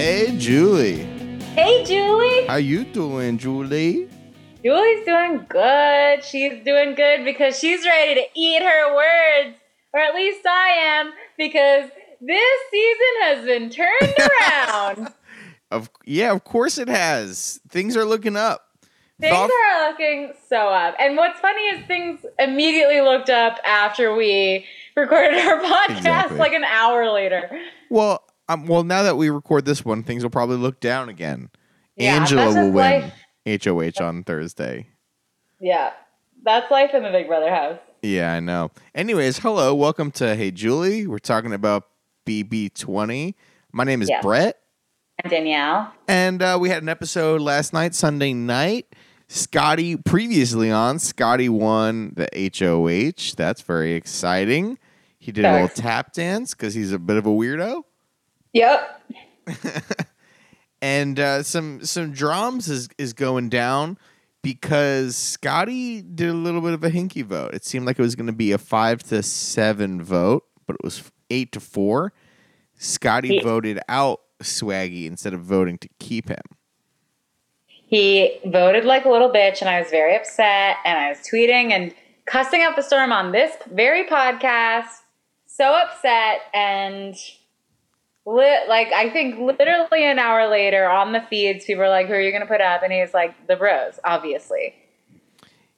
Hey, 0.00 0.34
Julie. 0.38 1.02
Hey, 1.54 1.84
Julie. 1.84 2.46
How 2.46 2.56
you 2.56 2.84
doing, 2.84 3.36
Julie? 3.36 4.08
Julie's 4.64 5.04
doing 5.04 5.44
good. 5.46 6.24
She's 6.24 6.64
doing 6.64 6.94
good 6.94 7.22
because 7.26 7.58
she's 7.58 7.84
ready 7.84 8.14
to 8.14 8.26
eat 8.34 8.62
her 8.62 8.94
words, 8.94 9.58
or 9.92 10.00
at 10.00 10.14
least 10.14 10.46
I 10.46 10.68
am, 10.70 11.12
because 11.36 11.90
this 12.18 12.60
season 12.70 13.14
has 13.24 13.44
been 13.44 13.68
turned 13.68 14.14
around. 14.40 15.12
Of 15.70 15.90
yeah, 16.06 16.32
of 16.32 16.44
course 16.44 16.78
it 16.78 16.88
has. 16.88 17.60
Things 17.68 17.94
are 17.94 18.06
looking 18.06 18.36
up. 18.36 18.68
things 19.20 19.36
are 19.36 19.90
looking 19.90 20.32
so 20.48 20.56
up. 20.70 20.94
And 20.98 21.18
what's 21.18 21.38
funny 21.40 21.60
is 21.64 21.86
things 21.86 22.24
immediately 22.38 23.02
looked 23.02 23.28
up 23.28 23.58
after 23.66 24.14
we 24.14 24.64
recorded 24.96 25.40
our 25.46 25.60
podcast, 25.60 25.98
Exactly. 25.98 26.38
like 26.38 26.54
an 26.54 26.64
hour 26.64 27.10
later. 27.12 27.50
Well, 27.90 28.24
um, 28.52 28.66
well, 28.66 28.82
now 28.84 29.02
that 29.02 29.16
we 29.16 29.30
record 29.30 29.64
this 29.64 29.84
one, 29.84 30.02
things 30.02 30.22
will 30.22 30.30
probably 30.30 30.56
look 30.56 30.80
down 30.80 31.08
again. 31.08 31.50
Yeah, 31.96 32.16
Angela 32.16 32.46
will 32.48 32.70
win 32.72 33.12
life. 33.46 33.62
HOH 33.64 34.02
on 34.04 34.24
Thursday. 34.24 34.88
Yeah, 35.60 35.90
that's 36.42 36.70
life 36.70 36.90
in 36.94 37.02
the 37.02 37.10
Big 37.10 37.26
Brother 37.28 37.50
house. 37.50 37.78
Yeah, 38.02 38.32
I 38.32 38.40
know. 38.40 38.70
Anyways, 38.94 39.38
hello, 39.38 39.74
welcome 39.74 40.10
to 40.12 40.34
Hey 40.34 40.50
Julie. 40.50 41.06
We're 41.06 41.18
talking 41.18 41.52
about 41.52 41.88
BB20. 42.26 43.34
My 43.72 43.84
name 43.84 44.02
is 44.02 44.08
Yeah. 44.08 44.20
Brett, 44.22 44.58
And 45.22 45.30
Danielle. 45.30 45.92
and 46.08 46.42
uh, 46.42 46.56
we 46.60 46.70
had 46.70 46.82
an 46.82 46.88
episode 46.88 47.40
last 47.40 47.72
night, 47.72 47.94
Sunday 47.94 48.32
night. 48.32 48.86
Scotty, 49.28 49.96
previously 49.96 50.70
on, 50.72 50.98
Scotty 50.98 51.48
won 51.48 52.14
the 52.16 52.28
HOH. 52.58 53.34
That's 53.36 53.60
very 53.62 53.92
exciting. 53.94 54.76
He 55.18 55.30
did 55.30 55.44
a 55.44 55.52
little 55.52 55.68
tap 55.68 56.12
dance 56.12 56.52
because 56.54 56.74
he's 56.74 56.90
a 56.92 56.98
bit 56.98 57.16
of 57.16 57.26
a 57.26 57.30
weirdo. 57.30 57.82
Yep. 58.52 59.02
and 60.82 61.18
uh, 61.20 61.42
some 61.42 61.84
some 61.84 62.12
drums 62.12 62.68
is 62.68 62.88
is 62.98 63.12
going 63.12 63.48
down 63.48 63.98
because 64.42 65.16
Scotty 65.16 66.02
did 66.02 66.28
a 66.30 66.34
little 66.34 66.60
bit 66.60 66.72
of 66.72 66.82
a 66.84 66.90
hinky 66.90 67.24
vote. 67.24 67.54
It 67.54 67.64
seemed 67.64 67.86
like 67.86 67.98
it 67.98 68.02
was 68.02 68.16
going 68.16 68.26
to 68.28 68.32
be 68.32 68.52
a 68.52 68.58
five 68.58 69.02
to 69.04 69.22
seven 69.22 70.02
vote, 70.02 70.44
but 70.66 70.74
it 70.74 70.84
was 70.84 71.10
eight 71.30 71.52
to 71.52 71.60
four. 71.60 72.12
Scotty 72.76 73.36
Yeah. 73.36 73.42
voted 73.42 73.80
out 73.88 74.20
Swaggy 74.42 75.06
instead 75.06 75.34
of 75.34 75.40
voting 75.42 75.76
to 75.78 75.88
keep 75.98 76.28
him. 76.28 76.40
He 77.66 78.38
voted 78.46 78.84
like 78.84 79.04
a 79.04 79.10
little 79.10 79.30
bitch, 79.30 79.60
and 79.60 79.68
I 79.68 79.80
was 79.80 79.90
very 79.90 80.14
upset. 80.16 80.76
And 80.84 80.96
I 80.98 81.08
was 81.10 81.18
tweeting 81.18 81.72
and 81.72 81.92
cussing 82.24 82.62
up 82.62 82.78
a 82.78 82.82
storm 82.82 83.12
on 83.12 83.32
this 83.32 83.52
very 83.72 84.06
podcast. 84.06 84.86
So 85.46 85.64
upset, 85.74 86.42
and 86.54 87.14
li- 88.30 88.68
like 88.68 88.92
I 88.92 89.10
think 89.10 89.38
literally 89.38 90.04
an 90.04 90.18
hour 90.18 90.48
later 90.48 90.88
on 90.88 91.12
the 91.12 91.20
feeds, 91.28 91.64
people 91.64 91.82
were 91.82 91.88
like, 91.88 92.06
"Who 92.06 92.14
are 92.14 92.20
you 92.20 92.30
going 92.30 92.42
to 92.42 92.48
put 92.48 92.60
up?" 92.60 92.82
And 92.82 92.92
he 92.92 93.00
was 93.00 93.12
like, 93.12 93.34
"The 93.46 93.56
Bros, 93.56 93.98
obviously." 94.04 94.74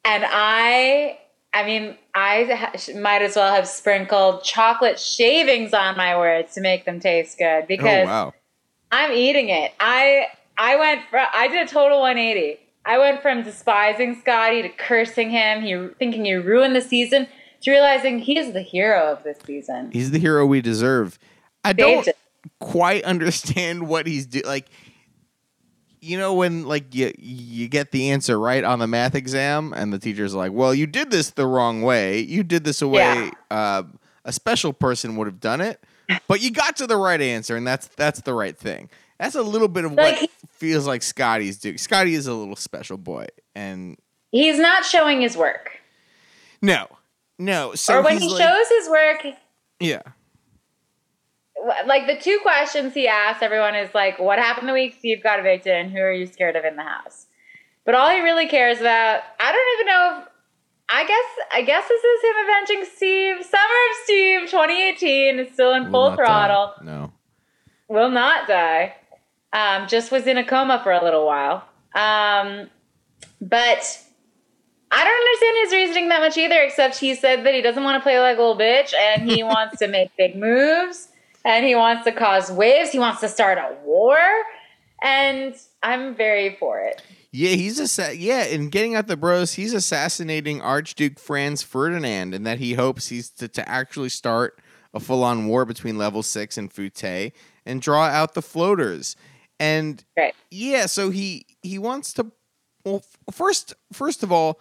And 0.05 0.25
I, 0.27 1.19
I 1.55 1.65
mean, 1.65 1.97
I 2.15 2.45
ha- 2.45 3.01
might 3.01 3.23
as 3.23 3.37
well 3.37 3.55
have 3.55 3.69
sprinkled 3.69 4.43
chocolate 4.43 4.99
shavings 4.99 5.73
on 5.73 5.97
my 5.97 6.17
words 6.17 6.55
to 6.55 6.61
make 6.61 6.85
them 6.85 7.01
taste 7.01 7.39
good 7.39 7.63
oh, 7.63 7.67
because 7.67 8.09
oh 8.09 8.11
wow! 8.11 8.35
I'm 8.91 9.13
eating 9.13 9.49
it. 9.49 9.73
I 9.81 10.27
I 10.59 10.77
went 10.77 11.03
from 11.11 11.27
I 11.33 11.49
did 11.49 11.67
a 11.67 11.71
total 11.71 12.01
180. 12.01 12.59
I 12.85 12.99
went 12.99 13.23
from 13.23 13.45
despising 13.45 14.21
Scotty 14.21 14.63
to 14.63 14.69
cursing 14.69 15.31
him, 15.31 15.63
he 15.63 15.89
thinking 16.01 16.25
he 16.25 16.35
ruined 16.35 16.75
the 16.75 16.81
season, 16.81 17.29
to 17.63 17.71
realizing 17.71 18.19
he 18.19 18.37
is 18.37 18.53
the 18.53 18.63
hero 18.63 19.13
of 19.13 19.23
this 19.23 19.39
season. 19.47 19.93
He's 19.93 20.11
the 20.11 20.19
hero 20.19 20.45
we 20.45 20.61
deserve. 20.61 21.17
I 21.65 21.73
don't 21.75 22.09
it. 22.09 22.17
Quite 22.61 23.05
understand 23.05 23.89
what 23.89 24.07
he's 24.07 24.27
doing. 24.27 24.45
Like, 24.45 24.69
you 26.01 26.19
know, 26.19 26.35
when 26.35 26.65
like 26.67 26.95
you 26.95 27.13
you 27.19 27.69
get 27.69 27.93
the 27.93 28.11
answer 28.11 28.39
right 28.39 28.65
on 28.65 28.79
the 28.81 28.87
math 28.89 29.15
exam, 29.15 29.73
and 29.75 29.93
the 29.93 29.99
teacher's 29.99 30.35
like, 30.35 30.53
"Well, 30.53 30.75
you 30.75 30.87
did 30.87 31.11
this 31.11 31.31
the 31.31 31.47
wrong 31.47 31.83
way. 31.83 32.21
You 32.21 32.43
did 32.43 32.65
this 32.65 32.83
a 32.83 32.89
way 32.89 33.31
uh, 33.51 33.85
a 34.25 34.33
special 34.33 34.73
person 34.73 35.17
would 35.17 35.27
have 35.27 35.39
done 35.41 35.61
it, 35.61 35.83
but 36.27 36.41
you 36.43 36.51
got 36.51 36.77
to 36.77 36.87
the 36.87 36.97
right 36.97 37.21
answer, 37.21 37.57
and 37.57 37.67
that's 37.67 37.87
that's 37.89 38.21
the 38.23 38.35
right 38.35 38.57
thing." 38.57 38.91
That's 39.21 39.37
a 39.37 39.43
little 39.43 39.69
bit 39.69 39.85
of 39.85 39.93
Like, 39.93 40.21
what 40.23 40.31
feels 40.51 40.85
like 40.85 41.01
Scotty's 41.05 41.59
doing. 41.59 41.79
Scotty 41.79 42.15
is 42.15 42.27
a 42.27 42.35
little 42.35 42.57
special 42.57 42.97
boy, 42.97 43.27
and 43.55 43.97
He's 44.33 44.59
not 44.59 44.85
showing 44.85 45.21
his 45.21 45.37
work. 45.37 45.71
no, 46.61 46.89
no. 47.39 47.75
So 47.77 47.99
or 47.99 48.03
when 48.03 48.19
he 48.19 48.29
like, 48.29 48.43
shows 48.43 48.69
his 48.69 48.89
work, 48.89 49.27
yeah, 49.79 50.03
like 51.87 52.07
the 52.07 52.17
two 52.17 52.39
questions 52.43 52.95
he 52.95 53.07
asks 53.09 53.43
everyone 53.43 53.75
is 53.75 53.95
like, 53.95 54.19
what 54.19 54.39
happened 54.39 54.69
the 54.69 54.73
week 54.73 54.97
Steve 54.99 55.23
got 55.23 55.39
evicted 55.39 55.73
and 55.73 55.93
who 55.93 55.99
are 55.99 56.13
you 56.13 56.27
scared 56.27 56.57
of 56.57 56.65
in 56.65 56.77
the 56.77 56.83
house? 56.83 57.27
But 57.85 57.95
all 57.95 58.11
he 58.11 58.21
really 58.21 58.47
cares 58.47 58.81
about, 58.81 59.23
I 59.41 59.53
don't 59.53 59.75
even 59.75 59.87
know 59.87 60.19
if, 60.23 60.29
I 60.89 61.05
guess, 61.07 61.47
I 61.53 61.63
guess 61.63 61.89
this 61.89 62.03
is 62.03 62.23
him 62.23 62.45
avenging 62.45 62.97
Steve. 62.97 63.45
Summer 63.45 63.63
of 63.63 64.05
Steve 64.05 64.41
2018 64.51 65.39
is 65.39 65.53
still 65.53 65.75
in 65.75 65.85
will 65.85 65.91
full 65.91 66.11
not 66.11 66.19
die. 66.19 66.25
throttle. 66.25 66.73
No. 66.83 67.13
Will 67.89 68.11
not 68.11 68.47
die. 68.47 68.95
Um, 69.53 69.87
just 69.89 70.11
was 70.11 70.27
in 70.27 70.39
a 70.39 70.45
coma 70.45 70.81
for 70.83 70.93
a 70.93 71.03
little 71.03 71.27
while. 71.27 71.65
Um, 71.95 72.71
but 73.41 74.03
I 74.91 75.05
don't 75.05 75.21
understand 75.25 75.57
his 75.65 75.73
reasoning 75.73 76.09
that 76.09 76.21
much 76.21 76.37
either, 76.37 76.61
except 76.61 76.99
he 76.99 77.15
said 77.15 77.45
that 77.45 77.55
he 77.55 77.63
doesn't 77.63 77.83
want 77.83 78.01
to 78.01 78.03
play 78.03 78.19
like 78.21 78.37
a 78.37 78.41
little 78.41 78.59
bitch 78.59 78.95
and 78.95 79.31
he 79.31 79.43
wants 79.43 79.79
to 79.79 79.89
make 79.89 80.15
big 80.17 80.37
moves 80.37 81.09
and 81.45 81.65
he 81.65 81.75
wants 81.75 82.05
to 82.05 82.13
cause 82.13 82.51
waves. 82.51 82.91
He 82.91 82.99
wants 82.99 83.21
to 83.21 83.29
start 83.29 83.59
a 83.59 83.75
war. 83.85 84.19
And 85.03 85.55
I'm 85.83 86.15
very 86.15 86.57
for 86.61 86.81
it. 86.81 87.03
Yeah, 87.33 87.51
he's 87.51 87.81
assa- 87.81 88.17
yeah, 88.17 88.45
in 88.45 88.69
getting 88.69 88.95
out 88.95 89.07
the 89.07 89.17
bros, 89.17 89.55
he's 89.55 89.73
assassinating 89.73 90.61
Archduke 90.61 91.19
Franz 91.19 91.63
Ferdinand, 91.63 92.35
and 92.35 92.47
that 92.47 92.59
he 92.59 92.75
hopes 92.75 93.09
he's 93.09 93.31
to, 93.31 93.49
to 93.49 93.67
actually 93.69 94.11
start 94.11 94.61
a 94.95 95.01
full 95.01 95.25
on 95.25 95.47
war 95.47 95.65
between 95.65 95.97
level 95.97 96.23
six 96.23 96.59
and 96.59 96.71
Foutte 96.73 97.33
and 97.65 97.81
draw 97.81 98.05
out 98.05 98.35
the 98.35 98.43
floaters. 98.43 99.17
And 99.59 100.05
Right. 100.17 100.35
yeah, 100.51 100.85
so 100.87 101.09
he 101.11 101.47
he 101.63 101.79
wants 101.79 102.13
to 102.15 102.31
well 102.85 103.03
f- 103.29 103.35
first 103.35 103.73
first 103.93 104.23
of 104.23 104.31
all, 104.31 104.61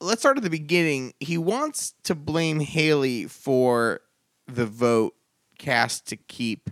let's 0.00 0.20
start 0.22 0.36
at 0.36 0.44
the 0.44 0.50
beginning. 0.50 1.12
He 1.20 1.36
wants 1.38 1.94
to 2.04 2.14
blame 2.14 2.60
Haley 2.60 3.26
for 3.26 4.00
the 4.46 4.66
vote 4.66 5.14
cast 5.62 6.06
to 6.08 6.16
keep 6.16 6.68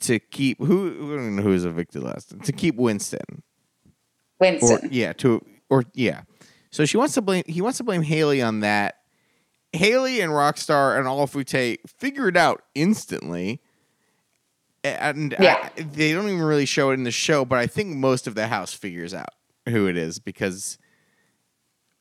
to 0.00 0.18
keep 0.18 0.58
who 0.58 0.88
I 1.12 1.16
don't 1.16 1.36
know 1.36 1.42
who's 1.42 1.64
was 1.64 1.72
evicted 1.72 2.02
last 2.02 2.34
to 2.44 2.52
keep 2.52 2.76
Winston 2.76 3.42
or 4.40 4.40
Winston. 4.40 4.88
yeah 4.92 5.12
to 5.14 5.44
or 5.70 5.84
yeah. 5.94 6.22
So 6.70 6.84
she 6.84 6.96
wants 6.96 7.14
to 7.14 7.22
blame 7.22 7.44
he 7.46 7.60
wants 7.60 7.78
to 7.78 7.84
blame 7.84 8.02
Haley 8.02 8.42
on 8.42 8.60
that. 8.60 8.96
Haley 9.72 10.20
and 10.20 10.32
Rockstar 10.32 10.98
and 10.98 11.06
all 11.06 11.22
of 11.22 11.32
Foutte 11.32 11.76
figure 11.86 12.28
it 12.28 12.36
out 12.36 12.62
instantly. 12.74 13.60
And 14.84 15.34
I- 15.38 15.42
Yeah. 15.42 15.68
they 15.76 16.12
don't 16.12 16.26
even 16.28 16.42
really 16.42 16.64
show 16.66 16.90
it 16.90 16.94
in 16.94 17.02
the 17.04 17.10
show, 17.10 17.44
but 17.44 17.58
I 17.58 17.66
think 17.66 17.96
most 17.96 18.26
of 18.26 18.34
the 18.34 18.46
house 18.46 18.72
figures 18.72 19.12
out 19.12 19.30
who 19.68 19.86
it 19.86 19.96
is 19.96 20.18
because 20.18 20.78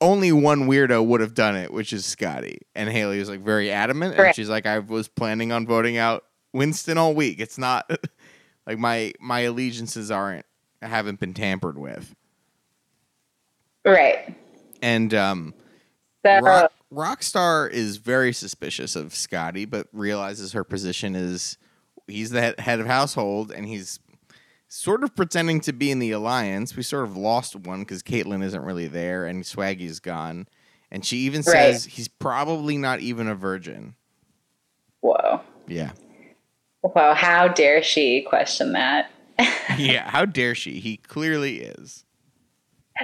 only 0.01 0.31
one 0.31 0.67
weirdo 0.67 1.05
would 1.05 1.21
have 1.21 1.33
done 1.33 1.55
it, 1.55 1.71
which 1.71 1.93
is 1.93 2.05
Scotty. 2.05 2.59
And 2.75 2.89
Haley 2.89 3.19
was 3.19 3.29
like 3.29 3.41
very 3.41 3.71
adamant, 3.71 4.19
and 4.19 4.35
she's 4.35 4.49
like, 4.49 4.65
"I 4.65 4.79
was 4.79 5.07
planning 5.07 5.51
on 5.51 5.65
voting 5.65 5.97
out 5.97 6.23
Winston 6.53 6.97
all 6.97 7.13
week. 7.13 7.39
It's 7.39 7.57
not 7.57 7.89
like 8.67 8.77
my 8.77 9.13
my 9.19 9.41
allegiances 9.41 10.11
aren't 10.11 10.45
haven't 10.81 11.19
been 11.19 11.33
tampered 11.33 11.77
with." 11.77 12.13
right. 13.85 14.35
And 14.81 15.13
um, 15.13 15.53
So, 16.23 16.39
Rock, 16.39 16.73
Rockstar 16.91 17.69
is 17.69 17.97
very 17.97 18.33
suspicious 18.33 18.95
of 18.95 19.15
Scotty, 19.15 19.65
but 19.65 19.87
realizes 19.93 20.53
her 20.53 20.63
position 20.63 21.15
is 21.15 21.57
he's 22.07 22.29
the 22.29 22.41
head, 22.41 22.59
head 22.59 22.79
of 22.79 22.87
household, 22.87 23.51
and 23.51 23.65
he's 23.65 23.99
sort 24.75 25.03
of 25.03 25.15
pretending 25.15 25.61
to 25.61 25.71
be 25.73 25.89
in 25.89 25.99
the 25.99 26.11
alliance. 26.11 26.75
We 26.75 26.83
sort 26.83 27.05
of 27.05 27.15
lost 27.15 27.55
one 27.55 27.79
because 27.79 28.03
Caitlyn 28.03 28.43
isn't 28.43 28.61
really 28.63 28.87
there, 28.87 29.25
and 29.25 29.43
Swaggy's 29.43 29.99
gone. 29.99 30.47
And 30.91 31.05
she 31.05 31.17
even 31.19 31.41
Right. 31.41 31.73
says 31.73 31.85
he's 31.85 32.07
probably 32.07 32.77
not 32.77 32.99
even 32.99 33.27
a 33.27 33.35
virgin. 33.35 33.95
whoa. 35.01 35.41
Yeah. 35.67 35.91
Whoa. 36.81 37.13
How 37.13 37.47
dare 37.47 37.81
she 37.83 38.21
question 38.21 38.73
that? 38.73 39.11
yeah. 39.77 40.09
How 40.09 40.25
dare 40.25 40.55
she? 40.55 40.79
He 40.79 40.97
clearly 40.97 41.61
is. 41.61 42.03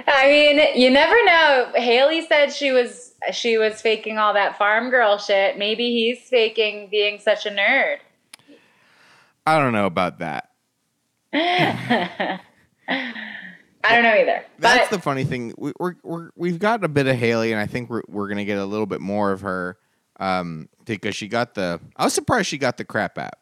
I 0.06 0.26
mean, 0.26 0.80
you 0.80 0.90
never 0.90 1.14
know. 1.24 1.72
Haley 1.74 2.26
said 2.26 2.52
she 2.52 2.70
was 2.72 3.14
she 3.32 3.56
was 3.58 3.80
faking 3.82 4.18
all 4.18 4.34
that 4.34 4.56
farm 4.58 4.90
girl 4.90 5.18
shit. 5.18 5.58
Maybe 5.58 5.90
he's 5.92 6.28
faking 6.28 6.88
being 6.90 7.18
such 7.20 7.46
a 7.46 7.50
nerd. 7.50 7.98
I 9.46 9.58
don't 9.58 9.72
know 9.72 9.86
about 9.86 10.18
that. 10.20 10.48
I 13.84 13.96
don't 13.96 14.02
know 14.02 14.14
either. 14.14 14.44
That's 14.58 14.90
but 14.90 14.96
the 14.96 15.02
funny 15.02 15.24
thing. 15.24 15.54
We, 15.56 15.72
we're, 15.78 15.94
we're 16.02 16.30
we've 16.36 16.58
got 16.58 16.84
a 16.84 16.88
bit 16.88 17.06
of 17.06 17.16
Haley, 17.16 17.52
and 17.52 17.60
I 17.60 17.66
think 17.66 17.90
we're 17.90 18.02
we're 18.08 18.28
gonna 18.28 18.44
get 18.44 18.58
a 18.58 18.64
little 18.64 18.86
bit 18.86 19.00
more 19.00 19.32
of 19.32 19.40
her 19.40 19.78
um, 20.20 20.68
because 20.84 21.16
she 21.16 21.28
got 21.28 21.54
the. 21.54 21.80
I 21.96 22.04
was 22.04 22.12
surprised 22.12 22.48
she 22.48 22.58
got 22.58 22.76
the 22.76 22.84
crap 22.84 23.18
app. 23.18 23.38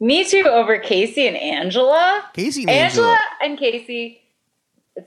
Me 0.00 0.24
too 0.24 0.44
over 0.48 0.78
Casey 0.78 1.26
and 1.28 1.36
Angela. 1.36 2.24
Casey 2.34 2.62
and 2.62 2.70
Angela 2.70 3.08
Angela. 3.08 3.18
and 3.42 3.58
Casey. 3.58 4.20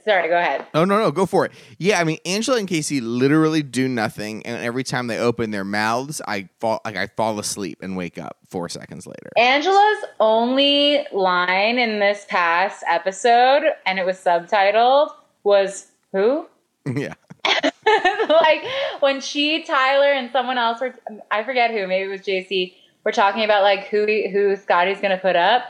Sorry, 0.04 0.28
go 0.30 0.38
ahead. 0.38 0.66
Oh 0.74 0.84
no, 0.84 0.98
no, 0.98 1.12
go 1.12 1.28
for 1.28 1.46
it. 1.46 1.52
Yeah, 1.78 2.00
I 2.00 2.06
mean 2.06 2.18
Angela 2.26 2.58
and 2.58 2.68
Casey 2.68 3.02
literally 3.02 3.62
do 3.62 3.88
nothing, 3.88 4.44
and 4.46 4.62
every 4.64 4.84
time 4.84 5.06
they 5.06 5.20
open 5.20 5.52
their 5.52 5.64
mouths, 5.64 6.22
I 6.28 6.50
fall 6.60 6.82
like 6.84 6.96
I 6.96 7.08
fall 7.08 7.38
asleep 7.40 7.80
and 7.84 7.96
wake 7.96 8.18
up 8.18 8.38
four 8.50 8.68
seconds 8.68 9.06
later. 9.06 9.32
Angela's 9.38 10.06
only 10.20 11.06
line 11.12 11.78
in 11.78 12.00
this 12.00 12.26
past 12.28 12.84
episode, 12.90 13.64
and 13.86 14.00
it 14.00 14.06
was 14.08 14.18
subtitled, 14.18 15.12
was 15.44 15.92
who? 16.12 16.48
yeah, 16.88 17.14
like 17.46 18.64
when 19.02 19.22
she, 19.22 19.64
Tyler, 19.64 20.12
and 20.12 20.32
someone 20.32 20.58
else 20.58 20.82
were 20.82 20.96
I 21.30 21.44
forget 21.44 21.70
who, 21.70 21.86
maybe 21.86 22.10
it 22.10 22.12
was 22.12 22.22
JC, 22.22 22.74
were 23.04 23.12
talking 23.12 23.44
about 23.44 23.62
like 23.62 23.86
who 23.88 24.06
who 24.32 24.56
Scotty's 24.56 25.00
gonna 25.00 25.20
put 25.20 25.36
up. 25.36 25.64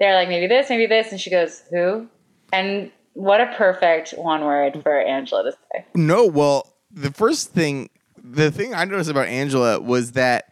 They're 0.00 0.14
like 0.14 0.28
maybe 0.28 0.48
this, 0.48 0.68
maybe 0.70 0.86
this, 0.86 1.12
and 1.12 1.20
she 1.20 1.30
goes, 1.30 1.62
Who? 1.70 2.08
And 2.52 2.90
what 3.20 3.40
a 3.40 3.46
perfect 3.56 4.12
one 4.12 4.44
word 4.44 4.82
for 4.82 5.00
Angela 5.00 5.44
to 5.44 5.52
say. 5.52 5.84
no. 5.94 6.26
Well, 6.26 6.72
the 6.90 7.10
first 7.12 7.50
thing, 7.50 7.90
the 8.22 8.50
thing 8.50 8.74
I 8.74 8.84
noticed 8.84 9.10
about 9.10 9.28
Angela 9.28 9.80
was 9.80 10.12
that 10.12 10.46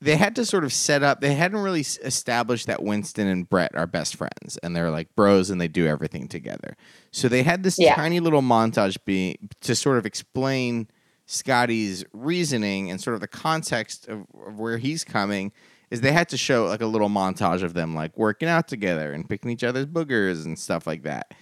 they 0.00 0.16
had 0.16 0.36
to 0.36 0.44
sort 0.44 0.64
of 0.64 0.72
set 0.72 1.02
up. 1.02 1.20
They 1.22 1.32
hadn't 1.34 1.60
really 1.60 1.80
established 1.80 2.66
that 2.66 2.82
Winston 2.82 3.26
and 3.26 3.48
Brett 3.48 3.74
are 3.74 3.86
best 3.86 4.16
friends, 4.16 4.58
and 4.62 4.76
they're 4.76 4.90
like 4.90 5.08
bros, 5.16 5.48
and 5.50 5.58
they 5.60 5.68
do 5.68 5.86
everything 5.86 6.28
together. 6.28 6.76
So 7.10 7.28
they 7.28 7.42
had 7.42 7.62
this 7.62 7.78
Yeah. 7.78 7.94
tiny 7.94 8.20
little 8.20 8.42
montage 8.42 8.98
be 9.06 9.38
to 9.62 9.74
sort 9.74 9.96
of 9.96 10.04
explain 10.04 10.88
Scotty's 11.26 12.04
reasoning 12.12 12.90
and 12.90 13.00
sort 13.00 13.14
of 13.14 13.20
the 13.20 13.28
context 13.28 14.06
of, 14.08 14.26
of 14.46 14.58
where 14.58 14.76
he's 14.78 15.04
coming. 15.04 15.52
Is 15.90 16.00
they 16.00 16.12
had 16.12 16.28
to 16.30 16.36
show 16.36 16.66
like 16.66 16.80
a 16.82 16.86
little 16.86 17.08
montage 17.08 17.62
of 17.62 17.72
them 17.74 17.94
like 17.94 18.16
working 18.18 18.48
out 18.48 18.66
together 18.68 19.12
and 19.12 19.28
picking 19.28 19.50
each 19.50 19.62
other's 19.62 19.86
boogers 19.86 20.44
and 20.44 20.58
stuff 20.58 20.86
like 20.86 21.04
that. 21.04 21.32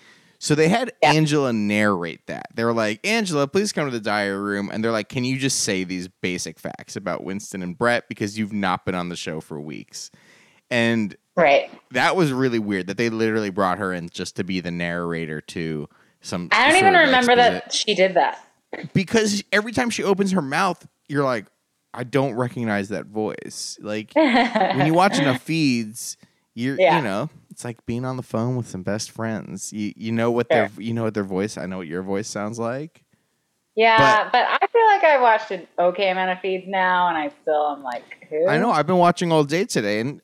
So 0.44 0.56
they 0.56 0.66
had 0.68 0.92
Yeah. 1.00 1.12
Angela 1.12 1.52
narrate 1.52 2.26
that. 2.26 2.48
They 2.52 2.64
were 2.64 2.72
like, 2.72 2.98
Angela, 3.06 3.46
please 3.46 3.72
come 3.72 3.84
to 3.86 3.92
the 3.92 4.00
diary 4.02 4.36
room. 4.36 4.70
And 4.72 4.82
they're 4.82 4.90
like, 4.90 5.08
Can 5.08 5.22
you 5.22 5.38
just 5.38 5.60
say 5.60 5.84
these 5.84 6.08
basic 6.08 6.58
facts 6.58 6.96
about 6.96 7.22
Winston 7.22 7.62
and 7.62 7.78
Brett 7.78 8.08
because 8.08 8.36
you've 8.36 8.52
not 8.52 8.84
been 8.84 8.96
on 8.96 9.08
the 9.08 9.14
show 9.14 9.40
for 9.40 9.60
weeks? 9.60 10.10
And 10.68 11.16
Right. 11.36 11.70
that 11.92 12.16
was 12.16 12.32
really 12.32 12.58
weird 12.58 12.88
that 12.88 12.96
they 12.96 13.08
literally 13.08 13.50
brought 13.50 13.78
her 13.78 13.92
in 13.92 14.08
just 14.08 14.34
to 14.34 14.42
be 14.44 14.58
the 14.58 14.72
narrator 14.72 15.40
to 15.40 15.88
some. 16.22 16.48
I 16.50 16.68
don't 16.72 16.76
even 16.80 16.94
remember 16.94 17.36
that 17.36 17.72
she 17.72 17.94
did 17.94 18.14
that. 18.14 18.44
because 18.94 19.44
every 19.52 19.70
time 19.70 19.90
she 19.90 20.02
opens 20.02 20.32
her 20.32 20.42
mouth, 20.42 20.84
you're 21.08 21.24
like, 21.24 21.46
I 21.94 22.02
don't 22.02 22.34
recognize 22.34 22.88
that 22.88 23.06
voice. 23.06 23.78
Like 23.80 24.10
when 24.16 24.86
you 24.86 24.94
watch 24.94 25.18
enough 25.20 25.40
feeds, 25.40 26.16
you're 26.54 26.80
Yeah. 26.80 26.96
you 26.96 27.04
know, 27.04 27.30
it's 27.62 27.64
like 27.64 27.86
being 27.86 28.04
on 28.04 28.16
the 28.16 28.24
phone 28.24 28.56
with 28.56 28.66
some 28.66 28.82
best 28.82 29.12
friends. 29.12 29.72
You 29.72 29.92
you 29.96 30.10
know 30.10 30.32
what 30.32 30.48
their 30.48 30.68
you 30.78 30.92
know 30.92 31.04
what 31.04 31.14
their 31.14 31.22
voice. 31.22 31.56
I 31.56 31.66
know 31.66 31.78
what 31.78 31.86
your 31.86 32.02
voice 32.02 32.28
sounds 32.28 32.58
like. 32.58 33.04
Yeah, 33.74 34.28
but, 34.30 34.44
I 34.46 34.58
feel 34.70 34.84
like 34.86 35.02
I 35.04 35.18
watched 35.18 35.50
an 35.50 35.66
okay 35.78 36.10
amount 36.10 36.30
of 36.32 36.40
feeds 36.40 36.64
now, 36.66 37.08
and 37.08 37.16
I 37.16 37.30
still 37.40 37.70
am 37.70 37.82
like, 37.82 38.02
who? 38.28 38.46
I 38.46 38.58
know. 38.58 38.70
I've 38.70 38.86
been 38.86 38.98
watching 38.98 39.32
all 39.32 39.44
day 39.44 39.64
today, 39.64 40.00
and 40.00 40.20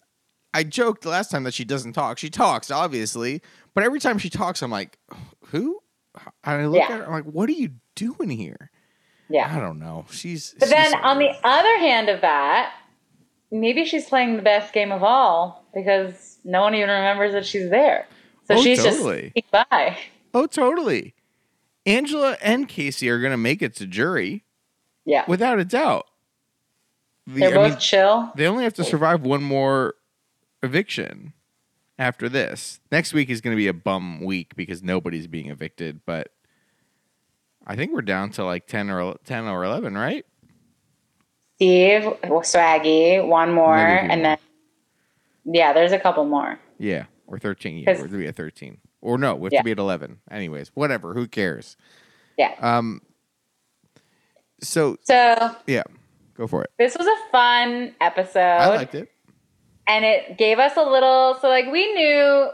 I 0.52 0.64
joked 0.64 1.06
last 1.06 1.30
time 1.30 1.44
that 1.44 1.54
she 1.54 1.64
doesn't 1.64 1.94
talk. 1.94 2.18
She 2.18 2.28
talks, 2.28 2.70
obviously, 2.70 3.40
but 3.74 3.84
every 3.84 4.00
time 4.00 4.18
she 4.18 4.28
talks, 4.28 4.60
I'm 4.60 4.70
like, 4.70 4.98
who? 5.46 5.80
And 6.44 6.60
I 6.62 6.66
look 6.66 6.76
Yeah. 6.78 6.92
at 6.92 6.98
her, 6.98 7.06
I'm 7.06 7.12
like, 7.12 7.24
what 7.24 7.48
are 7.48 7.52
you 7.52 7.70
doing 7.94 8.28
here? 8.28 8.70
Yeah. 9.30 9.50
I 9.50 9.60
don't 9.60 9.78
know. 9.78 10.04
She's. 10.10 10.54
But 10.58 10.68
then 10.68 10.84
she's 10.92 11.00
on 11.02 11.18
the 11.18 11.30
other 11.42 11.78
hand 11.78 12.10
of 12.10 12.20
that, 12.20 12.74
maybe 13.50 13.84
she's 13.84 14.06
playing 14.06 14.36
the 14.36 14.42
best 14.42 14.72
game 14.72 14.92
of 14.92 15.02
all 15.02 15.64
because 15.74 16.38
no 16.44 16.62
one 16.62 16.74
even 16.74 16.88
remembers 16.88 17.32
that 17.32 17.46
she's 17.46 17.70
there. 17.70 18.06
So 18.44 18.54
Oh, 18.56 18.62
she's 18.62 18.82
totally. 18.82 19.32
just 19.36 19.50
by. 19.50 19.96
oh, 20.34 20.46
totally. 20.46 21.14
Angela 21.86 22.36
and 22.42 22.68
Casey 22.68 23.08
are 23.08 23.20
gonna 23.20 23.36
make 23.36 23.62
it 23.62 23.74
to 23.76 23.86
jury 23.86 24.44
Yeah. 25.04 25.24
without 25.28 25.58
a 25.58 25.64
doubt. 25.64 26.06
The- 27.26 27.40
They're 27.40 27.50
I 27.50 27.54
both 27.54 27.70
mean, 27.72 27.78
chill. 27.78 28.32
they 28.36 28.46
only 28.46 28.64
have 28.64 28.74
to 28.74 28.84
survive 28.84 29.22
one 29.22 29.42
more 29.42 29.94
eviction 30.62 31.34
after 31.98 32.28
this. 32.28 32.80
Next 32.90 33.12
week 33.12 33.28
is 33.28 33.40
going 33.42 33.54
to 33.54 33.56
be 33.58 33.66
a 33.68 33.74
bum 33.74 34.20
week 34.24 34.54
because 34.56 34.82
nobody's 34.82 35.26
being 35.26 35.50
evicted, 35.50 36.00
but 36.06 36.28
I 37.66 37.76
think 37.76 37.92
we're 37.92 38.00
down 38.02 38.30
to 38.30 38.44
like 38.44 38.66
10 38.66 38.88
or 38.88 39.16
10 39.24 39.44
or 39.46 39.62
11, 39.64 39.94
right? 39.94 40.24
Steve, 41.58 42.02
Swaggy, 42.22 43.26
one 43.26 43.52
more, 43.52 43.76
and 43.76 44.24
then 44.24 44.38
yeah, 45.44 45.72
there's 45.72 45.90
a 45.92 45.98
couple 45.98 46.24
more. 46.24 46.58
Yeah, 46.78 47.06
or 47.26 47.38
13. 47.40 47.78
Yeah, 47.78 48.00
we're 48.00 48.06
to 48.06 48.16
be 48.16 48.26
at 48.28 48.36
13. 48.36 48.78
Or 49.00 49.18
no, 49.18 49.34
we 49.34 49.46
have 49.46 49.52
Yeah. 49.52 49.60
to 49.60 49.64
be 49.64 49.70
at 49.72 49.78
11. 49.78 50.20
Anyways, 50.30 50.70
whatever, 50.74 51.14
who 51.14 51.26
cares? 51.26 51.76
Yeah. 52.36 52.54
Um 52.60 53.02
so 54.60 54.96
So 55.02 55.54
yeah, 55.66 55.82
go 56.36 56.46
for 56.46 56.62
it. 56.62 56.70
this 56.78 56.96
was 56.96 57.06
a 57.06 57.30
fun 57.32 57.94
episode. 58.00 58.40
I 58.40 58.68
liked 58.68 58.94
it. 58.94 59.10
and 59.88 60.04
it 60.04 60.36
gave 60.38 60.58
us 60.60 60.76
a 60.76 60.82
little 60.82 61.36
so 61.40 61.48
like 61.48 61.66
we 61.72 61.92
knew 61.94 62.50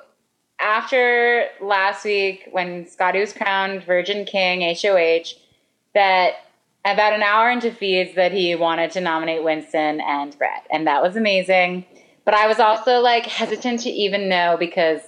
after 0.61 1.47
last 1.61 2.05
week 2.05 2.49
when 2.53 2.87
Scotty 2.87 3.19
was 3.21 3.33
crowned 3.35 3.83
Virgin 3.85 4.25
King 4.25 4.61
HOH 4.75 5.35
that 5.95 6.35
about 6.84 7.12
an 7.12 7.22
hour 7.22 7.50
into 7.50 7.70
feeds 7.70 8.14
that 8.14 8.32
he 8.32 8.54
wanted 8.54 8.90
to 8.92 9.00
nominate 9.00 9.42
Winston 9.42 10.00
and 10.00 10.36
Brett 10.38 10.66
and 10.70 10.86
that 10.86 11.02
was 11.02 11.16
amazing 11.16 11.84
but 12.25 12.34
I 12.34 12.46
was 12.46 12.58
also 12.58 13.00
like 13.00 13.26
hesitant 13.26 13.81
to 13.81 13.90
even 13.90 14.28
know 14.28 14.56
because 14.58 15.00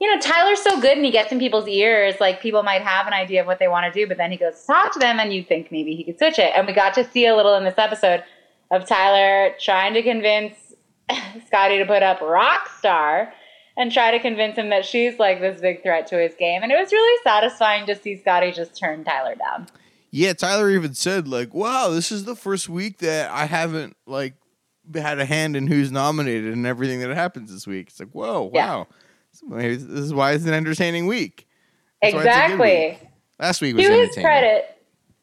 you 0.00 0.12
know 0.12 0.20
Tyler's 0.20 0.62
so 0.62 0.80
good 0.80 0.96
and 0.96 1.04
he 1.04 1.10
gets 1.10 1.32
in 1.32 1.38
people's 1.38 1.68
ears 1.68 2.16
like 2.20 2.40
people 2.40 2.62
might 2.62 2.82
have 2.82 3.06
an 3.06 3.12
idea 3.12 3.40
of 3.40 3.46
what 3.46 3.58
they 3.58 3.68
want 3.68 3.92
to 3.92 3.98
do 3.98 4.06
but 4.06 4.16
then 4.16 4.30
he 4.30 4.36
goes 4.36 4.60
to 4.60 4.66
talk 4.66 4.92
to 4.92 4.98
them 4.98 5.18
and 5.18 5.32
you 5.32 5.42
think 5.42 5.72
maybe 5.72 5.94
he 5.94 6.04
could 6.04 6.18
switch 6.18 6.38
it 6.38 6.52
and 6.54 6.66
we 6.66 6.72
got 6.72 6.94
to 6.94 7.04
see 7.04 7.26
a 7.26 7.34
little 7.34 7.54
in 7.54 7.64
this 7.64 7.78
episode 7.78 8.22
of 8.70 8.86
Tyler 8.86 9.54
trying 9.60 9.94
to 9.94 10.02
convince 10.02 10.54
Scotty 11.46 11.78
to 11.78 11.86
put 11.86 12.02
up 12.02 12.20
Rockstar 12.20 13.30
and 13.76 13.92
try 13.92 14.10
to 14.10 14.18
convince 14.18 14.56
him 14.56 14.70
that 14.70 14.84
she's 14.84 15.18
like 15.18 15.40
this 15.40 15.60
big 15.60 15.82
threat 15.82 16.06
to 16.08 16.18
his 16.18 16.34
game. 16.34 16.62
And 16.62 16.72
it 16.72 16.76
was 16.76 16.92
really 16.92 17.22
satisfying 17.22 17.86
to 17.86 17.94
see 17.94 18.16
Scotty 18.16 18.52
just 18.52 18.78
turn 18.78 19.04
Tyler 19.04 19.34
down. 19.34 19.66
Yeah, 20.16 20.32
Tyler 20.32 20.70
even 20.70 20.94
said 20.94 21.28
like, 21.28 21.52
"Wow, 21.52 21.90
this 21.90 22.10
is 22.10 22.24
the 22.24 22.34
first 22.34 22.70
week 22.70 23.00
that 23.00 23.30
I 23.30 23.44
haven't 23.44 23.98
like 24.06 24.32
had 24.94 25.18
a 25.18 25.26
hand 25.26 25.56
in 25.56 25.66
who's 25.66 25.92
nominated 25.92 26.54
and 26.54 26.66
everything 26.66 27.00
that 27.00 27.10
happens 27.14 27.52
this 27.52 27.66
week." 27.66 27.88
It's 27.88 28.00
like, 28.00 28.12
"Whoa, 28.12 28.50
Yeah. 28.54 28.66
wow, 28.66 28.86
Maybe 29.46 29.76
this 29.76 30.00
is 30.00 30.14
why 30.14 30.32
it's 30.32 30.46
an 30.46 30.54
entertaining 30.54 31.06
week." 31.06 31.46
That's 32.00 32.14
why 32.14 32.20
it's 32.20 32.28
a 32.28 32.30
good 32.30 32.44
exactly. 32.44 32.88
week. 32.88 33.10
Last 33.38 33.60
week 33.60 33.76
was 33.76 33.84
To 33.84 33.92
his 33.92 34.14
credit, 34.14 34.82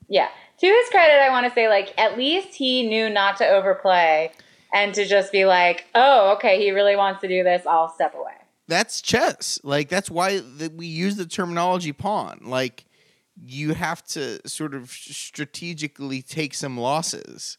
yeah. 0.10 0.28
To 0.60 0.68
his 0.68 0.90
credit, 0.90 1.26
I 1.26 1.30
want 1.32 1.48
to 1.48 1.54
say 1.56 1.68
like 1.68 1.92
at 1.98 2.16
least 2.16 2.50
he 2.54 2.88
knew 2.88 3.10
not 3.10 3.38
to 3.38 3.48
overplay 3.48 4.32
and 4.76 4.94
to 4.94 5.08
just 5.08 5.32
be 5.32 5.46
like, 5.46 5.88
"Oh, 5.96 6.34
okay, 6.34 6.60
he 6.60 6.70
really 6.70 6.96
wants 6.96 7.22
to 7.22 7.28
do 7.28 7.44
this. 7.44 7.66
I'll 7.66 7.90
step 7.90 8.14
away." 8.14 8.34
That's 8.68 9.02
chess. 9.02 9.60
Like 9.64 9.90
that's 9.90 10.12
why 10.12 10.38
that 10.58 10.74
we 10.76 10.86
use 10.86 11.16
the 11.16 11.26
terminology 11.26 11.94
pawn. 11.94 12.42
Like 12.44 12.86
you 13.42 13.74
have 13.74 14.04
to 14.04 14.48
sort 14.48 14.74
of 14.74 14.90
strategically 14.92 16.22
take 16.22 16.54
some 16.54 16.78
losses. 16.78 17.58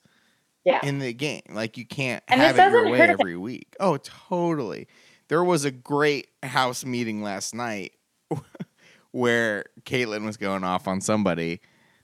Yeah. 0.67 0.81
in 0.83 0.99
the 0.99 1.13
game. 1.13 1.43
Like 1.51 1.77
you 1.77 1.85
can't 1.85 2.25
And 2.27 2.41
have 2.41 2.59
it 2.59 2.73
your 2.73 2.89
way 2.89 2.97
hurt 2.99 3.11
every 3.11 3.37
week. 3.37 3.77
Oh, 3.79 3.99
totally. 3.99 4.89
There 5.29 5.45
was 5.45 5.67
a 5.67 5.71
great 5.71 6.29
house 6.43 6.87
meeting 6.87 7.23
last 7.23 7.55
night 7.55 7.93
where 9.11 9.67
Caitlin 9.83 10.25
was 10.25 10.39
going 10.39 10.65
off 10.65 10.89
on 10.89 11.03
somebody. 11.03 11.61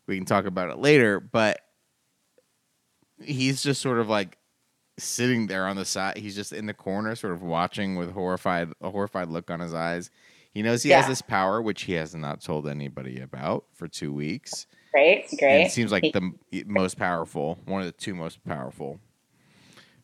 We 0.06 0.16
can 0.16 0.26
talk 0.26 0.44
about 0.44 0.68
it 0.68 0.76
later, 0.78 1.20
but 1.20 1.60
he's 3.22 3.62
just 3.62 3.80
sort 3.80 3.98
of 3.98 4.08
like 4.10 4.36
sitting 4.98 5.46
there 5.46 5.66
on 5.66 5.76
the 5.76 5.84
side. 5.84 6.18
He's 6.18 6.36
just 6.36 6.52
in 6.52 6.66
the 6.66 6.74
corner, 6.74 7.14
sort 7.14 7.32
of 7.32 7.42
watching 7.42 7.96
with 7.96 8.12
horrified 8.12 8.72
a 8.80 8.90
horrified 8.90 9.28
look 9.28 9.50
on 9.50 9.60
his 9.60 9.74
eyes. 9.74 10.10
He 10.52 10.62
knows 10.62 10.82
he 10.82 10.90
has 10.90 11.06
this 11.06 11.22
power, 11.22 11.62
which 11.62 11.82
he 11.82 11.92
has 11.94 12.14
not 12.14 12.40
told 12.40 12.66
anybody 12.68 13.20
about 13.20 13.64
for 13.72 13.86
two 13.86 14.12
weeks. 14.12 14.66
Great, 14.92 15.26
And 15.30 15.38
great. 15.38 15.66
it 15.66 15.70
seems 15.70 15.92
like 15.92 16.12
the 16.12 16.32
most 16.66 16.98
powerful, 16.98 17.58
one 17.66 17.80
of 17.82 17.86
the 17.86 17.92
two 17.92 18.14
most 18.14 18.42
powerful 18.44 18.98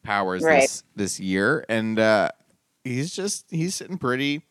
powers 0.05 0.45
Right. 0.45 0.61
this 0.61 0.85
this 0.95 1.19
year, 1.21 1.65
and 1.69 1.99
uh, 1.99 2.31
he's 2.85 3.13
just 3.15 3.47
he's 3.51 3.75
sitting 3.75 3.99
pretty. 3.99 4.43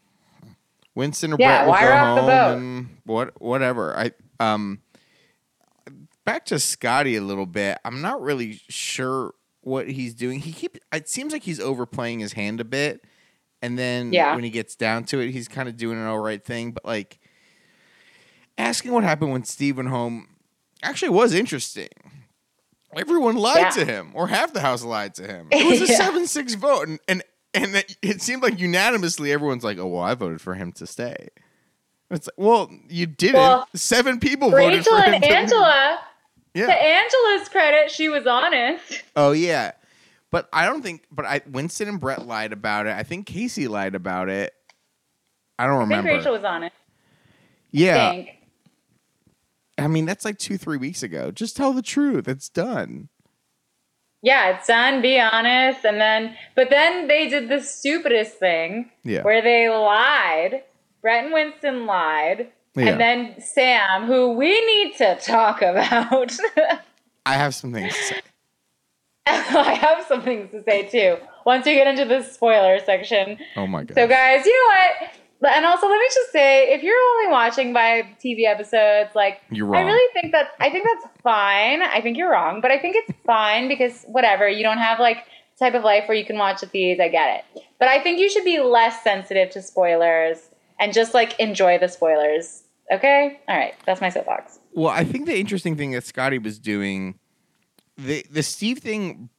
Winston 0.96 1.34
or 1.34 1.38
Yeah, 1.38 1.64
Brett 1.66 1.68
will 1.68 1.74
go 1.74 1.98
home 1.98 2.30
and 2.30 2.90
what 3.06 3.42
whatever. 3.42 3.98
I 3.98 4.12
um 4.40 4.82
back 6.26 6.46
to 6.46 6.60
Scotty 6.60 7.16
a 7.16 7.22
little 7.22 7.46
bit. 7.46 7.78
I'm 7.86 8.02
not 8.02 8.22
really 8.22 8.60
sure 8.68 9.34
what 9.62 9.90
he's 9.90 10.14
doing. 10.14 10.40
He 10.40 10.52
keep 10.52 10.78
it 10.94 11.10
seems 11.10 11.32
like 11.34 11.44
he's 11.44 11.60
overplaying 11.60 12.20
his 12.20 12.34
hand 12.34 12.60
a 12.60 12.66
bit, 12.66 13.04
and 13.66 13.78
then 13.80 14.14
Yeah. 14.14 14.36
when 14.36 14.44
he 14.44 14.50
gets 14.50 14.76
down 14.76 15.04
to 15.06 15.20
it, 15.20 15.32
he's 15.32 15.48
kind 15.48 15.68
of 15.68 15.76
doing 15.78 15.98
an 15.98 16.06
all 16.06 16.20
right 16.20 16.44
thing. 16.44 16.72
But 16.72 16.86
like 16.86 17.20
asking 18.58 18.92
what 18.92 19.04
happened 19.04 19.32
when 19.32 19.44
Steve 19.44 19.78
went 19.78 19.90
home 19.90 20.28
actually 20.84 21.10
was 21.10 21.34
interesting. 21.34 21.90
Everyone 22.96 23.36
lied 23.36 23.58
Yeah. 23.58 23.70
to 23.72 23.86
him, 23.86 24.12
or 24.14 24.28
half 24.28 24.54
the 24.54 24.62
house 24.62 24.84
lied 24.84 25.16
to 25.16 25.28
him. 25.28 25.48
It 25.52 25.66
was 25.68 25.82
a 25.82 25.92
Yeah. 25.92 25.98
seven 25.98 26.28
six 26.28 26.54
vote, 26.54 26.88
and, 26.88 27.00
and 27.08 27.24
and 27.54 27.76
it, 27.76 27.98
it 28.02 28.22
seemed 28.22 28.44
like 28.44 28.60
unanimously 28.60 29.32
everyone's 29.32 29.64
like, 29.64 29.78
"Oh 29.78 29.88
well, 29.88 30.04
I 30.04 30.14
voted 30.14 30.42
for 30.42 30.56
him 30.56 30.72
to 30.74 30.86
stay." 30.88 31.30
It's 32.12 32.28
like, 32.28 32.34
well, 32.38 32.70
you 32.88 33.06
didn't. 33.08 33.36
Well, 33.36 33.68
Seven 33.74 34.20
people 34.20 34.52
voted 34.52 34.78
Rachel 34.80 34.96
for 34.98 35.04
him. 35.04 35.14
and 35.16 35.24
to 35.24 35.28
leave. 35.30 35.38
Angela. 35.38 36.00
To 36.54 36.60
Yeah. 36.62 36.68
Angela's 36.70 37.50
credit, 37.50 37.92
she 37.92 38.08
was 38.10 38.28
honest. 38.28 39.04
Oh 39.16 39.32
yeah, 39.32 39.72
but 40.36 40.50
I 40.52 40.66
don't 40.66 40.82
think. 40.82 41.06
But 41.10 41.24
I 41.26 41.40
Winston 41.50 41.88
and 41.88 41.98
Brett 41.98 42.28
lied 42.28 42.52
about 42.52 42.88
it. 42.88 42.94
I 42.94 43.04
think 43.04 43.26
Casey 43.26 43.70
lied 43.70 43.96
about 43.96 44.28
it. 44.28 44.54
I 45.58 45.64
don't 45.66 45.76
remember. 45.76 45.94
I 45.94 45.98
think 46.00 46.06
remember. 46.08 46.18
Rachel 46.20 46.34
was 46.34 46.44
on 46.44 46.64
it. 46.64 46.74
yeah, 47.72 48.08
I 48.08 48.10
think. 48.12 48.30
I 49.78 49.88
mean 49.88 50.06
that's 50.06 50.26
like 50.26 50.38
two, 50.38 50.58
three 50.58 50.76
weeks 50.76 51.04
ago. 51.04 51.32
Just 51.32 51.56
tell 51.56 51.72
the 51.72 51.82
truth. 51.82 52.28
It's 52.28 52.50
done. 52.50 53.08
Yeah, 54.22 54.58
it's 54.58 54.68
done. 54.68 55.02
Be 55.02 55.22
honest, 55.22 55.86
and 55.86 56.02
then, 56.02 56.36
but 56.54 56.70
then 56.70 57.08
they 57.08 57.30
did 57.30 57.48
the 57.48 57.62
stupidest 57.62 58.34
thing 58.38 58.92
Yeah. 59.06 59.22
where 59.22 59.42
they 59.42 59.70
lied. 59.70 60.64
Brett 61.02 61.24
and 61.24 61.34
Winston 61.34 61.86
lied, 61.86 62.52
Yeah. 62.76 62.88
and 62.88 63.00
then 63.00 63.40
Sam, 63.40 64.06
who 64.06 64.34
we 64.34 64.50
need 64.66 64.98
to 64.98 65.18
talk 65.22 65.62
about. 65.62 66.36
I 67.26 67.36
have 67.36 67.56
some 67.56 67.72
things 67.72 67.94
to 67.96 68.04
say. 68.04 68.22
I 69.28 69.74
have 69.82 70.06
some 70.08 70.22
things 70.22 70.52
to 70.52 70.64
say 70.64 70.84
too. 70.88 71.18
Once 71.46 71.66
we 71.66 71.74
get 71.74 71.88
into 71.88 72.06
the 72.06 72.24
spoiler 72.24 72.80
section, 72.86 73.38
Oh 73.56 73.66
my 73.68 73.84
god. 73.84 73.96
So, 73.96 74.08
guys, 74.08 74.46
you 74.46 74.52
know 74.52 74.76
what? 74.76 75.56
And 75.56 75.66
also, 75.66 75.88
let 75.88 76.00
me 76.00 76.08
just 76.14 76.32
say, 76.32 76.74
if 76.74 76.82
you're 76.82 76.96
only 77.18 77.32
watching 77.32 77.74
by 77.74 78.04
TV 78.24 78.46
episodes, 78.46 79.12
like 79.16 79.42
You're 79.52 79.66
wrong. 79.68 79.84
I 79.84 79.86
really 79.86 80.14
think 80.14 80.32
that 80.32 80.50
I 80.60 80.70
think 80.70 80.88
that's 80.88 81.14
fine. 81.22 81.82
I 81.82 82.02
think 82.02 82.18
you're 82.18 82.32
wrong, 82.32 82.62
but 82.62 82.72
I 82.72 82.80
think 82.80 82.96
it's 82.98 83.18
fine 83.26 83.68
because 83.68 84.04
whatever 84.08 84.48
you 84.48 84.64
don't 84.64 84.78
have 84.78 85.00
like 85.00 85.26
type 85.60 85.74
of 85.74 85.84
life 85.84 86.08
where 86.08 86.18
you 86.18 86.26
can 86.26 86.38
watch 86.38 86.62
the 86.62 86.68
feeds. 86.68 87.00
I 87.00 87.10
get 87.10 87.44
it, 87.56 87.64
but 87.80 87.88
I 87.88 88.02
think 88.02 88.20
you 88.20 88.30
should 88.30 88.44
be 88.46 88.60
less 88.60 89.04
sensitive 89.04 89.50
to 89.52 89.62
spoilers 89.62 90.50
and 90.80 90.94
just 90.94 91.14
like 91.14 91.40
enjoy 91.40 91.78
the 91.78 91.88
spoilers. 91.88 92.64
Okay, 92.92 93.40
all 93.48 93.58
right, 93.58 93.74
that's 93.86 94.02
my 94.02 94.10
soapbox. 94.10 94.60
Well, 94.74 94.92
I 94.92 95.04
think 95.04 95.26
the 95.26 95.38
interesting 95.38 95.76
thing 95.76 95.92
that 95.92 96.04
Scotty 96.04 96.38
was 96.38 96.60
doing, 96.60 97.18
the 97.98 98.26
the 98.30 98.44
Steve 98.44 98.80
thing 98.80 99.30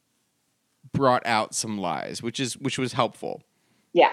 brought 0.93 1.25
out 1.27 1.55
some 1.55 1.79
lies, 1.79 2.23
which 2.23 2.41
is 2.41 2.57
which 2.57 2.79
was 2.79 2.93
helpful. 2.95 3.43
Yeah, 3.93 4.13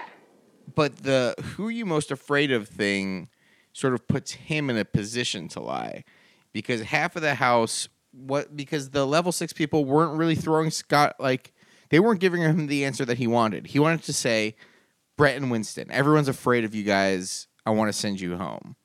But 0.74 1.02
the 1.02 1.34
who 1.42 1.66
are 1.68 1.70
you 1.70 1.84
most 1.86 2.10
afraid 2.10 2.50
of 2.50 2.68
thing 2.68 3.28
sort 3.72 3.92
of 3.92 4.06
puts 4.08 4.32
him 4.32 4.70
in 4.70 4.76
a 4.76 4.84
position 4.84 5.48
to 5.48 5.60
lie. 5.60 6.04
Because 6.52 6.82
half 6.82 7.16
of 7.16 7.22
the 7.22 7.34
house 7.34 7.88
what 8.12 8.56
because 8.56 8.90
the 8.90 9.04
level 9.06 9.32
six 9.32 9.52
people 9.52 9.84
weren't 9.84 10.16
really 10.16 10.36
throwing 10.36 10.70
Scott 10.70 11.16
like 11.18 11.52
they 11.90 11.98
weren't 12.00 12.20
giving 12.20 12.40
him 12.42 12.66
the 12.68 12.84
answer 12.84 13.04
that 13.04 13.18
he 13.18 13.26
wanted. 13.26 13.66
He 13.66 13.78
wanted 13.78 14.02
to 14.04 14.12
say, 14.12 14.54
Brett 15.16 15.36
and 15.36 15.50
Winston, 15.50 15.90
everyone's 15.90 16.28
afraid 16.28 16.64
of 16.64 16.74
you 16.74 16.82
guys. 16.84 17.48
I 17.66 17.70
want 17.70 17.88
to 17.88 17.92
send 17.98 18.20
you 18.20 18.36
home. 18.36 18.76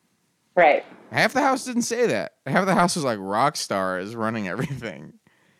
right. 0.55 0.83
Half 1.11 1.33
the 1.33 1.41
house 1.41 1.65
didn't 1.65 1.81
say 1.83 2.05
that. 2.07 2.33
Half 2.45 2.65
the 2.65 2.75
house 2.75 2.95
was 2.95 3.03
like 3.03 3.17
rock 3.19 3.55
stars 3.55 4.15
running 4.15 4.47
everything. 4.47 5.13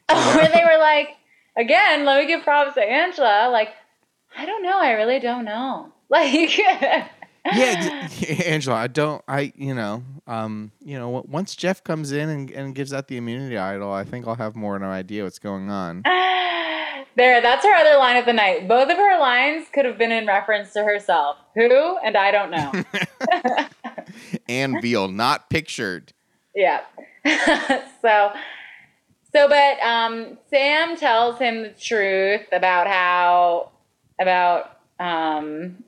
Where 0.36 0.48
they 0.48 0.64
were 0.64 0.80
like, 0.80 1.10
again, 1.58 2.06
let 2.06 2.22
me 2.22 2.28
give 2.28 2.44
props 2.44 2.74
to 2.76 2.82
Angela. 2.82 3.50
Like, 3.52 3.70
I 4.38 4.46
don't 4.46 4.64
know. 4.64 4.80
I 4.80 4.92
really 4.92 5.20
don't 5.20 5.46
know. 5.46 5.94
Like, 6.12 6.58
yeah, 6.58 7.08
Angela, 8.46 8.78
I 8.78 8.88
don't, 8.88 9.24
I, 9.28 9.54
you 9.56 9.76
know, 9.76 10.04
um, 10.26 10.72
you 10.84 10.98
know, 10.98 11.24
once 11.28 11.56
Jeff 11.56 11.84
comes 11.84 12.12
in 12.12 12.30
and, 12.30 12.50
and 12.50 12.74
gives 12.74 12.94
out 12.94 13.08
the 13.08 13.18
immunity 13.18 13.60
idol, 13.60 13.92
I 13.92 14.04
think 14.04 14.28
I'll 14.28 14.34
have 14.34 14.56
more 14.56 14.76
of 14.76 14.82
an 14.82 14.88
idea 14.88 15.24
what's 15.24 15.38
going 15.38 15.70
on. 15.70 16.02
there, 17.16 17.42
that's 17.42 17.64
her 17.64 17.76
other 17.76 17.96
line 18.00 18.18
of 18.18 18.26
the 18.26 18.34
night. 18.34 18.68
Both 18.68 18.90
of 18.90 18.98
her 18.98 19.20
lines 19.20 19.68
could 19.72 19.86
have 19.86 20.00
been 20.00 20.12
in 20.12 20.26
reference 20.26 20.74
to 20.74 20.84
herself. 20.84 21.38
Who? 21.54 21.98
And 22.04 22.18
I 22.18 22.32
don't 22.32 22.50
know. 22.50 22.84
and 24.50 24.82
Veal, 24.82 25.10
not 25.10 25.52
pictured. 25.52 26.14
yeah. 26.56 26.82
so, 28.02 28.34
so, 29.34 29.48
but 29.48 29.80
um, 29.82 30.38
Sam 30.50 30.98
tells 30.98 31.40
him 31.40 31.64
the 31.64 31.70
truth 31.70 32.48
about 32.52 32.88
how, 32.88 33.72
about 34.20 34.80
um, 35.00 35.84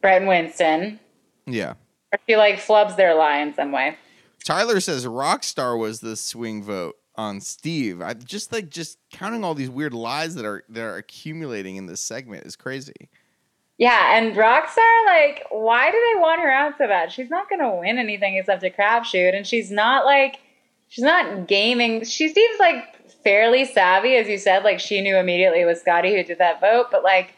Brett 0.00 0.22
and 0.22 0.28
Winston. 0.28 1.00
Yeah. 1.46 1.74
Or 2.12 2.18
she 2.28 2.36
like 2.36 2.56
flubs 2.56 2.96
their 2.96 3.14
lie 3.14 3.38
in 3.38 3.54
some 3.54 3.72
way. 3.72 3.96
Tyler 4.44 4.80
says 4.80 5.06
Rockstar 5.06 5.78
was 5.78 6.00
the 6.00 6.16
swing 6.16 6.62
vote 6.62 6.96
on 7.16 7.40
Steve. 7.40 8.00
I 8.00 8.14
just 8.14 8.52
like 8.52 8.70
just 8.70 8.98
counting 9.10 9.44
all 9.44 9.54
these 9.54 9.70
weird 9.70 9.94
lies 9.94 10.34
that 10.34 10.44
are 10.44 10.62
that 10.68 10.82
are 10.82 10.96
accumulating 10.96 11.76
in 11.76 11.86
this 11.86 12.00
segment 12.00 12.46
is 12.46 12.56
crazy. 12.56 13.10
Yeah, 13.78 14.16
and 14.16 14.34
Rockstar, 14.34 15.04
like, 15.04 15.44
why 15.50 15.90
do 15.90 15.98
they 15.98 16.20
want 16.20 16.40
her 16.40 16.50
out 16.50 16.74
so 16.78 16.86
bad? 16.86 17.12
She's 17.12 17.28
not 17.28 17.50
gonna 17.50 17.76
win 17.76 17.98
anything 17.98 18.36
except 18.36 18.62
a 18.62 18.70
crapshoot, 18.70 19.34
and 19.34 19.46
she's 19.46 19.70
not 19.70 20.06
like, 20.06 20.38
she's 20.96 21.04
not 21.04 21.46
gaming. 21.46 22.04
She 22.04 22.28
seems 22.32 22.58
like 22.58 23.12
fairly 23.22 23.66
savvy, 23.66 24.16
as 24.16 24.26
you 24.28 24.38
said. 24.38 24.64
Like, 24.64 24.80
she 24.80 25.02
knew 25.02 25.16
immediately 25.18 25.60
it 25.60 25.66
was 25.66 25.78
Scotty 25.80 26.16
who 26.16 26.22
did 26.24 26.38
that 26.38 26.58
vote, 26.58 26.86
but 26.90 27.04
like, 27.04 27.34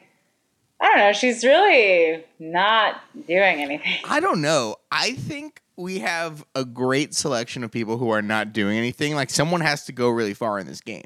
I 0.81 0.87
don't 0.87 0.99
know, 0.99 1.13
she's 1.13 1.43
really 1.45 2.23
not 2.39 3.01
doing 3.27 3.61
anything. 3.61 3.97
I 4.05 4.21
don't 4.21 4.41
know. 4.41 4.77
I 4.93 5.13
think 5.15 5.61
we 5.77 5.99
have 5.99 6.45
a 6.55 6.65
great 6.65 7.15
selection 7.15 7.65
of 7.65 7.73
people 7.73 7.99
who 7.99 8.11
are 8.11 8.23
not 8.23 8.53
doing 8.53 8.79
anything. 8.79 9.17
Like 9.17 9.31
someone 9.31 9.61
has 9.61 9.85
to 9.87 9.93
go 9.93 10.09
really 10.09 10.35
far 10.35 10.61
in 10.61 10.67
this 10.69 10.81
game. 10.81 11.03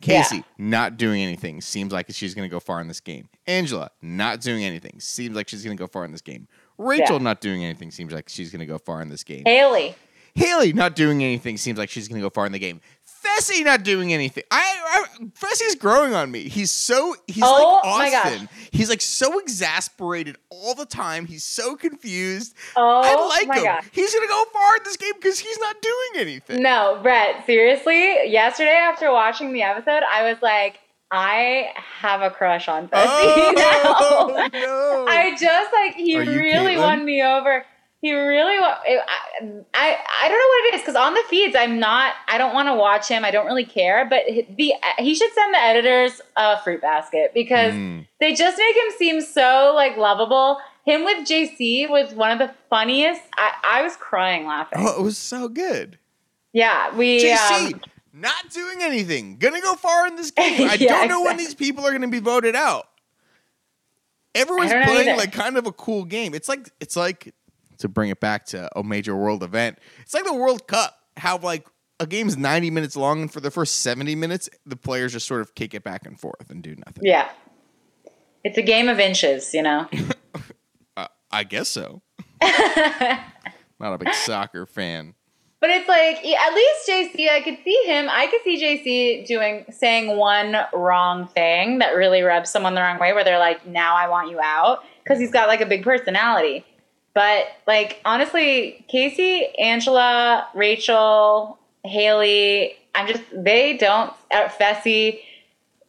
Casey, 0.00 0.36
Yeah. 0.36 0.42
not 0.58 0.96
doing 0.96 1.20
anything. 1.22 1.60
Seems 1.60 1.92
like 1.92 2.06
she's 2.10 2.32
going 2.32 2.48
to 2.48 2.52
go 2.52 2.60
far 2.60 2.80
in 2.80 2.86
this 2.86 3.00
game. 3.00 3.28
Angela, 3.48 3.90
not 4.00 4.40
doing 4.40 4.62
anything. 4.64 5.00
Seems 5.00 5.34
like 5.34 5.48
she's 5.48 5.64
going 5.64 5.76
to 5.76 5.80
go 5.82 5.88
far 5.88 6.04
in 6.04 6.12
this 6.12 6.20
game. 6.20 6.46
Rachel, 6.78 7.16
Yeah. 7.16 7.22
not 7.22 7.40
doing 7.40 7.64
anything. 7.64 7.90
Seems 7.90 8.12
like 8.12 8.28
she's 8.28 8.52
going 8.52 8.60
to 8.60 8.66
go 8.66 8.78
far 8.78 9.02
in 9.02 9.08
this 9.08 9.24
game. 9.24 9.42
Haley, 9.44 9.96
Haley, 10.38 10.72
not 10.72 10.94
doing 10.96 11.22
anything. 11.22 11.56
Seems 11.56 11.78
like 11.78 11.90
she's 11.90 12.08
going 12.08 12.20
to 12.20 12.26
go 12.26 12.30
far 12.30 12.46
in 12.46 12.52
the 12.52 12.58
game. 12.58 12.80
Fessy, 13.24 13.64
not 13.64 13.82
doing 13.82 14.12
anything. 14.12 14.44
I, 14.50 15.04
I 15.20 15.24
Fessy's 15.38 15.74
growing 15.74 16.14
on 16.14 16.30
me. 16.30 16.48
He's 16.48 16.70
so 16.70 17.16
he's 17.26 17.42
Oh 17.44 17.80
like 17.84 17.98
my 17.98 18.10
gosh. 18.10 18.32
Austin. 18.32 18.48
He's 18.70 18.88
like 18.88 19.00
so 19.00 19.38
exasperated 19.40 20.36
all 20.50 20.74
the 20.74 20.86
time. 20.86 21.26
He's 21.26 21.42
so 21.44 21.74
confused. 21.74 22.54
oh 22.76 23.02
I 23.04 23.26
like 23.38 23.48
my 23.48 23.56
him. 23.58 23.64
god. 23.64 23.84
He's 23.92 24.14
gonna 24.14 24.28
go 24.28 24.44
far 24.52 24.76
in 24.76 24.82
this 24.84 24.96
game 24.96 25.12
because 25.16 25.38
he's 25.40 25.58
not 25.58 25.82
doing 25.82 26.10
anything. 26.26 26.62
No, 26.62 27.00
Brett, 27.02 27.44
seriously, 27.44 28.30
yesterday 28.30 28.70
after 28.76 29.10
watching 29.12 29.52
the 29.52 29.62
episode, 29.62 30.02
I 30.10 30.22
was 30.30 30.40
like, 30.40 30.78
I 31.10 31.70
have 31.76 32.22
a 32.22 32.30
crush 32.30 32.68
on 32.68 32.86
Fessy 32.88 32.92
Oh 33.04 34.32
now. 34.36 34.46
no! 34.58 35.06
I 35.08 35.32
just 35.38 35.72
like 35.72 35.94
he 35.96 36.18
really 36.18 36.74
Caitlyn? 36.76 36.78
won 36.78 37.04
me 37.04 37.22
over. 37.22 37.64
He 38.00 38.12
really 38.12 38.60
wa- 38.60 38.78
I 38.86 39.00
I, 39.74 39.96
I 40.22 40.28
don't 40.28 40.38
know 40.38 40.48
what 40.48 40.68
it 40.68 40.74
is 40.76 40.80
because 40.82 40.94
on 40.94 41.14
the 41.14 41.22
feeds 41.28 41.56
I'm 41.58 41.80
not 41.80 42.14
I 42.28 42.38
don't 42.38 42.54
want 42.54 42.68
to 42.68 42.74
watch 42.74 43.08
him. 43.08 43.24
I 43.24 43.30
don't 43.32 43.46
really 43.46 43.64
care. 43.64 44.06
But 44.08 44.22
he- 44.26 44.46
the 44.56 44.74
he 45.02 45.14
should 45.16 45.32
send 45.32 45.52
the 45.54 45.58
editors 45.60 46.20
a 46.36 46.60
fruit 46.62 46.80
basket 46.80 47.32
because 47.34 47.74
Mm. 47.74 48.06
they 48.20 48.34
just 48.34 48.56
make 48.56 48.76
him 48.76 48.92
seem 48.98 49.20
so 49.20 49.72
like 49.74 49.96
lovable. 49.96 50.58
Him 50.84 51.04
with 51.04 51.26
JC 51.28 51.88
was 51.90 52.14
one 52.14 52.30
of 52.30 52.38
the 52.38 52.54
funniest. 52.70 53.20
I, 53.36 53.52
I 53.64 53.82
was 53.82 53.96
crying 53.96 54.46
laughing. 54.46 54.78
Oh, 54.80 54.98
it 54.98 55.02
was 55.02 55.18
so 55.18 55.48
good. 55.48 55.98
Yeah, 56.52 56.94
we 56.96 57.22
JC, 57.22 57.74
um, 57.74 57.80
not 58.14 58.48
doing 58.50 58.78
anything. 58.80 59.36
Gonna 59.38 59.60
go 59.60 59.74
far 59.74 60.06
in 60.06 60.16
this 60.16 60.30
game. 60.30 60.62
I 60.70 60.74
Yeah, 60.74 60.88
don't 61.00 61.08
know 61.08 61.22
when 61.24 61.36
these 61.36 61.54
people 61.54 61.84
are 61.86 61.92
gonna 61.92 62.08
be 62.08 62.20
voted 62.20 62.54
out. 62.56 62.88
Everyone's 64.34 64.70
I 64.70 64.74
don't 64.74 64.86
know 64.86 64.92
playing 64.92 65.08
either. 65.10 65.18
like 65.18 65.32
kind 65.32 65.56
of 65.58 65.66
a 65.66 65.72
cool 65.72 66.04
game. 66.04 66.32
It's 66.34 66.48
like 66.48 66.70
it's 66.80 66.96
like 66.96 67.34
to 67.78 67.88
bring 67.88 68.10
it 68.10 68.20
back 68.20 68.44
to 68.46 68.68
a 68.78 68.82
major 68.82 69.16
world 69.16 69.42
event. 69.42 69.78
It's 70.02 70.14
like 70.14 70.24
the 70.24 70.34
World 70.34 70.66
Cup. 70.66 70.94
How 71.16 71.38
like 71.38 71.66
a 72.00 72.06
game's 72.06 72.36
90 72.36 72.70
minutes 72.70 72.96
long 72.96 73.22
and 73.22 73.32
for 73.32 73.40
the 73.40 73.50
first 73.50 73.80
70 73.80 74.14
minutes 74.14 74.48
the 74.64 74.76
players 74.76 75.12
just 75.12 75.26
sort 75.26 75.40
of 75.40 75.54
kick 75.56 75.74
it 75.74 75.82
back 75.82 76.06
and 76.06 76.18
forth 76.20 76.48
and 76.48 76.62
do 76.62 76.76
nothing. 76.76 77.02
yeah. 77.02 77.28
It's 78.44 78.56
a 78.56 78.62
game 78.62 78.88
of 78.88 79.00
inches, 79.00 79.52
you 79.52 79.62
know. 79.62 79.88
Uh, 80.96 81.06
I 81.30 81.44
guess 81.44 81.68
so. 81.68 82.02
Not 82.42 83.94
a 83.94 83.98
big 83.98 84.12
soccer 84.14 84.66
fan. 84.66 85.14
But 85.60 85.70
it's 85.70 85.88
like 85.88 86.16
at 86.16 86.54
least 86.54 86.88
JC, 87.16 87.28
I 87.30 87.40
could 87.40 87.58
see 87.64 87.82
him. 87.86 88.08
I 88.10 88.26
could 88.26 88.40
see 88.42 88.60
JC 88.60 89.26
doing 89.26 89.64
saying 89.70 90.16
one 90.16 90.56
wrong 90.72 91.26
thing 91.28 91.78
that 91.78 91.90
really 91.90 92.22
rubs 92.22 92.50
someone 92.50 92.74
the 92.74 92.80
wrong 92.80 92.98
way, 92.98 93.12
where 93.12 93.22
they're 93.24 93.38
like, 93.38 93.66
"Now 93.66 93.96
I 93.96 94.08
want 94.08 94.30
you 94.30 94.40
out," 94.40 94.84
because 95.04 95.18
he's 95.20 95.30
got 95.32 95.46
like 95.48 95.60
a 95.60 95.66
big 95.66 95.84
personality. 95.84 96.64
But 97.18 97.48
like 97.66 98.00
honestly, 98.04 98.84
Casey, 98.86 99.48
Angela, 99.58 100.46
Rachel, 100.54 101.58
Haley, 101.84 102.76
I'm 102.94 103.08
just 103.08 103.24
they 103.32 103.76
don't 103.76 104.12
uh, 104.30 104.46
Fessy. 104.46 105.18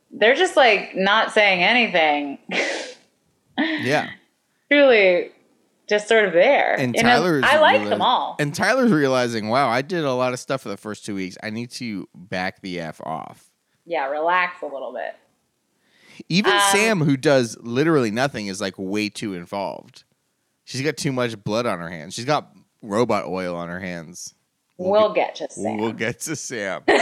They're 0.09 0.33
just 0.33 0.57
like 0.57 0.95
not 0.95 1.31
saying 1.31 1.62
anything. 1.62 2.39
Yeah. 3.59 4.09
Truly, 4.71 5.31
just 5.88 6.07
sort 6.07 6.25
of 6.25 6.31
there. 6.33 6.75
And 6.79 6.95
Tyler's 6.98 7.43
I 7.45 7.59
like 7.59 7.81
reali- 7.81 7.89
them 7.89 8.01
all. 8.01 8.38
And 8.39 8.55
Tyler's 8.55 8.91
realizing, 8.91 9.50
wow, 9.50 9.67
I 9.69 9.81
did 9.81 10.05
a 10.05 10.13
lot 10.13 10.31
of 10.31 10.39
stuff 10.39 10.62
for 10.62 10.69
the 10.69 10.77
first 10.77 11.05
two 11.05 11.13
weeks. 11.13 11.38
I 11.43 11.50
need 11.50 11.69
to 11.71 12.07
back 12.15 12.62
the 12.62 12.79
F 12.79 13.01
off. 13.01 13.51
yeah, 13.86 14.07
relax 14.07 14.62
a 14.63 14.65
little 14.65 14.93
bit. 14.93 15.15
Even 16.29 16.53
Um, 16.53 16.62
Sam, 16.71 17.00
who 17.01 17.17
does 17.17 17.57
literally 17.59 18.12
nothing, 18.12 18.48
is 18.48 18.62
like 18.62 18.75
way 18.77 19.09
too 19.09 19.33
involved. 19.33 20.05
She's 20.69 20.81
got 20.83 20.97
too 20.97 21.11
much 21.11 21.43
blood 21.43 21.65
on 21.65 21.79
her 21.79 21.89
hands. 21.89 22.13
She's 22.13 22.25
got 22.25 22.51
robot 22.83 23.25
oil 23.25 23.55
on 23.55 23.69
her 23.69 23.79
hands. 23.79 24.35
We'll, 24.77 25.13
get, 25.13 25.33
get, 25.35 25.49
to 25.49 25.55
Sam. 25.55 25.77
We'll 25.77 25.93
get 25.93 26.19
to 26.19 26.35
Sam. 26.35 26.83
um, 26.88 26.95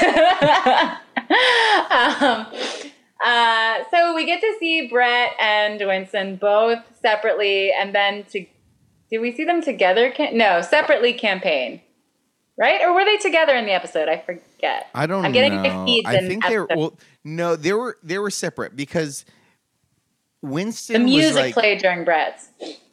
uh, 3.22 3.84
so 3.92 4.16
we 4.16 4.26
get 4.26 4.40
to 4.40 4.56
see 4.58 4.88
Brett 4.88 5.34
and 5.38 5.82
Winston 5.86 6.38
both 6.38 6.80
separately, 7.02 7.74
and 7.74 7.94
then 7.94 8.24
to 8.32 8.46
do 9.12 9.20
we 9.20 9.36
see 9.36 9.44
them 9.44 9.62
together? 9.62 10.14
No, 10.32 10.62
separately 10.62 11.12
campaign, 11.12 11.82
right? 12.58 12.80
Or 12.84 12.94
were 12.94 13.04
they 13.04 13.18
together 13.18 13.54
in 13.54 13.66
the 13.66 13.74
episode? 13.74 14.08
I 14.08 14.20
forget. 14.20 14.88
I 14.96 15.08
don't 15.08 15.26
I'm 15.26 15.34
getting 15.34 15.62
know. 15.62 15.86
feeds 15.86 16.08
I 16.08 16.20
in 16.20 16.28
think 16.30 16.46
they 16.48 16.58
were 16.58 16.68
well. 16.74 16.98
No, 17.26 17.58
they 17.58 17.74
were 17.74 17.98
they 18.02 18.18
were 18.18 18.32
separate 18.32 18.78
because 18.78 19.26
Winston. 20.42 21.02
The 21.02 21.06
music 21.06 21.36
like 21.36 21.54
played 21.54 21.80
during 21.80 22.06
Brett's. 22.06 22.48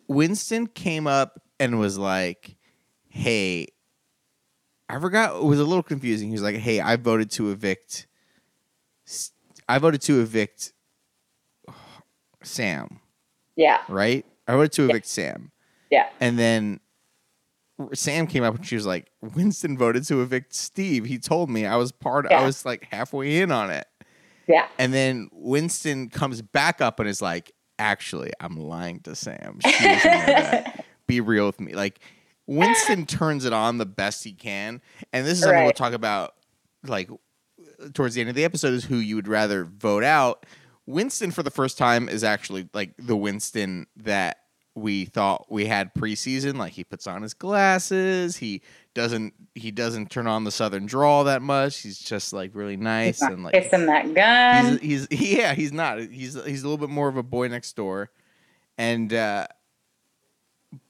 Winston 0.09 0.67
came 0.67 1.07
up 1.07 1.41
and 1.61 1.79
was 1.79 1.99
like, 1.99 2.57
"Hey, 3.09 3.69
I 4.89 4.99
forgot. 5.01 5.37
It 5.37 5.45
was 5.45 5.61
a 5.61 5.65
little 5.65 5.83
confusing. 5.83 6.29
He 6.29 6.33
was 6.33 6.43
like, 6.43 6.57
"Hey, 6.57 6.81
I 6.81 6.97
voted 6.97 7.31
to 7.33 7.51
evict. 7.51 8.07
I 9.69 9.79
voted 9.79 10.03
to 10.03 10.21
evict 10.21 10.73
Sam. 12.43 13.01
Yeah, 13.57 13.81
Right? 13.89 14.27
I 14.47 14.53
voted 14.53 14.73
to 14.73 14.85
evict 14.85 15.07
Sam." 15.07 15.53
yeah, 15.91 16.09
And 16.21 16.39
then 16.39 16.81
Sam 17.93 18.27
came 18.27 18.43
up 18.43 18.57
and 18.57 18.67
she 18.67 18.75
was 18.75 18.85
like, 18.87 19.11
Winston 19.21 19.79
voted 19.79 20.05
to 20.05 20.23
evict 20.23 20.55
Steve. 20.55 21.05
He 21.07 21.19
told 21.19 21.51
me 21.51 21.67
I 21.67 21.77
was 21.77 21.93
part 21.93 22.27
I 22.31 22.45
was 22.45 22.65
like 22.65 22.89
halfway 22.91 23.41
in 23.41 23.51
on 23.53 23.71
it. 23.71 23.87
yeah. 24.47 24.67
And 24.79 24.93
then 24.93 25.29
Winston 25.33 26.09
comes 26.11 26.43
back 26.43 26.81
up 26.81 27.01
and 27.01 27.09
is 27.09 27.23
like, 27.23 27.53
actually, 27.79 28.33
I'm 28.41 28.57
lying 28.59 29.01
to 29.01 29.15
Sam. 29.15 29.59
She 29.65 29.71
doesn't 29.71 30.05
know 30.05 30.27
that. 30.27 30.85
Be 31.07 31.21
real 31.21 31.47
with 31.47 31.61
me. 31.61 31.75
Like 31.75 32.01
Winston 32.47 33.07
turns 33.07 33.45
it 33.45 33.53
on 33.53 33.79
the 33.79 33.87
best 33.87 34.25
he 34.25 34.33
can. 34.33 34.81
And 35.13 35.27
this 35.27 35.35
is 35.35 35.41
something 35.41 35.59
we'll 35.59 35.67
Right. 35.67 35.77
talk 35.77 35.93
about 35.93 36.35
like 36.87 37.09
towards 37.93 38.15
the 38.15 38.21
end 38.21 38.31
of 38.31 38.37
the 38.37 38.45
episode 38.45 38.73
is 38.75 38.85
who 38.85 38.97
you 38.97 39.17
would 39.17 39.29
rather 39.29 39.65
vote 39.65 40.05
out. 40.05 40.47
Winston 40.87 41.31
for 41.31 41.43
the 41.43 41.51
first 41.51 41.79
time 41.79 42.09
is 42.09 42.23
actually 42.25 42.69
like 42.75 42.95
the 42.99 43.17
Winston 43.17 43.87
that 43.97 44.39
we 44.75 45.05
thought 45.07 45.47
we 45.51 45.67
had 45.67 45.95
preseason. 45.95 46.57
Like 46.57 46.73
he 46.75 46.85
puts 46.85 47.07
on 47.07 47.23
his 47.23 47.33
glasses. 47.35 48.37
He 48.37 48.63
doesn't 48.95 49.35
he 49.55 49.71
doesn't 49.71 50.11
turn 50.11 50.27
on 50.27 50.45
the 50.45 50.51
southern 50.51 50.87
drawl 50.87 51.25
that 51.25 51.43
much. 51.43 51.79
He's 51.81 51.99
just 51.99 52.33
like 52.33 52.51
really 52.55 52.77
nice 52.77 53.21
and 53.21 53.43
like 53.45 53.55
kissing 53.55 53.87
that 53.87 54.15
gun. 54.15 54.79
he's, 54.79 55.07
he's 55.11 55.33
yeah 55.39 55.55
he's 55.55 55.73
not 55.73 55.99
he's 56.01 56.35
he's 56.45 56.63
a 56.63 56.69
little 56.69 56.79
bit 56.79 56.91
more 56.91 57.09
of 57.09 57.17
a 57.17 57.23
boy 57.23 57.49
next 57.49 57.75
door. 57.77 58.11
And 58.79 59.13
uh 59.13 59.47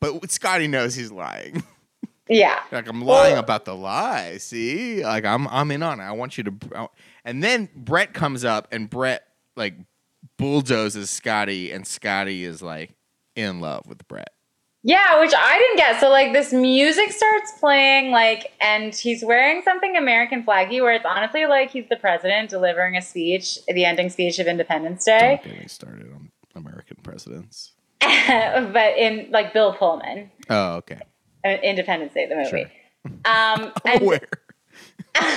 but 0.01 0.31
scotty 0.31 0.67
knows 0.69 0.95
he's 0.95 1.11
lying. 1.13 1.63
Yeah, 2.27 2.59
like 2.73 2.89
i'm 2.89 3.03
lying 3.05 3.35
Well- 3.35 3.41
about 3.43 3.67
the 3.67 3.75
lie 3.77 4.39
see? 4.39 5.05
Like 5.05 5.27
i'm 5.27 5.47
i'm 5.49 5.71
in 5.71 5.83
on 5.83 6.01
it. 6.01 6.05
I 6.05 6.13
want 6.13 6.39
you 6.39 6.45
to 6.45 6.55
I- 6.75 6.89
and 7.23 7.45
then 7.45 7.69
brett 7.77 8.15
comes 8.15 8.47
up 8.47 8.67
and 8.73 8.89
brett 8.89 9.27
like 9.57 9.75
bulldozes 10.39 11.11
scotty 11.11 11.71
and 11.71 11.87
scotty 11.87 12.45
is 12.45 12.63
like 12.63 12.95
in 13.37 13.61
love 13.61 13.87
with 13.87 14.09
brett 14.09 14.33
Yeah, 14.87 15.19
which 15.21 15.33
I 15.35 15.59
didn't 15.59 15.77
get. 15.79 15.99
So 15.99 16.11
like 16.11 16.35
this 16.35 16.53
music 16.53 17.11
starts 17.11 17.53
playing, 17.59 18.11
like, 18.11 18.53
and 18.61 18.95
he's 18.95 19.25
wearing 19.25 19.63
something 19.63 19.97
American 19.97 20.45
flaggy, 20.45 20.83
where 20.83 20.93
it's 20.93 21.07
honestly 21.07 21.47
like 21.47 21.71
he's 21.71 21.89
the 21.89 21.97
president 21.97 22.51
delivering 22.51 22.95
a 22.97 23.03
speech, 23.03 23.59
the 23.67 23.87
ending 23.87 24.11
speech 24.11 24.39
of 24.39 24.47
Independence 24.47 25.05
Day, 25.05 25.41
Don't 25.43 25.53
get 25.53 25.63
me 25.63 25.69
started 25.69 26.13
on 26.13 26.31
american 26.57 26.97
presidents 27.03 27.73
but 28.01 28.97
in 28.97 29.29
like 29.33 29.53
Bill 29.53 29.73
Pullman, 29.75 30.31
oh 30.51 30.75
okay 30.77 31.01
uh, 31.45 31.49
Independence 31.63 32.15
Day, 32.15 32.27
the 32.29 32.37
movie. 32.37 32.51
Sure. 32.51 32.71
Um, 33.27 33.71
and, 33.85 34.07
where 34.07 34.19
and 35.15 35.29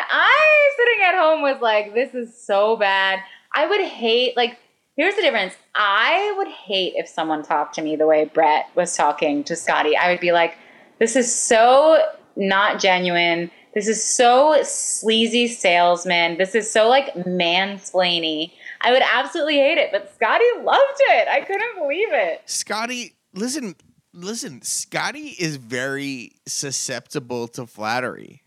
I 0.00 0.70
sitting 0.76 1.04
at 1.04 1.18
home 1.18 1.42
was 1.42 1.60
like, 1.60 1.92
this 1.92 2.14
is 2.14 2.40
so 2.40 2.76
bad. 2.76 3.18
I 3.52 3.66
would 3.66 3.80
hate 3.80 4.36
like. 4.36 4.58
Here's 4.96 5.14
the 5.14 5.22
difference. 5.22 5.54
I 5.74 6.34
would 6.38 6.48
hate 6.48 6.94
if 6.96 7.06
someone 7.06 7.42
talked 7.42 7.74
to 7.74 7.82
me 7.82 7.96
the 7.96 8.06
way 8.06 8.24
Brett 8.24 8.70
was 8.74 8.96
talking 8.96 9.44
to 9.44 9.54
Scotty. 9.54 9.96
I 9.96 10.10
would 10.10 10.20
be 10.20 10.32
like, 10.32 10.56
this 10.98 11.16
is 11.16 11.32
so 11.34 12.02
not 12.34 12.80
genuine. 12.80 13.50
This 13.74 13.88
is 13.88 14.02
so 14.02 14.62
sleazy 14.62 15.48
salesman. 15.48 16.38
This 16.38 16.54
is 16.54 16.70
so 16.70 16.88
like 16.88 17.12
mansplainy. 17.14 18.52
I 18.80 18.92
would 18.92 19.02
absolutely 19.02 19.56
hate 19.56 19.76
it, 19.76 19.90
but 19.92 20.14
Scotty 20.14 20.44
loved 20.62 21.00
it. 21.10 21.28
I 21.28 21.42
couldn't 21.42 21.76
believe 21.78 22.08
it. 22.12 22.42
Scotty, 22.46 23.16
listen, 23.34 23.76
listen. 24.14 24.62
Scotty 24.62 25.36
is 25.38 25.56
very 25.56 26.32
susceptible 26.46 27.48
to 27.48 27.66
flattery. 27.66 28.42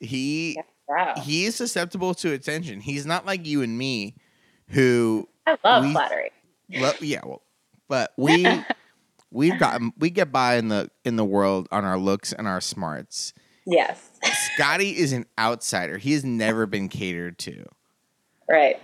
He 0.00 0.58
Wow. 0.88 1.14
he 1.22 1.44
is 1.44 1.54
susceptible 1.54 2.12
to 2.14 2.32
attention. 2.32 2.80
He's 2.80 3.06
not 3.06 3.24
like 3.24 3.46
you 3.46 3.62
and 3.62 3.78
me, 3.78 4.16
who 4.68 5.28
I 5.46 5.56
love 5.64 5.84
we- 5.84 5.92
flattery. 5.92 6.30
well, 6.80 6.94
yeah, 7.00 7.20
well, 7.24 7.42
but 7.88 8.12
we 8.18 8.46
we've 9.30 9.58
gotten 9.58 9.92
we 9.98 10.10
get 10.10 10.30
by 10.32 10.56
in 10.56 10.68
the 10.68 10.90
in 11.04 11.16
the 11.16 11.24
world 11.24 11.68
on 11.72 11.84
our 11.84 11.98
looks 11.98 12.32
and 12.32 12.46
our 12.46 12.60
smarts. 12.60 13.32
Yes. 13.64 14.10
Scotty 14.54 14.96
is 14.96 15.12
an 15.12 15.26
outsider. 15.38 15.96
He 15.98 16.12
has 16.12 16.24
never 16.24 16.66
been 16.66 16.88
catered 16.88 17.38
to. 17.40 17.64
right. 18.48 18.80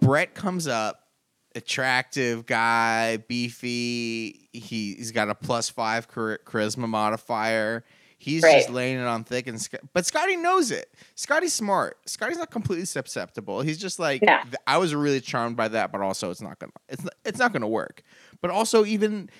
Brett 0.00 0.34
comes 0.34 0.66
up, 0.68 1.08
attractive 1.54 2.46
guy, 2.46 3.16
beefy. 3.16 4.48
He, 4.52 4.94
he's 4.94 5.12
got 5.12 5.28
a 5.28 5.34
plus 5.34 5.68
five 5.68 6.06
char- 6.12 6.38
charisma 6.44 6.88
modifier. 6.88 7.84
He's 8.20 8.42
just 8.42 8.68
laying 8.70 8.98
it 8.98 9.06
on 9.06 9.22
thick, 9.24 9.46
and 9.46 9.60
Sc- 9.62 9.76
but 9.92 10.04
Scotty 10.04 10.36
knows 10.36 10.70
it. 10.72 10.92
Scotty's 11.14 11.52
smart. 11.54 11.98
Scotty's 12.06 12.36
not 12.38 12.50
completely 12.50 12.84
susceptible. 12.84 13.60
He's 13.60 13.78
just 13.78 13.98
like 14.00 14.22
Yeah. 14.22 14.42
I 14.66 14.78
was 14.78 14.94
really 14.94 15.20
charmed 15.20 15.56
by 15.56 15.68
that, 15.68 15.92
but 15.92 16.00
also 16.00 16.30
it's 16.30 16.42
not 16.42 16.58
gonna 16.58 16.72
it's 16.88 17.04
not, 17.04 17.14
it's 17.24 17.38
not 17.38 17.52
gonna 17.52 17.68
work. 17.68 18.02
But 18.40 18.50
also 18.50 18.84
even 18.84 19.30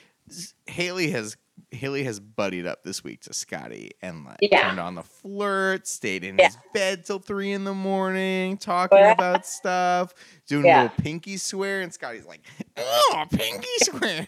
Haley 0.67 1.11
has 1.11 1.37
Haley 1.73 2.05
has 2.05 2.21
buddied 2.21 2.67
up 2.67 2.85
this 2.85 3.03
week 3.03 3.23
to 3.23 3.33
Scotty 3.35 3.91
and 4.01 4.25
like 4.25 4.39
Yeah. 4.41 4.69
turned 4.69 4.79
on 4.79 4.95
the 4.95 5.03
flirt, 5.03 5.89
stayed 5.89 6.23
in 6.23 6.39
Yeah. 6.39 6.47
his 6.47 6.59
bed 6.73 7.05
till 7.05 7.19
three 7.19 7.51
in 7.51 7.65
the 7.65 7.75
morning, 7.75 8.57
talking 8.59 8.97
Yeah. 8.99 9.11
about 9.13 9.45
stuff, 9.45 10.15
doing 10.47 10.67
a 10.67 10.83
little 10.83 10.97
pinky 11.03 11.37
swear, 11.37 11.81
and 11.81 11.93
Scotty's 11.93 12.27
like, 12.27 12.43
"Oh, 12.77 13.25
pinky 13.33 13.67
swear!" 13.83 14.27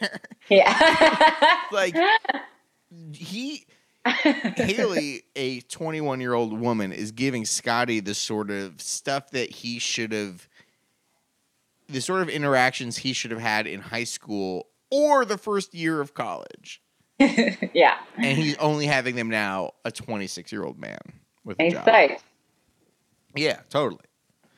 Yeah. 0.48 1.60
like 1.72 1.94
he 3.12 3.64
Haley, 4.06 5.22
a 5.36 5.60
21 5.60 6.20
year 6.20 6.34
old 6.34 6.58
woman, 6.58 6.92
is 6.92 7.12
giving 7.12 7.44
Scotty 7.44 8.00
the 8.00 8.14
sort 8.14 8.50
of 8.50 8.80
stuff 8.80 9.30
that 9.30 9.50
he 9.50 9.78
should 9.78 10.12
have, 10.12 10.48
the 11.88 12.00
sort 12.00 12.22
of 12.22 12.28
interactions 12.28 12.98
he 12.98 13.12
should 13.12 13.30
have 13.30 13.40
had 13.40 13.66
in 13.66 13.80
high 13.80 14.04
school 14.04 14.66
or 14.90 15.24
the 15.24 15.38
first 15.38 15.74
year 15.74 16.00
of 16.00 16.14
college. 16.14 16.82
yeah. 17.18 17.98
And 18.16 18.38
he's 18.38 18.56
only 18.56 18.86
having 18.86 19.14
them 19.16 19.28
now, 19.28 19.72
a 19.84 19.90
26 19.90 20.50
year 20.52 20.64
old 20.64 20.78
man 20.78 20.98
with 21.44 21.60
a 21.60 21.64
He's 21.64 21.72
job. 21.74 21.86
psyched. 21.86 22.20
Yeah, 23.34 23.60
totally. 23.68 24.04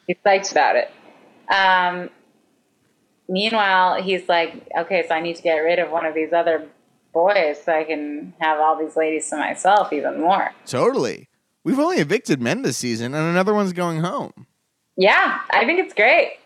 He's 0.07 0.17
psyched 0.25 0.53
about 0.53 0.77
it. 0.77 0.91
Um, 1.53 2.11
meanwhile, 3.29 4.01
he's 4.03 4.29
like, 4.29 4.69
okay, 4.79 5.05
so 5.07 5.15
I 5.15 5.21
need 5.21 5.37
to 5.37 5.43
get 5.43 5.57
rid 5.57 5.79
of 5.79 5.91
one 5.91 6.07
of 6.07 6.15
these 6.15 6.33
other 6.33 6.69
boys 7.13 7.63
so 7.65 7.73
I 7.73 7.85
can 7.85 8.35
have 8.41 8.59
all 8.59 8.79
these 8.79 8.97
ladies 8.97 9.29
to 9.31 9.37
myself 9.37 9.93
even 9.93 10.21
more. 10.21 10.53
Totally. 10.67 11.29
We've 11.65 11.79
only 11.79 11.99
evicted 11.99 12.41
men 12.41 12.63
this 12.63 12.77
season, 12.77 13.15
and 13.15 13.25
another 13.31 13.55
one's 13.55 13.73
going 13.73 14.01
home. 14.01 14.47
Yeah, 14.97 15.41
I 15.51 15.65
think 15.65 15.79
it's 15.79 15.95
great. 15.95 16.39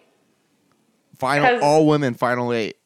Final, 1.19 1.63
all 1.65 1.87
women, 1.87 2.15
final 2.15 2.53
eight. 2.53 2.77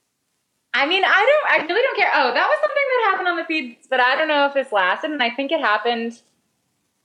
I 0.72 0.86
mean, 0.86 1.02
I 1.04 1.08
don't, 1.08 1.60
I 1.62 1.66
really 1.66 1.82
don't 1.82 1.96
care. 1.98 2.10
Oh, 2.14 2.32
that 2.32 2.46
was 2.46 2.58
something 2.60 2.76
that 2.76 3.10
happened 3.10 3.28
on 3.28 3.36
the 3.36 3.44
feeds, 3.44 3.88
but 3.90 3.98
I 3.98 4.14
don't 4.16 4.28
know 4.28 4.46
if 4.46 4.54
this 4.54 4.70
lasted, 4.72 5.10
and 5.10 5.20
I 5.22 5.30
think 5.30 5.50
it 5.50 5.60
happened. 5.60 6.20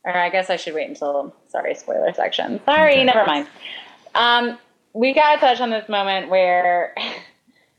Or 0.03 0.15
I 0.15 0.29
guess 0.29 0.51
I 0.51 0.55
should 0.55 0.75
wait 0.75 0.87
until 0.87 1.35
sorry 1.47 1.73
spoiler 1.73 2.13
section. 2.13 2.59
Sorry, 2.65 2.93
Okay. 2.93 3.03
never 3.05 3.25
mind. 3.25 3.47
Um, 4.13 4.59
we 4.93 5.13
gotta 5.15 5.39
touch 5.41 5.59
on 5.59 5.71
this 5.71 5.89
moment 5.89 6.29
where 6.29 6.93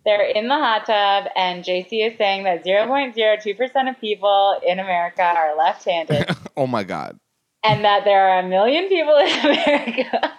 they're 0.06 0.24
in 0.24 0.48
the 0.48 0.54
hot 0.54 0.86
tub, 0.86 1.30
and 1.36 1.62
JC 1.62 2.10
is 2.10 2.16
saying 2.16 2.44
that 2.44 2.64
0.02 2.64 3.56
percent 3.58 3.88
of 3.90 4.00
people 4.00 4.58
in 4.66 4.78
America 4.78 5.22
are 5.22 5.54
left-handed, 5.58 6.30
oh 6.56 6.66
my 6.66 6.82
God. 6.84 7.18
and 7.62 7.84
that 7.84 8.04
there 8.04 8.30
are 8.30 8.38
a 8.38 8.48
million 8.48 8.88
people 8.88 9.16
in 9.18 9.28
America. 9.40 10.32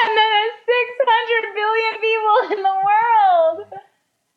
and 0.00 0.16
then 0.16 0.28
there's 0.34 0.56
600 0.66 1.54
billion 1.54 1.94
people 2.00 2.56
in 2.56 2.62
the 2.62 2.76
world. 2.84 3.66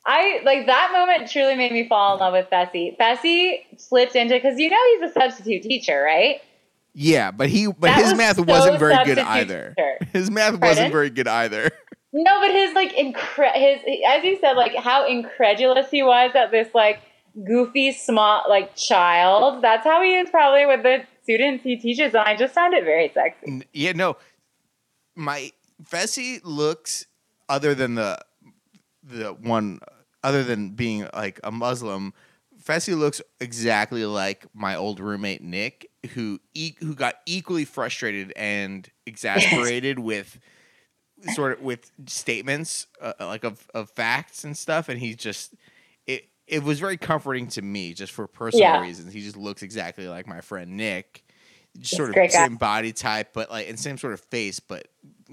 I 0.05 0.41
like 0.43 0.65
that 0.65 0.89
moment 0.93 1.29
truly 1.29 1.55
made 1.55 1.71
me 1.71 1.87
fall 1.87 2.15
in 2.15 2.19
love 2.19 2.33
with 2.33 2.47
Fessy. 2.49 2.97
Fessy 2.97 3.59
slipped 3.77 4.15
into 4.15 4.33
because 4.33 4.57
you 4.59 4.69
know 4.69 4.77
he's 4.99 5.11
a 5.11 5.13
substitute 5.13 5.61
teacher, 5.61 6.01
right? 6.03 6.41
Yeah, 6.93 7.29
but 7.31 7.49
he 7.49 7.67
but 7.67 7.81
That 7.81 7.97
his 7.99 8.09
was 8.11 8.17
math 8.17 8.35
so 8.37 8.43
wasn't 8.43 8.79
very 8.79 8.97
good 9.05 9.19
either. 9.19 9.75
teacher. 9.77 9.97
His 10.11 10.29
math 10.31 10.51
Pardon? 10.59 10.67
wasn't 10.67 10.91
very 10.91 11.09
good 11.11 11.27
either. 11.27 11.69
No, 12.13 12.39
but 12.41 12.51
his 12.51 12.73
like 12.73 12.93
incre- 12.95 13.53
his 13.53 13.81
as 14.07 14.23
you 14.23 14.37
said, 14.39 14.53
like 14.53 14.75
how 14.75 15.07
incredulous 15.07 15.89
he 15.89 16.03
was 16.03 16.31
at 16.35 16.51
this 16.51 16.73
like 16.73 16.99
goofy 17.45 17.93
small 17.93 18.43
like 18.49 18.75
child. 18.75 19.63
That's 19.63 19.85
how 19.85 20.01
he 20.01 20.15
is 20.15 20.29
probably 20.29 20.65
with 20.65 20.83
the 20.83 21.03
students 21.23 21.63
he 21.63 21.77
teaches, 21.77 22.13
and 22.13 22.23
I 22.23 22.35
just 22.35 22.53
found 22.53 22.73
it 22.73 22.83
very 22.83 23.11
sexy. 23.13 23.63
Yeah, 23.73 23.93
no. 23.93 24.17
My 25.15 25.51
Fessy 25.83 26.41
looks 26.43 27.05
other 27.47 27.73
than 27.73 27.95
the 27.95 28.17
the 29.03 29.33
one 29.33 29.79
other 30.23 30.43
than 30.43 30.69
being 30.71 31.07
like 31.13 31.39
a 31.43 31.51
Muslim, 31.51 32.13
Fessy 32.61 32.97
looks 32.97 33.21
exactly 33.39 34.05
like 34.05 34.45
my 34.53 34.75
old 34.75 34.99
roommate 34.99 35.41
Nick, 35.41 35.89
who 36.13 36.39
e- 36.53 36.75
who 36.79 36.93
got 36.93 37.15
equally 37.25 37.65
frustrated 37.65 38.33
and 38.35 38.89
exasperated 39.05 39.99
with 39.99 40.39
sort 41.35 41.53
of 41.53 41.61
with 41.61 41.91
statements 42.07 42.87
uh, 43.01 43.13
like 43.19 43.43
of, 43.43 43.67
of 43.73 43.89
facts 43.91 44.43
and 44.43 44.57
stuff, 44.57 44.89
and 44.89 44.99
he 44.99 45.13
just 45.15 45.53
it 46.07 46.27
it 46.47 46.63
was 46.63 46.79
very 46.79 46.97
comforting 46.97 47.47
to 47.47 47.61
me 47.61 47.93
just 47.93 48.11
for 48.11 48.27
personal 48.27 48.67
Yeah. 48.67 48.81
reasons. 48.81 49.13
He 49.13 49.21
just 49.21 49.37
looks 49.37 49.61
exactly 49.63 50.07
like 50.07 50.27
my 50.27 50.41
friend 50.41 50.75
Nick, 50.77 51.23
just 51.79 51.95
sort 51.95 52.09
of 52.09 52.15
great 52.15 52.31
guy. 52.31 52.45
same 52.47 52.55
body 52.57 52.91
type, 52.93 53.29
but 53.33 53.49
like 53.51 53.69
and 53.69 53.79
same 53.79 53.97
sort 53.97 54.13
of 54.13 54.19
face, 54.21 54.59
but 54.59 54.87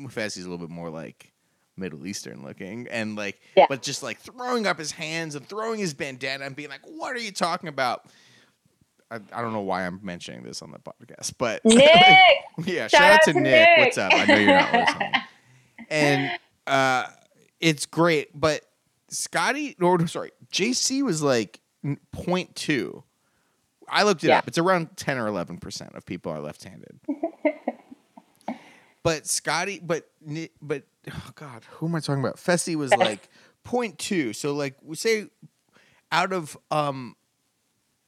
Fessy's 0.08 0.44
a 0.44 0.50
little 0.50 0.64
bit 0.66 0.72
more 0.74 0.90
like 0.90 1.32
Middle 1.76 2.06
Eastern 2.06 2.42
looking, 2.44 2.86
and 2.90 3.16
like 3.16 3.40
Yeah. 3.56 3.66
but 3.68 3.82
just 3.82 4.02
like 4.02 4.18
throwing 4.18 4.66
up 4.66 4.78
his 4.78 4.90
hands 4.92 5.34
and 5.34 5.48
throwing 5.48 5.78
his 5.78 5.94
bandana 5.94 6.44
and 6.44 6.54
being 6.56 6.68
like, 6.70 6.82
"What 6.84 7.14
are 7.16 7.20
you 7.20 7.32
talking 7.32 7.68
about?" 7.68 8.06
I, 9.10 9.16
I 9.32 9.40
don't 9.40 9.54
know 9.54 9.62
why 9.62 9.86
I'm 9.86 10.00
mentioning 10.02 10.42
this 10.42 10.60
on 10.60 10.70
the 10.70 10.78
podcast, 10.78 11.32
but 11.38 11.64
Nick, 11.64 11.80
yeah, 12.66 12.88
shout, 12.88 12.90
Shout 12.90 13.02
out 13.02 13.12
out 13.14 13.20
to 13.24 13.32
to 13.32 13.40
Nick. 13.40 13.68
Nick. 13.68 13.78
What's 13.78 13.96
up? 13.98 14.12
I 14.12 14.24
know 14.26 14.36
you're 14.36 14.54
not 14.54 14.72
listening. 14.74 15.12
and 15.88 16.30
uh, 16.66 17.04
it's 17.60 17.86
great, 17.86 18.28
but 18.38 18.62
Scotty, 19.08 19.76
or 19.80 20.06
sorry, 20.06 20.32
JC 20.52 21.02
was 21.02 21.22
like 21.22 21.60
n- 21.84 21.98
0.2. 22.14 23.02
I 23.88 24.02
looked 24.02 24.22
it 24.22 24.28
Yeah. 24.28 24.38
up. 24.38 24.48
It's 24.48 24.58
around 24.58 24.96
10 24.96 25.16
or 25.18 25.26
11% 25.30 25.94
of 25.96 26.04
people 26.04 26.30
are 26.30 26.40
left-handed. 26.40 27.00
but 29.02 29.26
Scotty, 29.26 29.80
but 29.82 30.08
but 30.60 30.82
oh 31.10 31.30
god, 31.34 31.64
who 31.70 31.86
am 31.86 31.94
I 31.94 32.00
talking 32.00 32.22
about? 32.22 32.36
Fessy 32.36 32.76
was 32.76 32.94
like 32.96 33.28
0.2. 33.64 34.34
So 34.34 34.54
like 34.54 34.74
we 34.82 34.96
say 34.96 35.28
out 36.12 36.32
of 36.32 36.56
um 36.70 37.16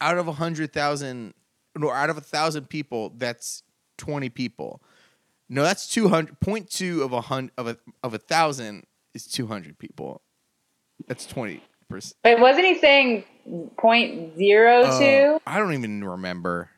out 0.00 0.18
of 0.18 0.28
a 0.28 0.32
hundred 0.32 0.72
thousand 0.72 1.34
or 1.80 1.94
out 1.94 2.10
of 2.10 2.18
a 2.18 2.22
thousand 2.22 2.68
people, 2.68 3.10
that's 3.16 3.62
20 3.98 4.28
people. 4.30 4.82
No, 5.50 5.64
that's 5.64 5.88
200. 5.88 6.38
0.2 6.40 7.04
of 7.04 7.12
a 7.12 7.20
hundred 7.20 7.52
of 7.58 7.66
a 7.66 7.76
of 8.02 8.14
a 8.14 8.18
thousand 8.18 8.86
is 9.14 9.26
200 9.26 9.78
people. 9.78 10.22
That's 11.08 11.26
20 11.26 11.60
percent. 11.88 12.14
but 12.22 12.38
wasn't 12.38 12.66
he 12.66 12.78
saying 12.78 13.24
point 13.76 14.36
zero 14.36 14.82
oh, 14.86 14.98
two? 14.98 15.40
I 15.46 15.58
don't 15.58 15.74
even 15.74 16.04
remember. 16.04 16.70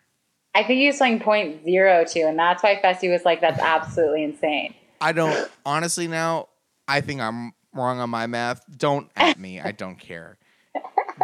I 0.55 0.65
think 0.65 0.81
he 0.81 0.87
was 0.87 0.97
saying 0.97 1.21
point 1.21 1.65
zero 1.65 2.05
two, 2.05 2.23
and 2.27 2.39
that's 2.39 2.63
why 2.63 2.81
Fessy 2.83 3.11
was 3.11 3.25
like, 3.25 3.41
"That's 3.41 3.61
absolutely 3.61 4.25
insane." 4.25 4.75
I 5.01 5.13
don't 5.13 5.51
honestly 5.67 6.09
now. 6.09 6.49
I 6.89 7.01
think 7.03 7.21
I'm 7.21 7.53
wrong 7.75 8.01
on 8.01 8.11
my 8.11 8.27
math. 8.27 8.65
Don't 8.77 9.11
at 9.17 9.39
me. 9.39 9.61
I 9.61 9.73
don't 9.73 9.99
care. 9.99 10.39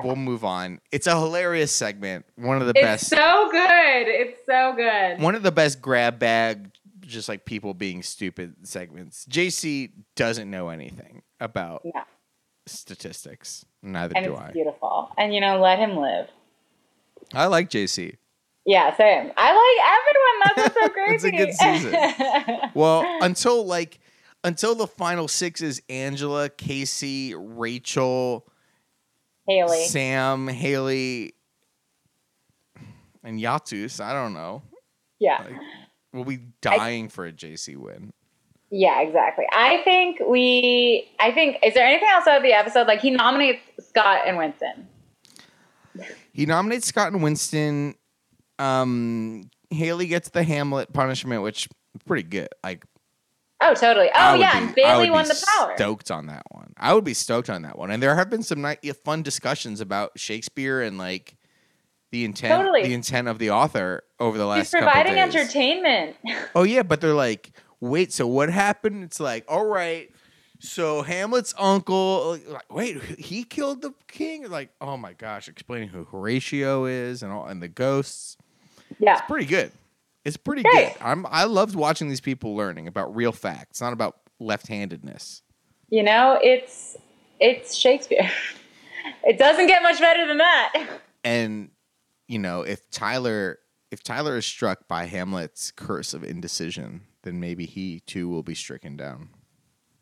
We'll 0.04 0.16
move 0.16 0.44
on. 0.44 0.80
It's 0.92 1.06
a 1.06 1.18
hilarious 1.18 1.72
segment. 1.72 2.26
One 2.36 2.60
of 2.60 2.66
the 2.66 2.74
best 2.74 3.04
It's 3.04 3.10
best. 3.10 3.22
so 3.22 3.48
good. 3.50 4.08
It's 4.08 4.38
so 4.46 4.74
good. 4.76 5.20
one 5.20 5.34
of 5.34 5.42
the 5.42 5.50
best 5.50 5.80
grab 5.80 6.18
bag, 6.18 6.70
just 7.08 7.28
like 7.28 7.44
people 7.44 7.74
being 7.74 8.02
stupid 8.02 8.54
segments. 8.66 9.26
JC 9.26 9.90
doesn't 10.16 10.50
know 10.50 10.68
anything 10.68 11.22
about 11.40 11.82
No. 11.84 12.02
statistics. 12.66 13.64
Neither 13.82 14.14
and 14.16 14.26
do 14.26 14.32
it's 14.32 14.40
I. 14.40 14.50
beautiful. 14.52 15.10
And 15.18 15.34
you 15.34 15.40
know, 15.40 15.60
let 15.60 15.78
him 15.78 15.96
live. 15.96 16.28
I 17.34 17.46
like 17.46 17.70
JC. 17.70 18.16
Yeah, 18.64 18.94
same. 18.96 19.32
I 19.36 19.52
like 19.54 19.86
everyone. 19.98 20.42
That's 20.44 20.76
what's 20.76 20.86
so 20.86 20.88
crazy. 20.92 21.14
It's 21.14 21.24
a 21.24 21.30
good 21.30 21.54
season. 21.54 22.70
Well, 22.74 23.04
until 23.22 23.64
like 23.66 23.98
until 24.44 24.74
the 24.74 24.86
final 24.86 25.26
six 25.26 25.60
is 25.62 25.82
Angela, 25.88 26.48
Casey, 26.48 27.34
Rachel, 27.34 28.46
Haley. 29.48 29.84
Sam, 29.86 30.46
Haley, 30.48 31.32
and 33.24 33.40
Yatus. 33.40 34.00
I 34.00 34.12
don't 34.12 34.34
know. 34.34 34.62
Yeah. 35.18 35.42
Like, 35.42 35.52
we'll 36.12 36.24
be 36.24 36.40
dying 36.60 37.08
for 37.08 37.26
a 37.26 37.32
JC 37.32 37.76
win. 37.76 38.12
Yeah, 38.70 39.00
exactly. 39.00 39.46
I 39.52 39.78
think 39.82 40.18
we. 40.28 41.08
I 41.18 41.32
think. 41.32 41.56
Is 41.62 41.74
there 41.74 41.86
anything 41.86 42.08
else 42.10 42.24
about 42.24 42.42
the 42.42 42.52
episode? 42.52 42.86
Like 42.86 43.00
he 43.00 43.10
nominates 43.10 43.60
Scott 43.88 44.22
and 44.26 44.36
Winston. 44.36 44.86
He 46.32 46.46
nominates 46.46 46.86
Scott 46.86 47.12
and 47.12 47.22
Winston. 47.22 47.94
Um, 48.58 49.50
Haley 49.70 50.06
gets 50.06 50.28
the 50.30 50.42
Hamlet 50.42 50.92
punishment, 50.92 51.42
which 51.42 51.66
is 51.66 52.02
pretty 52.06 52.22
good. 52.28 52.48
Like, 52.62 52.84
Oh, 53.60 53.74
totally. 53.74 54.08
Oh, 54.14 54.34
yeah, 54.34 54.52
be- 54.52 54.58
and 54.58 54.68
I 54.70 54.72
Bailey 54.72 55.10
would 55.10 55.14
won 55.16 55.24
be 55.24 55.28
the 55.30 55.46
power. 55.58 55.72
Stoked 55.76 56.10
on 56.12 56.26
that 56.26 56.42
one. 56.50 56.72
I 56.76 56.94
would 56.94 57.02
be 57.02 57.14
stoked 57.14 57.50
on 57.50 57.62
that 57.62 57.76
one. 57.76 57.90
And 57.90 58.00
there 58.00 58.14
have 58.14 58.30
been 58.30 58.44
some 58.44 58.60
nice, 58.60 58.78
fun 59.04 59.22
discussions 59.22 59.80
about 59.80 60.12
Shakespeare 60.16 60.80
and 60.80 60.96
like 60.96 61.34
the 62.12 62.24
intent, 62.24 62.54
Totally. 62.54 62.84
the 62.84 62.94
intent 62.94 63.26
of 63.26 63.40
the 63.40 63.50
author 63.50 64.04
over 64.20 64.36
the 64.38 64.46
last. 64.46 64.58
He's 64.58 64.70
couple 64.70 64.86
providing 64.88 65.14
days. 65.14 65.34
entertainment. 65.34 66.16
Oh 66.54 66.62
yeah, 66.64 66.82
but 66.82 67.00
they're 67.00 67.14
like, 67.14 67.52
wait, 67.80 68.12
so 68.12 68.26
what 68.26 68.50
happened? 68.50 69.04
It's 69.04 69.20
like, 69.20 69.44
all 69.48 69.64
right, 69.66 70.10
so 70.60 71.02
Hamlet's 71.02 71.54
uncle, 71.58 72.38
like, 72.48 72.72
wait, 72.72 73.00
he 73.02 73.44
killed 73.44 73.82
the 73.82 73.92
king. 74.08 74.48
Like, 74.50 74.70
oh 74.80 74.96
my 74.96 75.12
gosh, 75.12 75.48
explaining 75.48 75.88
who 75.88 76.04
Horatio 76.04 76.86
is 76.86 77.22
and 77.22 77.32
all, 77.32 77.46
and 77.46 77.62
the 77.62 77.68
ghosts. 77.68 78.36
yeah. 78.98 79.12
It's 79.18 79.22
pretty 79.26 79.46
good. 79.46 79.70
It's 80.24 80.36
pretty 80.36 80.62
good. 80.62 80.92
I'm 81.00 81.24
I 81.26 81.44
loved 81.44 81.74
watching 81.74 82.08
these 82.08 82.20
people 82.20 82.54
learning 82.56 82.86
about 82.88 83.14
real 83.14 83.32
facts, 83.32 83.80
not 83.80 83.92
about 83.92 84.16
left-handedness. 84.40 85.42
You 85.90 86.02
know, 86.02 86.38
it's 86.42 86.96
it's 87.40 87.74
Shakespeare. 87.74 88.30
it 89.24 89.38
doesn't 89.38 89.68
get 89.68 89.82
much 89.82 90.00
better 90.00 90.26
than 90.26 90.38
that. 90.38 90.86
And 91.24 91.70
you 92.26 92.38
know, 92.38 92.62
if 92.62 92.88
Tyler 92.90 93.58
if 93.90 94.02
Tyler 94.02 94.36
is 94.36 94.46
struck 94.46 94.86
by 94.88 95.06
Hamlet's 95.06 95.70
curse 95.70 96.14
of 96.14 96.22
indecision, 96.24 97.02
then 97.22 97.40
maybe 97.40 97.66
he 97.66 98.00
too 98.00 98.28
will 98.28 98.42
be 98.42 98.54
stricken 98.54 98.96
down. 98.96 99.30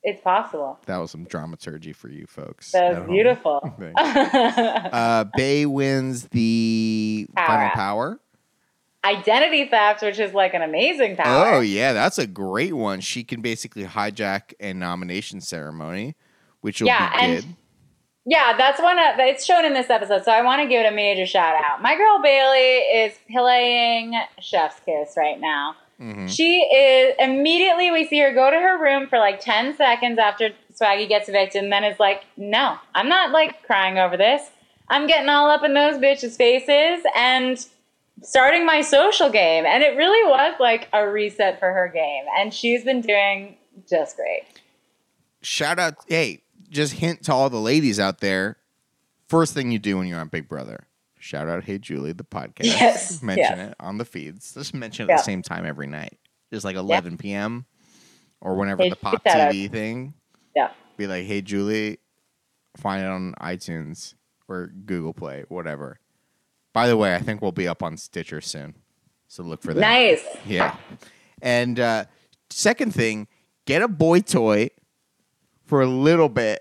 It's 0.02 0.20
possible. 0.22 0.78
That 0.86 0.98
was 0.98 1.10
some 1.10 1.24
dramaturgy 1.24 1.92
for 1.92 2.08
you 2.08 2.26
folks. 2.26 2.70
That 2.72 3.00
was 3.00 3.08
beautiful. 3.10 3.74
Uh, 3.96 5.24
Bay 5.36 5.66
wins 5.66 6.28
the 6.28 7.26
Power 7.34 7.46
final 7.46 7.66
Up. 7.66 7.72
power. 7.74 8.20
Identity 9.04 9.66
theft, 9.66 10.02
which 10.02 10.18
is 10.18 10.32
like 10.34 10.52
an 10.54 10.62
amazing 10.62 11.16
power. 11.16 11.54
Oh 11.54 11.60
yeah, 11.60 11.92
that's 11.92 12.18
a 12.18 12.26
great 12.26 12.72
one. 12.74 13.00
She 13.00 13.22
can 13.24 13.40
basically 13.40 13.84
hijack 13.84 14.52
a 14.58 14.72
nomination 14.74 15.40
ceremony, 15.40 16.16
which 16.60 16.80
will 16.80 16.88
Yeah, 16.88 17.10
be 17.10 17.24
and- 17.24 17.42
good. 17.44 17.54
Yeah, 18.28 18.56
that's 18.56 18.82
one 18.82 18.98
of 18.98 19.18
it's 19.18 19.44
shown 19.44 19.64
in 19.64 19.72
this 19.72 19.88
episode, 19.88 20.24
so 20.24 20.32
I 20.32 20.42
want 20.42 20.60
to 20.60 20.68
give 20.68 20.84
it 20.84 20.92
a 20.92 20.94
major 20.94 21.26
shout 21.26 21.54
out. 21.64 21.80
My 21.80 21.96
girl 21.96 22.20
Bailey 22.20 22.78
is 23.04 23.12
playing 23.30 24.20
Chef's 24.40 24.80
Kiss 24.84 25.14
right 25.16 25.38
now. 25.40 25.76
Mhm. 26.00 26.28
She 26.28 26.60
is 26.62 27.14
immediately 27.20 27.90
we 27.92 28.04
see 28.04 28.18
her 28.18 28.32
go 28.34 28.50
to 28.50 28.56
her 28.56 28.78
room 28.82 29.06
for 29.06 29.18
like 29.18 29.38
10 29.40 29.76
seconds 29.76 30.18
after 30.18 30.50
Swaggy 30.74 31.08
gets 31.08 31.28
evicted 31.28 31.62
and 31.62 31.72
then 31.72 31.84
is 31.84 32.00
like, 32.00 32.24
"No, 32.36 32.76
I'm 32.96 33.08
not 33.08 33.30
like 33.30 33.62
crying 33.62 33.96
over 33.98 34.16
this. 34.16 34.50
I'm 34.88 35.06
getting 35.06 35.28
all 35.28 35.48
up 35.48 35.62
in 35.62 35.72
those 35.74 35.96
bitches' 35.96 36.36
faces 36.36 37.06
and 37.14 37.64
starting 38.22 38.66
my 38.66 38.80
social 38.82 39.30
game." 39.30 39.64
And 39.64 39.82
it 39.84 39.96
really 39.96 40.28
was 40.28 40.54
like 40.58 40.88
a 40.92 41.08
reset 41.08 41.60
for 41.60 41.72
her 41.72 41.88
game, 41.88 42.24
and 42.36 42.52
she's 42.52 42.84
been 42.84 43.00
doing 43.00 43.56
just 43.88 44.16
great. 44.16 44.42
Shout 45.42 45.78
out! 45.78 45.94
Hey, 46.08 46.40
just 46.70 46.94
hint 46.94 47.24
to 47.24 47.32
all 47.32 47.50
the 47.50 47.60
ladies 47.60 47.98
out 48.00 48.20
there. 48.20 48.56
First 49.28 49.54
thing 49.54 49.70
you 49.72 49.78
do 49.78 49.98
when 49.98 50.06
you're 50.06 50.20
on 50.20 50.28
Big 50.28 50.48
Brother, 50.48 50.86
shout 51.18 51.48
out 51.48 51.64
"Hey 51.64 51.78
Julie" 51.78 52.12
the 52.12 52.24
podcast. 52.24 52.54
Yes, 52.64 53.22
mention 53.22 53.58
yes. 53.58 53.70
it 53.70 53.76
on 53.80 53.98
the 53.98 54.04
feeds. 54.04 54.54
Just 54.54 54.74
mention 54.74 55.08
it 55.08 55.12
at 55.12 55.16
the 55.18 55.22
same 55.22 55.42
time 55.42 55.66
every 55.66 55.86
night, 55.86 56.18
just 56.52 56.64
like 56.64 56.76
11 56.76 57.18
p.m. 57.18 57.66
or 58.40 58.54
whenever 58.54 58.82
Hey, 58.84 58.90
the 58.90 58.96
Pop 58.96 59.22
shout 59.26 59.40
out. 59.40 59.52
TV 59.52 59.70
thing. 59.70 60.14
Yeah. 60.54 60.70
Be 60.96 61.06
like, 61.06 61.24
"Hey 61.26 61.42
Julie, 61.42 61.98
find 62.76 63.02
it 63.02 63.08
on 63.08 63.34
iTunes 63.40 64.14
or 64.48 64.68
Google 64.68 65.12
Play, 65.12 65.44
whatever." 65.48 65.98
By 66.72 66.88
the 66.88 66.96
way, 66.96 67.14
I 67.14 67.18
think 67.18 67.40
we'll 67.42 67.52
be 67.52 67.66
up 67.66 67.82
on 67.82 67.96
Stitcher 67.96 68.40
soon, 68.40 68.74
so 69.28 69.42
look 69.42 69.62
for 69.62 69.74
that. 69.74 69.80
Nice. 69.80 70.22
Yeah. 70.46 70.76
And 71.42 71.80
uh, 71.80 72.04
second 72.50 72.94
thing, 72.94 73.28
get 73.64 73.82
a 73.82 73.88
boy 73.88 74.20
toy 74.20 74.68
for 75.66 75.82
a 75.82 75.86
little 75.86 76.28
bit, 76.28 76.60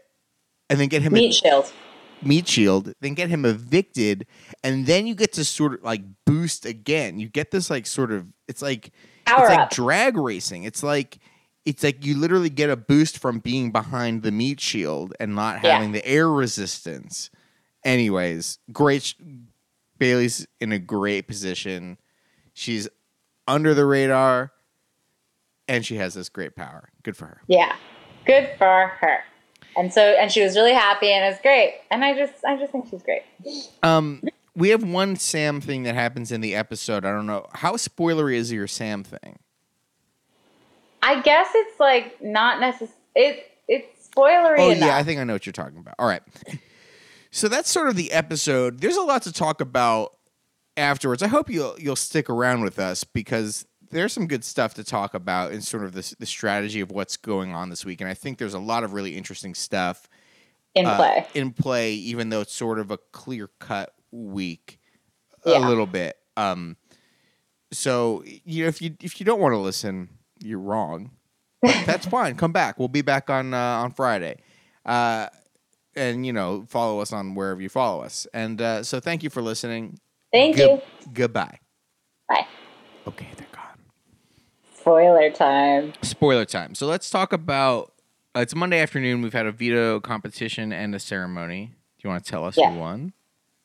and 0.70 0.80
then 0.80 0.88
get 0.89 1.02
him 1.02 1.13
Meat 1.13 1.30
a, 1.30 1.34
shield. 1.34 1.74
meat 2.22 2.48
shield, 2.48 2.94
then 3.02 3.13
get 3.13 3.30
him 3.30 3.46
evicted, 3.46 4.26
and 4.63 4.86
then 4.86 5.06
you 5.08 5.15
get 5.15 5.34
to 5.34 5.44
sort 5.46 5.74
of 5.76 5.84
like 5.84 6.02
boost 6.26 6.65
again. 6.65 7.20
You 7.20 7.30
get 7.30 7.52
this 7.52 7.70
like 7.70 7.86
sort 7.86 8.12
of 8.12 8.26
it's 8.48 8.62
like 8.62 8.91
Power 9.26 9.41
it's 9.46 9.50
like 9.50 9.60
up. 9.60 9.70
drag 9.72 10.18
racing. 10.18 10.63
It's 10.63 10.84
like 10.84 11.20
it's 11.65 11.84
like 11.84 12.06
you 12.06 12.15
literally 12.18 12.50
get 12.50 12.70
a 12.70 12.76
boost 12.76 13.18
from 13.18 13.39
being 13.39 13.72
behind 13.72 14.22
the 14.24 14.32
meat 14.32 14.60
shield 14.60 15.13
and 15.20 15.36
not 15.36 15.63
Yeah. 15.63 15.74
having 15.74 15.91
the 15.94 16.06
air 16.06 16.30
resistance. 16.30 17.30
Anyways, 17.84 18.60
great. 18.72 19.04
sh- 19.04 19.13
Bailey's 19.98 20.46
in 20.60 20.72
a 20.74 20.80
great 20.80 21.28
position. 21.28 21.98
She's 22.54 22.88
under 23.48 23.74
the 23.74 23.86
radar, 23.86 24.52
and 25.68 25.86
she 25.86 25.96
has 25.96 26.13
this 26.15 26.30
great 26.30 26.56
power. 26.56 26.89
Good 27.04 27.15
for 27.15 27.26
her. 27.28 27.41
Yeah. 27.48 27.76
Good 28.25 28.49
for 28.57 28.88
her. 29.01 29.19
And 29.77 29.91
so 29.93 30.01
and 30.01 30.31
she 30.31 30.41
was 30.41 30.55
really 30.55 30.73
happy 30.73 31.11
and 31.11 31.25
it 31.25 31.29
was 31.29 31.39
great. 31.41 31.75
And 31.91 32.03
I 32.03 32.15
just 32.15 32.45
I 32.45 32.55
just 32.57 32.71
think 32.71 32.88
she's 32.89 33.03
great. 33.03 33.23
Um, 33.83 34.23
we 34.55 34.69
have 34.69 34.83
one 34.83 35.15
Sam 35.17 35.59
thing 35.61 35.83
that 35.83 35.95
happens 35.95 36.31
in 36.31 36.41
the 36.41 36.55
episode. 36.55 37.03
I 37.05 37.11
don't 37.11 37.25
know 37.27 37.47
how 37.53 37.73
spoilery 37.73 38.35
is 38.35 38.51
your 38.51 38.67
Sam 38.67 39.03
thing. 39.03 39.38
I 41.03 41.21
guess 41.21 41.49
it's 41.53 41.79
like 41.79 42.21
not 42.21 42.59
necessary 42.59 42.97
it 43.15 43.51
it's 43.67 44.09
spoilery 44.09 44.55
Oh 44.59 44.69
enough. 44.71 44.88
yeah, 44.88 44.97
I 44.97 45.03
think 45.03 45.19
I 45.19 45.23
know 45.23 45.33
what 45.33 45.45
you're 45.45 45.53
talking 45.53 45.77
about. 45.77 45.95
All 45.99 46.07
right. 46.07 46.21
So 47.31 47.49
that's 47.49 47.69
sort 47.69 47.89
of 47.89 47.97
the 47.97 48.13
episode. 48.13 48.79
There's 48.79 48.95
a 48.95 49.01
lot 49.01 49.23
to 49.23 49.31
talk 49.33 49.59
about 49.59 50.13
afterwards. 50.77 51.21
I 51.21 51.27
hope 51.27 51.49
you'll 51.49 51.75
you'll 51.77 51.97
stick 51.97 52.29
around 52.29 52.61
with 52.61 52.79
us 52.79 53.03
because 53.03 53.65
there's 53.91 54.13
some 54.13 54.28
good 54.28 54.43
stuff 54.43 54.74
to 54.76 54.84
talk 54.84 55.13
about 55.13 55.52
in 55.52 55.62
sort 55.62 55.84
of 55.84 55.93
the, 55.93 56.15
the 56.19 56.26
strategy 56.26 56.80
of 56.82 56.91
what's 56.91 57.17
going 57.17 57.54
on 57.54 57.69
this 57.69 57.86
week. 57.86 58.02
And 58.02 58.10
I 58.10 58.13
think 58.13 58.38
there's 58.38 58.54
a 58.54 58.60
lot 58.60 58.84
of 58.84 58.93
really 58.93 59.15
interesting 59.15 59.54
stuff 59.56 60.10
in 60.74 60.86
uh, 60.86 60.95
play. 60.98 61.28
in 61.34 61.52
play, 61.54 61.93
even 61.93 62.30
though 62.30 62.41
it's 62.41 62.54
sort 62.54 62.80
of 62.80 62.91
a 62.91 62.98
clear 63.12 63.50
cut 63.60 63.93
week 64.12 64.80
Yeah. 65.45 65.60
a 65.60 65.67
little 65.67 65.86
bit. 65.86 66.17
Um, 66.38 66.78
so 67.71 68.24
you 68.26 68.63
know, 68.63 68.67
if 68.69 68.82
you 68.82 68.95
if 69.02 69.19
you 69.19 69.26
don't 69.26 69.39
want 69.39 69.54
to 69.54 69.58
listen, 69.60 70.10
you're 70.43 70.60
wrong. 70.60 71.12
That's 71.62 72.06
fine. 72.06 72.36
Come 72.36 72.52
back. 72.52 72.78
We'll 72.78 72.88
be 72.88 73.02
back 73.02 73.30
on 73.30 73.54
uh, 73.54 73.58
on 73.58 73.91
Friday. 73.91 74.38
Uh, 74.86 75.28
and 75.95 76.26
you 76.26 76.34
know, 76.34 76.65
follow 76.69 77.00
us 77.00 77.12
on 77.13 77.36
wherever 77.36 77.62
you 77.62 77.69
follow 77.69 78.04
us. 78.04 78.28
And 78.34 78.62
uh, 78.62 78.84
so, 78.84 79.00
thank 79.00 79.24
you 79.24 79.30
for 79.30 79.41
listening. 79.41 79.98
Thank 80.32 80.58
Good- 80.58 80.69
you. 80.69 80.82
Goodbye. 81.13 81.60
Bye. 82.30 82.45
Okay. 83.08 83.28
Spoiler 84.89 85.32
time. 85.32 85.93
Spoiler 86.04 86.45
time. 86.45 86.76
So 86.76 86.86
let's 86.86 87.10
talk 87.10 87.34
about. 87.34 87.91
Uh, 88.38 88.41
it's 88.41 88.54
Monday 88.54 88.80
afternoon. 88.80 89.24
We've 89.24 89.34
had 89.34 89.48
a 89.48 89.52
veto 89.52 90.00
competition 90.00 90.71
and 90.71 90.93
a 90.93 91.00
ceremony. 91.00 91.71
Do 91.98 92.08
you 92.08 92.10
want 92.12 92.24
to 92.24 92.30
tell 92.30 92.45
us 92.45 92.56
Yeah. 92.56 92.69
who 92.71 92.78
won? 92.82 93.13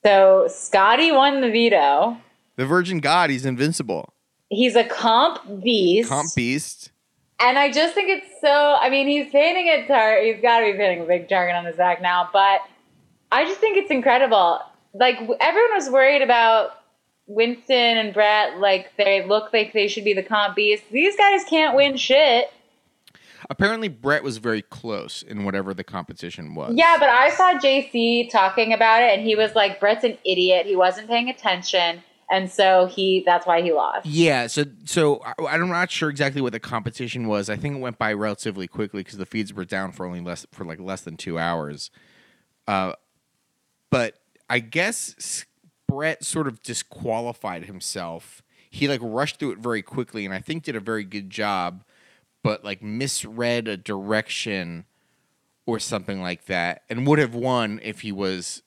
So 0.02 0.46
Scotty 0.48 1.12
won 1.12 1.42
the 1.42 1.50
veto. 1.50 2.16
The 2.56 2.64
Virgin 2.64 3.00
God. 3.00 3.28
He's 3.28 3.44
invincible. 3.44 4.14
He's 4.48 4.74
a 4.76 4.85
comp 4.85 5.62
beast. 5.62 6.09
Comp 6.09 6.35
beast. 6.35 6.90
And 7.38 7.59
I 7.59 7.70
just 7.70 7.94
think 7.94 8.09
it's 8.09 8.40
so. 8.40 8.78
I 8.80 8.88
mean, 8.88 9.06
he's 9.06 9.30
painting 9.30 9.68
a 9.68 9.87
tar. 9.87 10.22
He's 10.22 10.40
got 10.40 10.61
to 10.61 10.72
be 10.72 10.78
painting 10.78 11.02
a 11.02 11.06
big 11.06 11.28
target 11.28 11.54
on 11.54 11.66
his 11.66 11.76
back 11.76 12.00
now. 12.00 12.30
But 12.33 12.61
I 13.30 13.44
just 13.44 13.61
think 13.61 13.76
it's 13.76 13.90
incredible. 13.90 14.61
Like 14.94 15.16
everyone 15.38 15.74
was 15.74 15.90
worried 15.90 16.22
about 16.22 16.70
Winston 17.30 17.96
and 17.96 18.12
Brett. 18.12 18.58
Like 18.58 18.92
they 18.96 19.24
look 19.24 19.52
like 19.52 19.72
they 19.72 19.88
should 19.88 20.04
be 20.04 20.14
the 20.14 20.22
comp 20.22 20.56
beast. 20.56 20.84
These 20.90 21.16
guys 21.16 21.44
can't 21.44 21.76
win 21.76 21.96
shit. 21.96 22.52
Apparently, 23.48 23.88
Brett 23.88 24.22
was 24.22 24.36
very 24.38 24.62
close 24.62 25.22
in 25.22 25.44
whatever 25.44 25.74
the 25.74 25.82
competition 25.82 26.54
was. 26.54 26.74
Yeah, 26.76 26.96
but 27.00 27.08
I 27.08 27.30
saw 27.30 27.58
JC 27.58 28.30
talking 28.30 28.72
about 28.72 29.02
it, 29.02 29.18
and 29.18 29.26
he 29.26 29.34
was 29.34 29.54
like, 29.54 29.80
"Brett's 29.80 30.04
an 30.04 30.18
idiot. 30.24 30.66
He 30.66 30.76
wasn't 30.76 31.08
paying 31.08 31.28
attention, 31.28 32.02
and 32.30 32.50
so 32.50 32.86
he. 32.86 33.22
That's 33.24 33.46
why 33.46 33.62
he 33.62 33.72
lost." 33.72 34.06
Yeah, 34.06 34.46
so 34.46 34.64
so 34.84 35.20
I, 35.24 35.46
I'm 35.46 35.68
not 35.68 35.90
sure 35.90 36.10
exactly 36.10 36.40
what 36.40 36.52
the 36.52 36.60
competition 36.60 37.26
was. 37.26 37.48
I 37.50 37.56
think 37.56 37.76
it 37.76 37.80
went 37.80 37.98
by 37.98 38.12
relatively 38.12 38.68
quickly 38.68 39.02
because 39.02 39.18
the 39.18 39.26
feeds 39.26 39.52
were 39.52 39.64
down 39.64 39.92
for 39.92 40.06
only 40.06 40.20
less 40.20 40.46
for 40.52 40.64
like 40.64 40.78
less 40.78 41.00
than 41.00 41.16
two 41.16 41.38
hours. 41.38 41.90
Uh, 42.68 42.92
but 43.90 44.14
I 44.48 44.60
guess 44.60 45.44
Brett 45.90 46.24
sort 46.24 46.46
of 46.46 46.62
disqualified 46.62 47.64
himself. 47.64 48.42
He 48.70 48.87
like 48.88 49.00
rushed 49.03 49.38
through 49.38 49.53
it 49.53 49.59
very 49.59 49.83
quickly, 49.83 50.24
and 50.24 50.33
I 50.33 50.40
think 50.40 50.64
did 50.64 50.76
a 50.76 50.81
very 50.81 51.05
good 51.05 51.31
job, 51.31 51.83
but 52.42 52.64
like 52.64 52.83
misread 52.83 53.66
a 53.68 53.76
direction 53.76 54.85
or 55.66 55.79
something 55.79 56.22
like 56.22 56.46
that, 56.46 56.83
and 56.88 57.07
would 57.07 57.18
have 57.18 57.35
won 57.35 57.81
if 57.83 58.00
he 58.00 58.12
was 58.12 58.62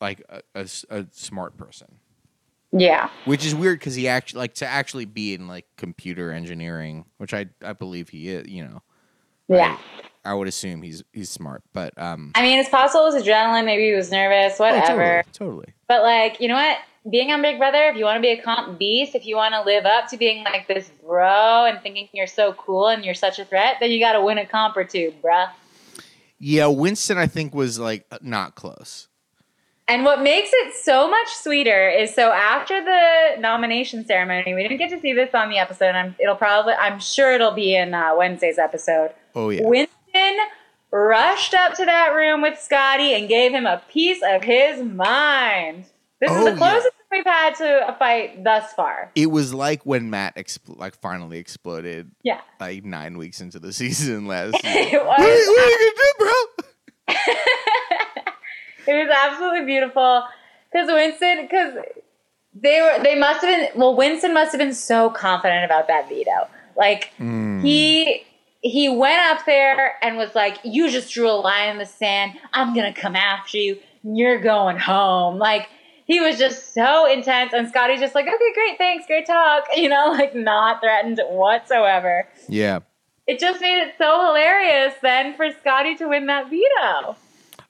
like 0.00 0.22
a 0.54 0.68
a 0.90 1.06
smart 1.12 1.56
person 1.56 1.96
Yeah, 2.72 3.08
which 3.24 3.44
is 3.46 3.54
weird 3.54 3.78
because 3.78 3.94
he 3.94 4.08
actually 4.08 4.38
like 4.38 4.54
to 4.54 4.66
actually 4.66 5.04
be 5.04 5.34
in 5.34 5.46
like 5.46 5.66
computer 5.76 6.32
engineering, 6.32 7.04
which 7.18 7.34
I 7.34 7.46
I 7.62 7.74
believe 7.74 8.08
he 8.08 8.28
is. 8.30 8.48
You 8.48 8.64
know, 8.64 8.82
yeah. 9.48 9.78
I 10.24 10.34
would 10.34 10.48
assume 10.48 10.82
he's 10.82 11.02
he's 11.12 11.30
smart, 11.30 11.62
but 11.72 11.92
um, 12.00 12.32
I 12.34 12.42
mean, 12.42 12.58
it's 12.58 12.68
possible 12.68 13.06
it 13.06 13.14
was 13.14 13.22
adrenaline. 13.22 13.64
Maybe 13.64 13.88
he 13.90 13.94
was 13.94 14.10
nervous. 14.10 14.58
oh, 14.60 14.64
Whatever. 14.64 15.22
totally, 15.32 15.32
totally. 15.32 15.74
But 15.88 16.02
like, 16.02 16.40
you 16.40 16.48
know 16.48 16.54
what? 16.54 16.78
Being 17.10 17.30
on 17.32 17.42
Big 17.42 17.58
Brother, 17.58 17.88
if 17.88 17.96
you 17.96 18.04
want 18.04 18.16
to 18.16 18.22
be 18.22 18.30
a 18.30 18.40
comp 18.40 18.78
beast, 18.78 19.14
if 19.14 19.26
you 19.26 19.36
want 19.36 19.52
to 19.52 19.62
live 19.62 19.84
up 19.84 20.08
to 20.08 20.16
being 20.16 20.42
like 20.42 20.66
this 20.66 20.90
bro 21.04 21.66
and 21.66 21.78
thinking 21.82 22.08
you're 22.14 22.26
so 22.26 22.54
cool 22.54 22.88
and 22.88 23.04
you're 23.04 23.12
such 23.12 23.38
a 23.38 23.44
threat, 23.44 23.76
then 23.80 23.90
you 23.90 24.00
got 24.00 24.14
to 24.14 24.22
win 24.22 24.38
a 24.38 24.46
comp 24.46 24.74
or 24.76 24.84
two, 24.84 25.12
bruh. 25.22 25.50
Yeah, 26.38 26.66
Winston, 26.66 27.18
I 27.18 27.26
think 27.26 27.54
was 27.54 27.78
like 27.78 28.06
not 28.22 28.54
close. 28.54 29.08
And 29.86 30.04
what 30.04 30.22
makes 30.22 30.48
it 30.50 30.74
so 30.82 31.10
much 31.10 31.28
sweeter 31.28 31.90
is 31.90 32.14
so 32.14 32.32
after 32.32 32.82
the 32.82 33.38
nomination 33.38 34.06
ceremony, 34.06 34.54
we 34.54 34.62
didn't 34.62 34.78
get 34.78 34.88
to 34.90 35.00
see 35.00 35.12
this 35.12 35.34
on 35.34 35.50
the 35.50 35.58
episode. 35.58 35.88
And 35.88 35.96
I'm, 35.98 36.16
it'll 36.18 36.36
probably, 36.36 36.72
I'm 36.72 36.98
sure 37.00 37.32
it'll 37.34 37.52
be 37.52 37.76
in 37.76 37.92
uh, 37.92 38.14
Wednesday's 38.16 38.56
episode. 38.58 39.10
Oh 39.34 39.50
yeah, 39.50 39.60
Winston 39.62 39.94
rushed 40.90 41.54
up 41.54 41.74
to 41.74 41.84
that 41.84 42.08
room 42.14 42.40
with 42.42 42.58
Scotty 42.58 43.14
and 43.14 43.28
gave 43.28 43.52
him 43.52 43.66
a 43.66 43.82
piece 43.90 44.22
of 44.24 44.42
his 44.44 44.82
mind. 44.82 45.86
This 46.20 46.30
Oh, 46.30 46.38
is 46.38 46.44
the 46.44 46.50
yeah. 46.52 46.56
closest 46.56 46.90
we've 47.10 47.24
had 47.24 47.54
to 47.56 47.88
a 47.88 47.94
fight 47.98 48.42
thus 48.44 48.72
far. 48.72 49.10
it 49.14 49.26
was 49.26 49.52
like 49.54 49.84
when 49.86 50.10
Matt 50.10 50.34
expl- 50.36 50.78
like 50.78 50.94
finally 51.00 51.38
exploded 51.38 52.10
Yeah. 52.22 52.40
like 52.60 52.84
nine 52.84 53.18
weeks 53.18 53.40
into 53.40 53.58
the 53.60 53.72
season 53.80 54.26
last. 54.26 54.54
year. 54.64 54.72
it 55.00 55.04
what, 55.06 55.20
are 55.20 55.24
was 55.26 55.40
you, 55.40 55.52
what 55.52 55.64
are 55.64 55.70
you 55.70 55.78
gonna 55.78 55.92
do, 55.96 56.12
bro? 56.18 57.14
it 58.86 59.06
was 59.06 59.16
absolutely 59.16 59.64
beautiful 59.66 60.24
because 60.72 60.88
Winston 60.88 61.42
because 61.42 61.74
they 62.54 62.80
were 62.80 63.02
they 63.02 63.18
must 63.18 63.44
have 63.44 63.50
been 63.72 63.80
well 63.80 63.94
Winston 63.96 64.32
must 64.34 64.52
have 64.52 64.58
been 64.58 64.74
so 64.74 65.10
confident 65.10 65.64
about 65.64 65.86
that 65.88 66.08
veto 66.08 66.48
like 66.76 67.10
Mm. 67.20 67.62
he 67.62 68.24
he 68.66 68.88
went 68.88 69.20
up 69.30 69.44
there 69.44 69.94
and 70.02 70.16
was 70.16 70.34
like 70.34 70.58
you 70.64 70.90
just 70.90 71.12
drew 71.12 71.28
a 71.30 71.32
line 71.32 71.68
in 71.68 71.78
the 71.78 71.84
sand 71.86 72.32
I'm 72.54 72.74
gonna 72.74 72.94
come 72.94 73.14
after 73.14 73.58
you 73.58 73.78
you're 74.02 74.40
going 74.40 74.78
home 74.78 75.38
like 75.38 75.68
he 76.06 76.20
was 76.20 76.38
just 76.38 76.72
so 76.74 77.06
intense 77.10 77.52
and 77.52 77.68
Scotty's 77.68 78.00
just 78.00 78.14
like 78.14 78.26
okay 78.26 78.52
great 78.54 78.78
thanks 78.78 79.06
great 79.06 79.26
talk 79.26 79.64
you 79.76 79.88
know 79.88 80.06
like 80.12 80.34
not 80.34 80.80
threatened 80.80 81.20
whatsoever 81.28 82.26
Yeah. 82.48 82.80
it 83.26 83.38
just 83.38 83.60
made 83.60 83.82
it 83.82 83.94
so 83.98 84.26
hilarious 84.26 84.94
then 85.02 85.34
for 85.36 85.50
Scotty 85.60 85.94
to 85.96 86.08
win 86.08 86.26
that 86.26 86.48
veto 86.50 87.16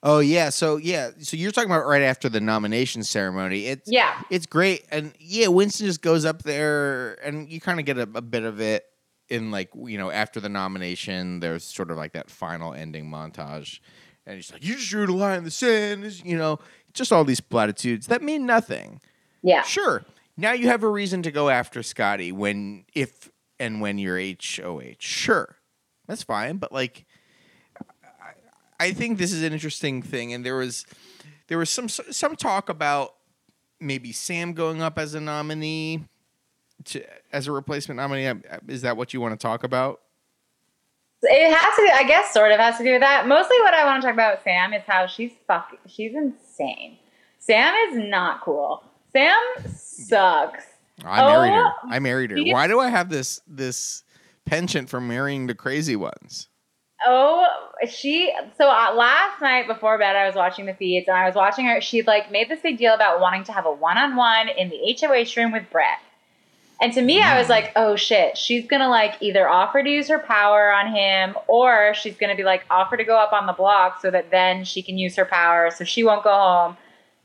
Oh 0.07 0.19
yeah. 0.19 0.51
So 0.51 0.77
yeah. 0.77 1.13
So 1.21 1.35
you're 1.35 1.51
talking 1.51 1.71
about 1.71 1.87
right 1.87 2.03
after 2.03 2.29
the 2.29 2.39
nomination 2.39 3.03
ceremony. 3.03 3.65
It's 3.65 3.91
yeah 3.91 4.21
it's 4.29 4.45
great 4.45 4.85
and 4.91 5.15
yeah 5.19 5.47
winston 5.47 5.87
just 5.87 6.03
goes 6.03 6.27
up 6.27 6.43
there 6.43 7.15
and 7.27 7.49
you 7.51 7.59
kind 7.59 7.81
of 7.81 7.87
get 7.87 7.97
a, 7.97 8.03
a 8.03 8.21
bit 8.21 8.43
of 8.43 8.61
it 8.61 8.85
in 9.29 9.51
like 9.51 9.71
you 9.75 9.99
know 9.99 10.11
after 10.11 10.41
the 10.41 10.49
nomination 10.49 11.41
there's 11.41 11.65
sort 11.65 11.91
of 11.91 11.97
like 11.97 12.13
that 12.13 12.31
final 12.31 12.73
ending 12.73 13.07
montage. 13.07 13.81
And 14.27 14.37
he's 14.37 14.53
like 14.53 14.65
you 14.65 14.75
just 14.75 14.89
drew 14.89 15.07
the 15.07 15.13
line 15.13 15.39
in 15.39 15.45
the 15.45 15.51
sand 15.51 16.25
you 16.25 16.37
know 16.37 16.59
just 16.93 17.13
all 17.13 17.25
these 17.25 17.41
platitudes 17.41 18.07
that 18.09 18.23
mean 18.23 18.47
nothing. 18.47 19.01
Yeah. 19.43 19.63
Sure. 19.63 20.05
Now 20.37 20.53
you 20.53 20.69
have 20.69 20.83
a 20.83 20.89
reason 20.89 21.23
to 21.23 21.31
go 21.31 21.49
after 21.49 21.83
scotty 21.83 22.33
when 22.33 22.85
if 22.95 23.31
and 23.59 23.81
when 23.81 23.99
you're 23.99 24.19
hoh 24.19 24.81
sure. 24.99 25.57
That's 26.07 26.23
fine 26.23 26.59
but 26.59 26.73
like 26.73 27.07
I, 28.21 28.87
I 28.87 28.93
think 28.93 29.19
this 29.19 29.33
is 29.33 29.43
an 29.43 29.53
interesting 29.53 30.03
thing 30.03 30.33
and 30.33 30.45
there 30.45 30.57
was 30.57 30.87
there 31.49 31.59
was 31.59 31.71
some 31.71 31.89
some 31.89 32.37
talk 32.37 32.69
about 32.69 33.15
maybe 33.81 34.13
Sam 34.13 34.53
going 34.53 34.83
up 34.83 34.99
as 34.99 35.15
a 35.15 35.21
nominee 35.21 36.05
to 36.87 37.05
as 37.33 37.47
a 37.47 37.53
replacement 37.53 37.97
nominee. 37.97 38.27
Uh, 38.27 38.37
Is 38.68 38.83
that 38.83 38.97
what 38.97 39.12
you 39.14 39.20
want 39.20 39.38
to 39.38 39.42
talk 39.42 39.64
about? 39.64 40.01
It 41.23 41.55
has 41.55 41.77
to 41.77 41.83
be, 41.83 41.90
I 41.90 42.05
guess, 42.07 42.33
sort 42.33 42.53
of 42.53 42.59
has 42.59 42.77
to 42.79 42.85
do 42.85 42.92
with 42.92 43.01
that. 43.01 43.27
Mostly 43.27 43.59
what 43.61 43.73
I 43.73 43.85
want 43.87 44.03
to 44.03 44.07
talk 44.07 44.14
about 44.14 44.35
with 44.37 44.44
Sam 44.44 44.75
is 44.75 44.83
how 44.87 45.07
she's 45.07 45.33
fucking, 45.47 45.79
she's 45.87 46.14
insane. 46.14 46.99
Sam 47.38 47.75
is 47.88 47.97
not 47.97 48.42
cool. 48.42 48.83
Sam 49.12 49.37
sucks. 49.75 50.64
I 51.05 51.23
married 51.25 51.53
her. 51.53 51.64
Oh, 51.66 51.88
I 51.90 51.99
married 51.99 52.31
her. 52.31 52.37
Why 52.53 52.66
do 52.66 52.79
I 52.79 52.88
have 52.88 53.09
this 53.09 53.40
this 53.47 54.05
penchant 54.44 54.88
for 54.88 55.01
marrying 55.01 55.47
the 55.47 55.55
crazy 55.55 55.97
ones? 55.97 56.49
Oh, 57.07 57.47
she. 57.88 58.33
So 58.57 58.68
uh, 58.68 58.94
last 58.94 59.40
night 59.42 59.66
before 59.66 59.99
bed, 59.99 60.16
I 60.16 60.27
was 60.27 60.35
watching 60.35 60.66
the 60.66 60.75
feeds 60.75 61.09
and 61.09 61.16
I 61.16 61.27
was 61.27 61.35
watching 61.35 61.66
her. 61.66 61.81
She 61.81 62.03
like 62.03 62.31
made 62.31 62.49
this 62.49 62.61
big 62.61 62.79
deal 62.79 62.94
about 62.94 63.20
wanting 63.20 63.44
to 63.44 63.53
have 63.53 63.66
a 63.66 63.73
one 63.73 63.99
on 63.99 64.16
one 64.16 64.49
in 64.49 64.70
the 64.70 64.97
HOH 65.01 65.40
room 65.40 65.53
with 65.53 65.64
Brett. 65.70 65.99
And 66.81 66.93
to 66.95 67.03
me, 67.03 67.21
I 67.21 67.39
was 67.39 67.49
like, 67.49 67.73
oh 67.77 67.97
shit, 67.97 68.37
she's 68.37 68.67
gonna 68.67 68.89
like 68.89 69.15
either 69.21 69.49
offer 69.49 69.83
to 69.83 69.89
use 69.89 70.09
her 70.09 70.19
power 70.19 70.73
on 70.73 70.93
him 70.93 71.37
or 71.47 71.95
she's 71.95 72.17
gonna 72.17 72.35
be 72.35 72.43
like, 72.43 72.65
offer 72.71 72.97
to 72.97 73.05
go 73.05 73.17
up 73.17 73.33
on 73.33 73.47
the 73.47 73.53
block 73.53 74.01
so 74.03 74.11
that 74.11 74.31
then 74.31 74.65
she 74.65 74.83
can 74.83 74.99
use 74.99 75.17
her 75.17 75.25
power 75.25 75.71
so 75.71 75.85
she 75.85 76.05
won't 76.05 76.25
go 76.25 76.31
home 76.31 76.77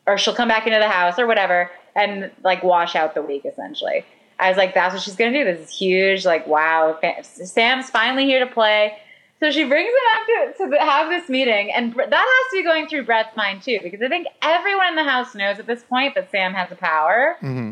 or 0.06 0.18
she'll 0.18 0.36
come 0.36 0.48
back 0.48 0.68
into 0.68 0.80
the 0.80 0.88
house 0.88 1.18
or 1.18 1.28
whatever 1.28 1.70
and 1.96 2.32
like 2.44 2.64
wash 2.64 2.96
out 2.96 3.16
the 3.16 3.22
week 3.22 3.44
essentially. 3.46 4.06
I 4.40 4.48
was 4.48 4.58
like, 4.58 4.74
that's 4.74 4.94
what 4.94 5.04
she's 5.04 5.16
gonna 5.16 5.34
do. 5.34 5.44
This 5.44 5.68
is 5.68 5.78
huge. 5.78 6.26
Like, 6.26 6.48
wow, 6.48 6.98
Sam's 7.24 7.90
finally 7.90 8.26
here 8.26 8.40
to 8.40 8.52
play. 8.52 8.98
So 9.40 9.52
she 9.52 9.64
brings 9.64 9.90
him 9.90 9.96
up 10.16 10.58
to, 10.58 10.78
to 10.78 10.84
have 10.84 11.10
this 11.10 11.30
meeting, 11.30 11.72
and 11.72 11.94
that 11.94 12.12
has 12.12 12.52
to 12.52 12.58
be 12.58 12.64
going 12.64 12.88
through 12.88 13.06
Brett's 13.06 13.38
mind 13.38 13.64
too, 13.64 13.80
because 13.82 14.02
I 14.02 14.10
think 14.10 14.28
everyone 14.42 14.90
in 14.90 14.96
the 14.96 15.06
house 15.06 15.34
knows 15.34 15.60
at 15.60 15.66
this 15.66 15.82
point 15.84 16.16
that 16.16 16.30
Sam 16.30 16.54
has 16.54 16.70
a 16.72 16.76
power. 16.76 17.38
Mm-hmm. 17.42 17.72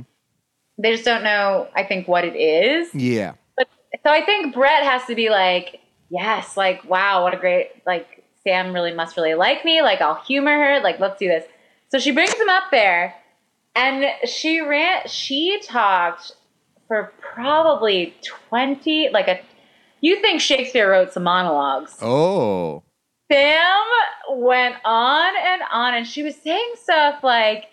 They 0.77 0.91
just 0.91 1.05
don't 1.05 1.23
know, 1.23 1.67
I 1.75 1.83
think, 1.83 2.07
what 2.07 2.23
it 2.23 2.35
is. 2.35 2.93
Yeah. 2.93 3.33
But 3.55 3.67
so 4.05 4.11
I 4.11 4.23
think 4.23 4.53
Brett 4.53 4.83
has 4.83 5.05
to 5.05 5.15
be 5.15 5.29
like, 5.29 5.79
yes, 6.09 6.55
like, 6.55 6.87
wow, 6.87 7.23
what 7.23 7.33
a 7.33 7.37
great, 7.37 7.69
like, 7.85 8.23
Sam 8.43 8.73
really 8.73 8.93
must 8.93 9.17
really 9.17 9.33
like 9.33 9.65
me. 9.65 9.81
Like, 9.81 10.01
I'll 10.01 10.21
humor 10.23 10.53
her. 10.53 10.79
Like, 10.81 10.99
let's 10.99 11.19
do 11.19 11.27
this. 11.27 11.45
So 11.89 11.99
she 11.99 12.11
brings 12.11 12.33
him 12.33 12.49
up 12.49 12.65
there, 12.69 13.15
and 13.75 14.05
she 14.25 14.61
ran, 14.61 15.07
she 15.07 15.59
talked 15.63 16.33
for 16.87 17.11
probably 17.19 18.13
20, 18.49 19.09
like 19.09 19.27
a, 19.27 19.39
you 20.01 20.21
think 20.21 20.41
Shakespeare 20.41 20.89
wrote 20.89 21.11
some 21.11 21.23
monologues. 21.23 21.97
Oh. 22.01 22.83
Sam 23.31 23.85
went 24.29 24.75
on 24.85 25.33
and 25.35 25.61
on, 25.71 25.95
and 25.95 26.07
she 26.07 26.23
was 26.23 26.35
saying 26.35 26.73
stuff 26.75 27.23
like, 27.23 27.65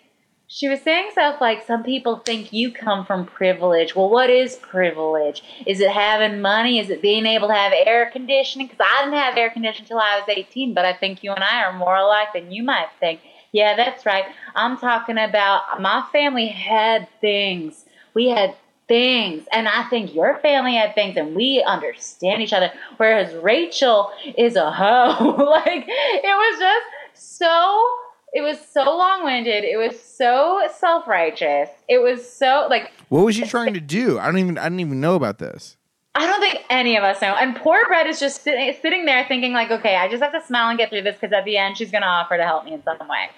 she 0.47 0.67
was 0.67 0.81
saying 0.81 1.09
stuff 1.11 1.41
like 1.41 1.65
some 1.65 1.83
people 1.83 2.17
think 2.17 2.53
you 2.53 2.71
come 2.71 3.05
from 3.05 3.25
privilege. 3.25 3.95
Well, 3.95 4.09
what 4.09 4.29
is 4.29 4.55
privilege? 4.57 5.43
Is 5.65 5.79
it 5.79 5.89
having 5.89 6.41
money? 6.41 6.79
Is 6.79 6.89
it 6.89 7.01
being 7.01 7.25
able 7.25 7.47
to 7.47 7.53
have 7.53 7.73
air 7.73 8.09
conditioning? 8.11 8.67
Because 8.67 8.85
I 8.85 9.03
didn't 9.03 9.19
have 9.19 9.37
air 9.37 9.49
conditioning 9.49 9.85
until 9.85 9.99
I 9.99 10.19
was 10.19 10.29
18, 10.29 10.73
but 10.73 10.85
I 10.85 10.93
think 10.93 11.23
you 11.23 11.31
and 11.31 11.43
I 11.43 11.63
are 11.63 11.73
more 11.73 11.95
alike 11.95 12.29
than 12.33 12.51
you 12.51 12.63
might 12.63 12.89
think. 12.99 13.21
Yeah, 13.51 13.75
that's 13.75 14.05
right. 14.05 14.25
I'm 14.53 14.77
talking 14.77 15.17
about 15.17 15.81
my 15.81 16.05
family 16.11 16.47
had 16.47 17.07
things. 17.21 17.85
We 18.13 18.29
had 18.29 18.55
things. 18.87 19.47
And 19.51 19.67
I 19.67 19.83
think 19.89 20.13
your 20.13 20.37
family 20.39 20.75
had 20.75 20.93
things 20.93 21.17
and 21.17 21.35
we 21.35 21.63
understand 21.65 22.41
each 22.41 22.53
other. 22.53 22.71
Whereas 22.97 23.33
Rachel 23.35 24.11
is 24.37 24.55
a 24.55 24.71
hoe. 24.71 25.35
like, 25.39 25.85
it 25.87 26.23
was 26.23 26.59
just 26.59 26.85
so 27.13 27.97
it 28.35 28.41
was 28.41 28.59
so 28.59 28.83
long-winded. 28.83 29.63
It 29.63 29.77
was 29.77 29.99
so 29.99 30.61
self-righteous. 30.77 31.69
It 31.87 31.99
was 31.99 32.29
so 32.29 32.67
like 32.69 32.91
What 33.09 33.25
was 33.25 33.35
she 33.35 33.45
trying 33.45 33.73
to 33.73 33.79
do? 33.79 34.19
I 34.19 34.25
don't 34.25 34.37
even 34.37 34.57
I 34.57 34.63
didn't 34.65 34.81
even 34.81 34.99
know 34.99 35.15
about 35.15 35.39
this. 35.39 35.77
I 36.13 36.25
don't 36.27 36.41
think 36.41 36.63
any 36.69 36.97
of 36.97 37.03
us 37.03 37.21
know. 37.21 37.33
And 37.33 37.55
poor 37.55 37.85
Brett 37.87 38.07
is 38.07 38.19
just 38.19 38.41
sitting, 38.41 38.73
sitting 38.81 39.05
there 39.05 39.25
thinking 39.27 39.53
like, 39.53 39.71
okay, 39.71 39.95
I 39.95 40.07
just 40.07 40.21
have 40.21 40.31
to 40.33 40.45
smile 40.45 40.69
and 40.69 40.77
get 40.77 40.89
through 40.89 41.01
this 41.01 41.15
because 41.15 41.33
at 41.33 41.45
the 41.45 41.57
end 41.57 41.77
she's 41.77 41.91
going 41.91 42.03
to 42.03 42.07
offer 42.07 42.37
to 42.37 42.43
help 42.43 42.65
me 42.65 42.73
in 42.73 42.83
some 42.83 42.99
way. 43.07 43.29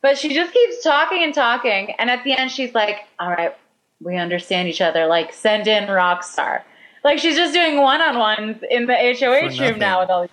But 0.00 0.16
she 0.16 0.32
just 0.32 0.52
keeps 0.52 0.82
talking 0.82 1.22
and 1.22 1.34
talking, 1.34 1.94
and 1.98 2.08
at 2.08 2.24
the 2.24 2.32
end 2.32 2.50
she's 2.50 2.74
like, 2.74 2.96
all 3.18 3.28
right, 3.28 3.54
we 4.00 4.16
understand 4.16 4.66
each 4.66 4.80
other. 4.80 5.06
Like, 5.06 5.32
send 5.32 5.66
in 5.66 5.84
Rockstar. 5.84 6.62
Like 7.04 7.18
she's 7.18 7.36
just 7.36 7.54
doing 7.54 7.80
one-on-ones 7.80 8.62
in 8.68 8.86
the 8.86 8.94
HOH 8.94 9.62
room 9.62 9.78
now 9.78 10.00
with 10.00 10.10
all 10.10 10.22
these 10.22 10.30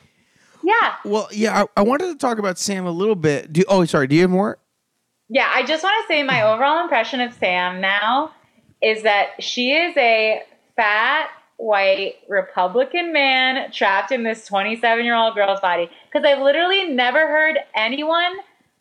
yeah. 0.68 0.96
Well, 1.06 1.30
yeah, 1.32 1.64
I, 1.64 1.80
I, 1.80 1.82
wanted 1.82 2.08
to 2.08 2.18
talk 2.18 2.40
about 2.40 2.60
Sam 2.60 2.86
a 2.86 2.92
little 2.92 3.16
bit. 3.16 3.54
Do, 3.54 3.64
oh, 3.70 3.86
sorry. 3.86 4.06
Do 4.08 4.16
you 4.16 4.22
have 4.24 4.30
more? 4.30 4.60
Yeah, 5.30 5.50
I 5.54 5.66
just 5.66 5.82
want 5.82 5.96
to 6.06 6.14
say 6.14 6.24
my 6.24 6.42
overall 6.42 6.84
impression 6.84 7.22
of 7.22 7.34
Sam 7.34 7.80
now 7.80 8.32
is 8.82 9.04
that 9.04 9.42
she 9.42 9.72
is 9.72 9.96
a 9.96 10.44
fat, 10.76 11.30
white 11.56 12.16
Republican 12.28 13.14
man 13.14 13.72
trapped 13.72 14.12
in 14.12 14.24
this 14.24 14.46
27 14.46 15.06
year 15.06 15.16
old 15.16 15.36
girl's 15.36 15.62
body. 15.62 15.90
Because 16.12 16.26
I've 16.26 16.44
literally 16.44 16.90
never 16.90 17.20
heard 17.28 17.60
anyone 17.74 18.34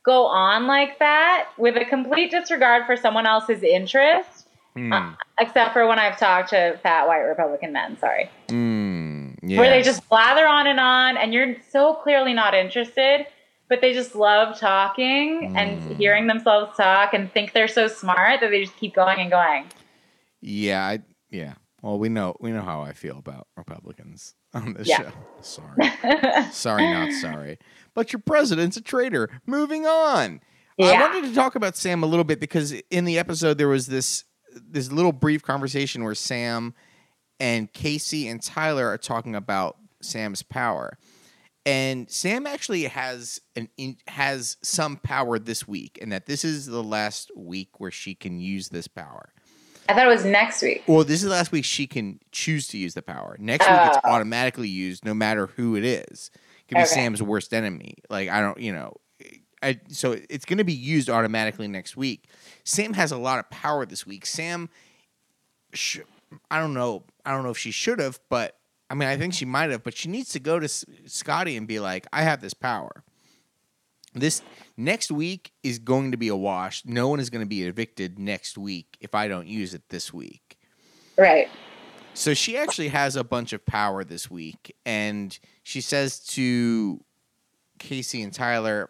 go 0.05 0.27
on 0.27 0.67
like 0.67 0.99
that 0.99 1.51
with 1.57 1.77
a 1.77 1.85
complete 1.85 2.33
disregard 2.33 2.87
for 2.87 2.97
someone 2.97 3.27
else's 3.27 3.63
interest, 3.63 4.49
mm. 4.77 4.93
uh, 4.93 5.15
except 5.39 5.73
for 5.73 5.87
when 5.87 6.01
I've 6.01 6.19
talked 6.19 6.51
to 6.51 6.81
fat, 6.83 7.07
white 7.07 7.23
Republican 7.23 7.73
men. 7.73 7.97
Sorry. 8.01 8.29
Mm 8.49 8.66
yeah. 9.47 9.59
where 9.59 9.71
they 9.71 9.83
just 9.83 10.09
blather 10.09 10.47
on 10.47 10.67
and 10.67 10.81
on, 10.81 11.17
and 11.17 11.33
you're 11.33 11.57
so 11.71 11.95
clearly 11.95 12.35
not 12.35 12.55
interested, 12.55 13.27
but 13.69 13.81
they 13.81 13.93
just 13.93 14.15
love 14.15 14.59
talking 14.59 15.53
mm. 15.53 15.57
and 15.57 15.97
hearing 15.97 16.27
themselves 16.27 16.77
talk 16.77 17.15
and 17.15 17.33
think 17.33 17.53
they're 17.53 17.69
so 17.69 17.89
smart 17.89 18.41
that 18.41 18.51
they 18.51 18.63
just 18.63 18.77
keep 18.77 18.95
going 18.95 19.19
and 19.21 19.31
going. 19.31 19.65
Yeah, 20.41 20.85
I, 20.87 20.99
yeah. 21.31 21.55
Well, 21.83 21.99
we 21.99 22.09
know 22.09 22.37
we 22.41 22.51
know 22.51 22.63
how 22.63 22.81
I 22.81 22.93
feel 22.93 23.19
about 23.19 23.47
Republicans 23.57 24.35
on 24.55 24.75
this 24.75 24.89
yeah. 24.89 25.03
show. 25.03 25.13
Sorry, 25.41 26.51
sorry, 26.51 26.93
not 26.93 27.13
sorry. 27.13 27.59
But 27.95 28.13
your 28.13 28.21
president's 28.21 28.77
a 28.77 28.81
traitor. 28.81 29.31
Moving 29.47 29.87
on. 29.87 30.41
Yeah. 30.79 30.87
I 30.89 31.01
wanted 31.01 31.29
to 31.29 31.35
talk 31.35 31.55
about 31.55 31.77
Sam 31.77 32.03
a 32.03 32.07
little 32.07 32.25
bit 32.25 32.41
because 32.41 32.73
in 32.91 33.05
the 33.05 33.19
episode 33.19 33.57
there 33.59 33.69
was 33.69 33.87
this 33.87 34.25
this 34.69 34.91
little 34.91 35.13
brief 35.13 35.43
conversation 35.43 36.05
where 36.05 36.15
Sam 36.15 36.75
and 37.41 37.73
Casey 37.73 38.29
and 38.29 38.43
Tyler 38.43 38.89
are 38.89 38.99
talking 38.99 39.35
about 39.35 39.77
Sam's 40.01 40.43
power. 40.43 40.99
And 41.65 42.09
Sam 42.09 42.47
actually 42.47 42.85
has 42.85 43.41
an 43.57 43.69
in, 43.77 43.97
has 44.07 44.57
some 44.63 44.97
power 44.99 45.39
this 45.39 45.67
week, 45.67 45.99
and 46.01 46.13
that 46.13 46.27
this 46.27 46.45
is 46.45 46.67
the 46.67 46.83
last 46.83 47.33
week 47.37 47.81
where 47.81 47.91
she 47.91 48.15
can 48.15 48.39
use 48.39 48.69
this 48.69 48.87
power. 48.87 49.33
I 49.89 49.95
thought 49.95 50.07
it 50.07 50.11
was 50.11 50.25
next 50.25 50.63
week. 50.63 50.85
Well, 50.87 51.05
this 51.05 51.23
is 51.23 51.25
the 51.25 51.31
last 51.31 51.53
week 51.53 51.65
she 51.65 51.87
can 51.87 52.21
choose 52.31 52.69
to 52.69 52.79
use 52.79 52.95
the 52.95 53.03
power. 53.03 53.37
Next 53.39 53.69
week 53.69 53.79
it's 53.83 53.99
oh. 54.05 54.11
automatically 54.11 54.69
used, 54.69 55.05
no 55.05 55.15
matter 55.15 55.49
who 55.49 55.77
it 55.77 55.85
is. 55.85 56.31
It 56.35 56.69
could 56.69 56.77
be 56.77 56.83
okay. 56.83 56.87
Sam's 56.87 57.23
worst 57.23 57.53
enemy. 57.53 57.97
Like 58.11 58.29
I 58.29 58.41
don't, 58.41 58.59
you 58.59 58.73
know, 58.73 58.97
I, 59.63 59.81
so 59.89 60.17
it's 60.29 60.45
going 60.45 60.59
to 60.59 60.65
be 60.65 60.73
used 60.73 61.11
automatically 61.11 61.67
next 61.67 61.97
week. 61.97 62.29
Sam 62.65 62.93
has 62.93 63.11
a 63.11 63.17
lot 63.17 63.39
of 63.39 63.51
power 63.51 63.87
this 63.87 64.07
week. 64.07 64.27
Sam, 64.27 64.69
sh- 65.73 66.01
I 66.51 66.59
don't 66.61 66.75
know. 66.75 67.05
I 67.25 67.33
don't 67.33 67.43
know 67.45 67.51
if 67.51 67.59
she 67.59 67.71
should 67.71 67.99
have, 68.01 68.19
but 68.29 68.57
I 68.91 68.95
mean, 68.95 69.09
I 69.09 69.17
think 69.17 69.35
she 69.35 69.45
might 69.45 69.71
have. 69.71 69.83
But 69.83 69.97
she 69.97 70.09
needs 70.09 70.31
to 70.33 70.41
go 70.41 70.59
to 70.59 70.65
S- 70.65 70.85
Scotty 71.07 71.57
and 71.57 71.67
be 71.67 71.81
like, 71.81 72.07
"I 72.13 72.23
have 72.23 72.41
this 72.41 72.55
power." 72.55 73.05
This 74.15 74.41
next 74.77 75.11
week 75.11 75.53
is 75.63 75.79
going 75.79 76.11
to 76.13 76.17
be 76.17 76.29
a 76.29 76.37
wash. 76.37 76.83
No 76.87 77.09
one 77.09 77.21
is 77.21 77.29
going 77.29 77.45
to 77.45 77.49
be 77.49 77.65
evicted 77.65 78.19
next 78.19 78.57
week 78.57 78.97
if 79.01 79.15
I 79.15 79.29
don't 79.29 79.47
use 79.47 79.75
it 79.75 79.83
this 79.91 80.13
week. 80.13 80.57
Right. 81.19 81.49
So 82.15 82.33
she 82.33 82.57
actually 82.57 82.89
has 82.89 83.15
a 83.15 83.23
bunch 83.25 83.53
of 83.53 83.67
power 83.67 84.03
this 84.05 84.31
week, 84.31 84.75
and 84.87 85.39
she 85.65 85.83
says 85.83 86.21
to 86.29 86.99
Casey 87.79 88.23
and 88.23 88.33
Tyler, 88.33 88.89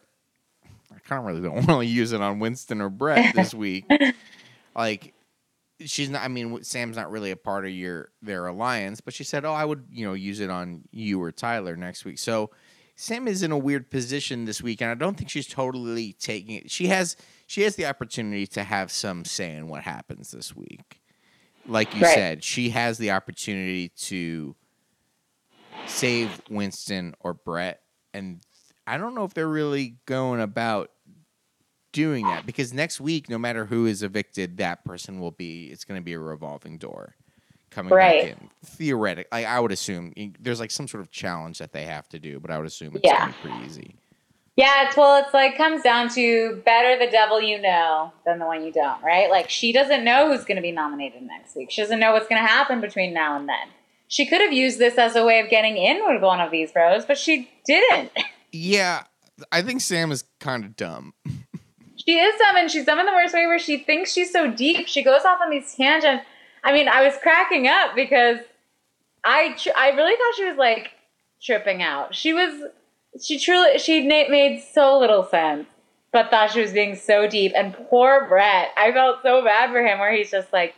"I 0.95 0.99
kind 1.01 1.19
of 1.21 1.27
really 1.27 1.41
don't 1.41 1.55
want 1.67 1.81
to 1.83 1.87
use 1.87 2.13
it 2.13 2.21
on 2.21 2.39
Winston 2.39 2.81
or 2.81 2.89
Brett 2.89 3.35
this 3.35 3.53
week." 3.55 3.85
like 4.77 5.13
she's 5.85 6.11
not. 6.11 6.23
I 6.23 6.29
mean, 6.29 6.63
Sam's 6.63 6.97
not 6.97 7.11
really 7.11 7.31
a 7.31 7.37
part 7.37 7.65
of 7.65 7.73
your 7.73 8.11
their 8.23 8.47
alliance, 8.47 9.01
but 9.01 9.15
she 9.15 9.25
said, 9.25 9.45
"Oh, 9.45 9.53
I 9.53 9.65
would, 9.65 9.85
you 9.91 10.07
know, 10.07 10.15
use 10.15 10.41
it 10.41 10.51
on 10.51 10.83
you 10.91 11.23
or 11.23 11.33
Tyler 11.33 11.77
next 11.77 12.05
week." 12.05 12.19
So 12.19 12.51
Sam 12.97 13.29
is 13.29 13.43
in 13.43 13.53
a 13.53 13.59
weird 13.59 13.91
position 13.91 14.47
this 14.47 14.63
week, 14.63 14.81
and 14.81 14.91
I 14.91 14.95
don't 14.95 15.17
think 15.17 15.29
she's 15.29 15.47
totally 15.47 16.15
taking 16.15 16.57
it. 16.57 16.71
She 16.71 16.87
has 16.87 17.17
she 17.47 17.63
has 17.63 17.77
the 17.77 17.87
opportunity 17.87 18.47
to 18.49 18.65
have 18.65 18.91
some 18.91 19.25
say 19.25 19.55
in 19.55 19.69
what 19.69 19.83
happens 19.83 20.31
this 20.31 20.57
week. 20.57 21.01
Like 21.67 21.95
you 21.95 22.03
right. 22.03 22.15
said, 22.15 22.45
she 22.45 22.71
has 22.71 22.97
the 22.97 23.11
opportunity 23.11 23.89
to 23.89 24.55
save 25.87 26.41
Winston 26.49 27.15
or 27.21 27.35
Brett, 27.35 27.83
and 28.15 28.41
I 28.87 28.97
don't 28.97 29.15
know 29.15 29.25
if 29.25 29.35
they're 29.35 29.49
really 29.49 29.97
going 30.07 30.41
about 30.41 30.91
doing 31.97 32.27
that 32.27 32.45
because 32.45 32.75
next 32.75 33.01
week, 33.01 33.31
no 33.31 33.39
matter 33.39 33.65
who 33.65 33.87
is 33.87 34.03
evicted, 34.03 34.59
that 34.59 34.85
person 34.85 35.19
will 35.19 35.31
be. 35.31 35.69
It's 35.73 35.85
going 35.85 35.99
to 35.99 36.05
be 36.05 36.13
a 36.13 36.19
revolving 36.19 36.77
door 36.77 37.17
coming 37.71 37.91
right. 37.91 38.23
back 38.23 38.43
in. 38.43 38.51
Theoretic, 38.67 39.29
like 39.33 39.47
I 39.47 39.59
would 39.59 39.73
assume 39.73 40.13
there's 40.39 40.61
like 40.61 40.71
some 40.71 40.87
sort 40.87 41.01
of 41.01 41.11
challenge 41.11 41.59
that 41.59 41.73
they 41.73 41.85
have 41.85 42.07
to 42.11 42.19
do, 42.19 42.39
but 42.39 42.51
I 42.51 42.59
would 42.59 42.67
assume 42.67 42.95
it's 42.97 43.01
yeah. 43.03 43.33
pretty 43.41 43.57
easy. 43.65 43.95
Yeah, 44.57 44.87
it's 44.87 44.97
well, 44.97 45.23
it's 45.25 45.33
like 45.33 45.57
comes 45.57 45.83
down 45.83 46.11
to 46.11 46.61
better 46.67 47.03
the 47.03 47.11
devil 47.11 47.41
you 47.41 47.61
know 47.61 48.13
than 48.27 48.39
the 48.39 48.47
one 48.47 48.63
you 48.63 48.73
don't, 48.73 49.03
right? 49.03 49.31
Like 49.31 49.49
she 49.49 49.73
doesn't 49.73 50.05
know 50.05 50.31
who's 50.31 50.45
going 50.45 50.57
to 50.57 50.63
be 50.63 50.73
nominated 50.73 51.23
next 51.23 51.57
week. 51.57 51.71
She 51.71 51.81
doesn't 51.81 51.99
know 51.99 52.13
what's 52.13 52.29
going 52.29 52.43
to 52.43 52.47
happen 52.47 52.83
between 52.83 53.15
now 53.15 53.39
and 53.39 53.49
then. 53.49 53.69
She 54.09 54.27
could 54.27 54.43
have 54.43 54.53
used 54.53 54.79
this 54.79 54.99
as 54.99 55.17
a 55.17 55.25
way 55.25 55.41
of 55.41 55.49
getting 55.49 55.79
in 55.79 56.03
with 56.07 56.23
one 56.23 56.41
of 56.41 56.51
these 56.51 56.73
bros, 56.73 57.07
but 57.07 57.17
she 57.17 57.51
didn't. 57.65 58.13
Yeah, 58.53 59.05
I 59.53 59.63
think 59.63 59.81
Sam 59.81 60.11
is 60.13 60.25
kind 60.41 60.65
of 60.65 60.77
dumb. 60.77 61.15
She 62.07 62.19
is 62.19 62.39
dumb, 62.39 62.57
and 62.57 62.71
she's 62.71 62.85
dumb 62.85 63.01
in 63.01 63.07
the 63.07 63.13
worst 63.13 63.35
way 63.35 63.47
where 63.47 63.59
she 63.59 63.79
thinks 63.79 64.13
she's 64.13 64.31
so 64.31 64.51
deep. 64.51 64.87
She 64.87 65.03
goes 65.03 65.25
off 65.25 65.41
on 65.43 65.51
these 65.51 65.75
tangents. 65.75 66.25
I 66.63 66.73
mean, 66.73 66.89
I 66.89 67.03
was 67.03 67.15
cracking 67.21 67.67
up 67.67 67.95
because 67.97 68.39
I 69.25 69.55
tr- 69.59 69.77
I 69.77 69.91
really 69.91 70.17
thought 70.17 70.35
she 70.37 70.45
was 70.45 70.57
like 70.57 70.93
tripping 71.43 71.83
out. 71.83 72.15
She 72.15 72.33
was, 72.33 72.71
she 73.21 73.39
truly, 73.39 73.79
she 73.79 74.03
made 74.03 74.63
so 74.73 74.99
little 74.99 75.25
sense, 75.25 75.67
but 76.13 76.31
thought 76.31 76.53
she 76.53 76.61
was 76.61 76.73
being 76.73 76.95
so 76.95 77.29
deep. 77.29 77.53
And 77.57 77.75
poor 77.89 78.27
Brett, 78.29 78.69
I 78.77 78.93
felt 78.93 79.23
so 79.23 79.43
bad 79.43 79.71
for 79.71 79.85
him, 79.85 79.99
where 79.99 80.15
he's 80.15 80.31
just 80.31 80.53
like, 80.53 80.75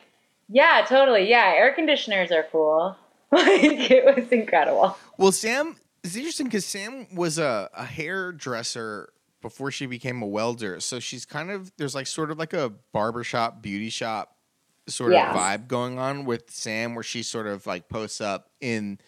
yeah, 0.49 0.85
totally, 0.89 1.29
yeah, 1.29 1.53
air 1.55 1.75
conditioners 1.75 2.33
are 2.33 2.47
cool. 2.51 2.97
like 3.31 3.91
it 3.91 4.17
was 4.17 4.29
incredible. 4.33 4.97
Well, 5.19 5.33
Sam, 5.33 5.77
it's 6.03 6.17
interesting 6.17 6.47
because 6.47 6.65
Sam 6.65 7.07
was 7.15 7.39
a, 7.39 7.69
a 7.75 7.85
hairdresser 7.85 9.11
before 9.41 9.71
she 9.71 9.87
became 9.87 10.23
a 10.23 10.27
welder. 10.27 10.81
So 10.81 10.99
she's 11.01 11.25
kind 11.25 11.51
of 11.51 11.73
there's 11.77 11.95
like 11.95 12.07
sort 12.07 12.31
of 12.31 12.39
like 12.39 12.53
a 12.53 12.73
barbershop, 12.93 13.63
beauty 13.63 13.91
shop 13.91 14.35
sort 14.89 15.13
Yeah. 15.13 15.31
of 15.31 15.37
vibe 15.37 15.69
going 15.69 15.99
on 15.99 16.25
with 16.25 16.51
Sam 16.51 16.95
where 16.95 17.05
she 17.05 17.23
sort 17.23 17.47
of 17.47 17.67
like 17.67 17.89
posts 17.89 18.21
up 18.21 18.51
in 18.61 18.99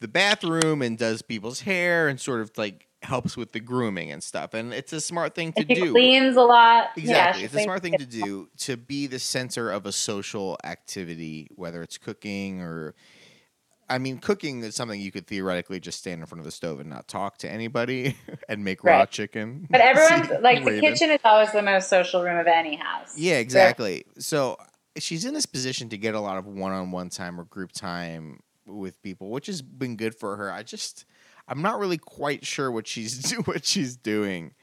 the 0.00 0.08
bathroom 0.08 0.82
and 0.82 0.98
does 0.98 1.22
people's 1.22 1.60
hair 1.60 2.08
and 2.08 2.20
sort 2.20 2.42
of 2.42 2.50
like 2.58 2.86
helps 3.02 3.36
with 3.36 3.52
the 3.52 3.60
grooming 3.60 4.10
and 4.12 4.22
stuff. 4.22 4.52
And 4.52 4.72
it's 4.74 4.92
a 4.92 5.00
smart 5.00 5.34
thing 5.34 5.52
to 5.54 5.64
do. 5.64 5.92
cleans 5.92 6.36
a 6.36 6.42
lot. 6.42 6.88
Exactly. 6.96 7.40
she 7.40 7.44
it's 7.46 7.54
a 7.54 7.62
smart 7.62 7.82
thing 7.82 7.96
to 7.98 8.06
do 8.06 8.48
to 8.58 8.76
be 8.76 9.06
the 9.06 9.18
center 9.18 9.70
of 9.70 9.86
a 9.86 9.92
social 9.92 10.58
activity, 10.64 11.48
whether 11.56 11.82
it's 11.82 11.98
cooking 11.98 12.60
or 12.60 12.94
I 13.88 13.98
mean, 13.98 14.18
cooking 14.18 14.62
is 14.64 14.74
something 14.74 15.00
you 15.00 15.12
could 15.12 15.26
theoretically 15.26 15.78
just 15.78 15.98
stand 15.98 16.20
in 16.20 16.26
front 16.26 16.40
of 16.40 16.44
the 16.44 16.50
stove 16.50 16.80
and 16.80 16.90
not 16.90 17.06
talk 17.06 17.38
to 17.38 17.50
anybody 17.50 18.16
and 18.48 18.64
make 18.64 18.82
raw 18.82 19.06
chicken. 19.06 19.66
But 19.70 19.80
everyone's 19.82 20.30
like 20.42 20.64
the 20.64 20.80
kitchen 20.80 21.10
is 21.10 21.20
always 21.24 21.52
the 21.52 21.62
most 21.62 21.88
social 21.88 22.22
room 22.22 22.38
of 22.38 22.46
any 22.48 22.76
house. 22.76 23.16
Yeah, 23.16 23.38
exactly. 23.38 24.04
So 24.18 24.56
she's 24.98 25.24
in 25.24 25.34
this 25.34 25.46
position 25.46 25.88
to 25.90 25.98
get 25.98 26.14
a 26.14 26.20
lot 26.20 26.36
of 26.36 26.46
one-on-one 26.46 27.10
time 27.10 27.38
or 27.40 27.44
group 27.44 27.70
time 27.72 28.40
with 28.66 29.00
people, 29.02 29.30
which 29.30 29.46
has 29.46 29.62
been 29.62 29.96
good 29.96 30.14
for 30.14 30.36
her. 30.36 30.50
I 30.50 30.64
just 30.64 31.04
I'm 31.46 31.62
not 31.62 31.78
really 31.78 31.98
quite 31.98 32.44
sure 32.44 32.72
what 32.72 32.88
she's 32.88 33.30
what 33.44 33.64
she's 33.64 33.96
doing. 33.96 34.54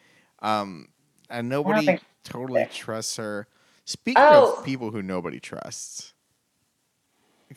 Um 0.41 0.87
and 1.29 1.47
nobody 1.47 1.85
think- 1.85 2.01
totally 2.25 2.65
trusts 2.73 3.15
her. 3.17 3.47
Speaking 3.85 4.21
Oh. 4.25 4.57
of 4.57 4.65
people 4.65 4.91
who 4.91 5.01
nobody 5.01 5.39
trusts, 5.39 6.13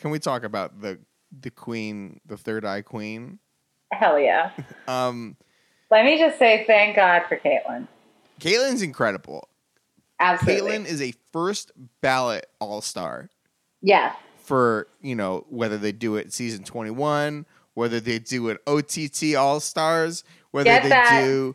can 0.00 0.10
we 0.10 0.18
talk 0.18 0.44
about 0.44 0.80
the 0.80 0.98
the 1.40 1.50
queen, 1.50 2.20
the 2.26 2.36
third 2.36 2.64
eye 2.64 2.82
queen? 2.82 3.38
Hell 3.92 4.18
yeah. 4.18 4.50
Um 4.88 5.36
Let 5.90 6.04
me 6.04 6.18
just 6.18 6.38
say 6.38 6.64
thank 6.66 6.96
God 6.96 7.22
for 7.28 7.36
Caitlyn. 7.38 7.86
Caitlin's 8.40 8.82
incredible. 8.82 9.48
Absolutely. 10.20 10.72
Caitlin 10.72 10.86
is 10.86 11.00
a 11.02 11.12
first 11.32 11.72
ballot 12.00 12.46
all-star. 12.60 13.28
yeah. 13.82 14.14
for 14.38 14.86
you 15.00 15.14
know 15.14 15.44
whether 15.50 15.76
they 15.78 15.92
do 15.92 16.16
it 16.16 16.32
season 16.32 16.64
21 16.64 17.44
whether 17.74 18.00
they 18.00 18.18
do 18.18 18.48
it 18.48 18.58
ott 18.66 18.96
all 19.36 19.60
stars 19.60 20.24
whether 20.52 20.64
Get 20.70 20.82
they 20.84 20.88
that. 20.90 21.20
do 21.24 21.54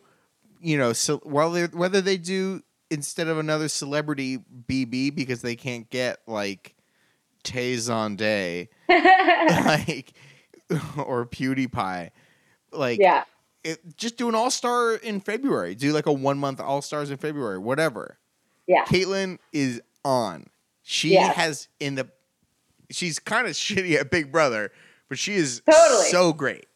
you 0.60 0.78
know 0.78 0.92
so 0.92 1.16
whether 1.24 1.66
whether 1.68 2.00
they 2.00 2.16
do 2.18 2.62
instead 2.90 3.26
of 3.28 3.38
another 3.38 3.68
celebrity 3.68 4.38
bb 4.68 5.14
because 5.14 5.42
they 5.42 5.56
can't 5.56 5.88
get 5.90 6.18
like 6.26 6.74
tay 7.44 7.74
Zonday, 7.76 8.68
like 8.88 10.12
or 10.96 11.26
pewdiepie 11.26 12.10
like 12.72 12.98
yeah. 12.98 13.24
it, 13.64 13.96
just 13.96 14.16
do 14.16 14.28
an 14.28 14.34
all-star 14.34 14.94
in 14.94 15.20
february 15.20 15.74
do 15.74 15.92
like 15.92 16.06
a 16.06 16.12
one 16.12 16.38
month 16.38 16.58
all-stars 16.60 17.10
in 17.10 17.16
february 17.18 17.58
whatever 17.58 18.18
Yeah. 18.66 18.84
Caitlyn 18.86 19.38
is 19.52 19.82
on. 20.04 20.46
She 20.82 21.10
Yes. 21.12 21.36
has 21.36 21.68
in 21.78 21.94
the. 21.96 22.08
She's 22.90 23.18
kind 23.18 23.46
of 23.46 23.52
shitty 23.54 23.94
at 23.98 24.10
Big 24.10 24.32
Brother, 24.32 24.70
but 25.08 25.18
she 25.18 25.34
is 25.34 25.62
Totally. 25.70 26.08
so 26.10 26.32
great. 26.32 26.66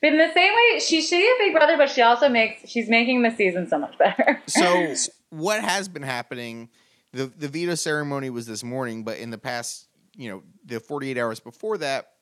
But 0.00 0.12
in 0.12 0.18
the 0.18 0.32
same 0.32 0.52
way, 0.52 0.80
she's 0.80 1.10
shitty 1.10 1.22
at 1.28 1.38
Big 1.38 1.52
Brother, 1.54 1.76
but 1.76 1.90
she 1.90 2.02
also 2.02 2.28
makes 2.28 2.68
she's 2.68 2.88
making 2.88 3.22
the 3.22 3.30
season 3.30 3.68
so 3.68 3.78
much 3.78 3.96
better. 3.98 4.40
So 4.46 4.94
what 5.30 5.62
has 5.62 5.88
been 5.88 6.02
happening? 6.02 6.68
The 7.12 7.26
the 7.36 7.48
veto 7.48 7.74
ceremony 7.74 8.30
was 8.30 8.46
this 8.46 8.62
morning, 8.62 9.02
but 9.04 9.18
in 9.18 9.30
the 9.30 9.38
past, 9.38 9.88
you 10.16 10.30
know, 10.30 10.42
the 10.64 10.80
forty 10.80 11.10
eight 11.10 11.18
hours 11.18 11.40
before 11.40 11.78
that, 11.78 12.12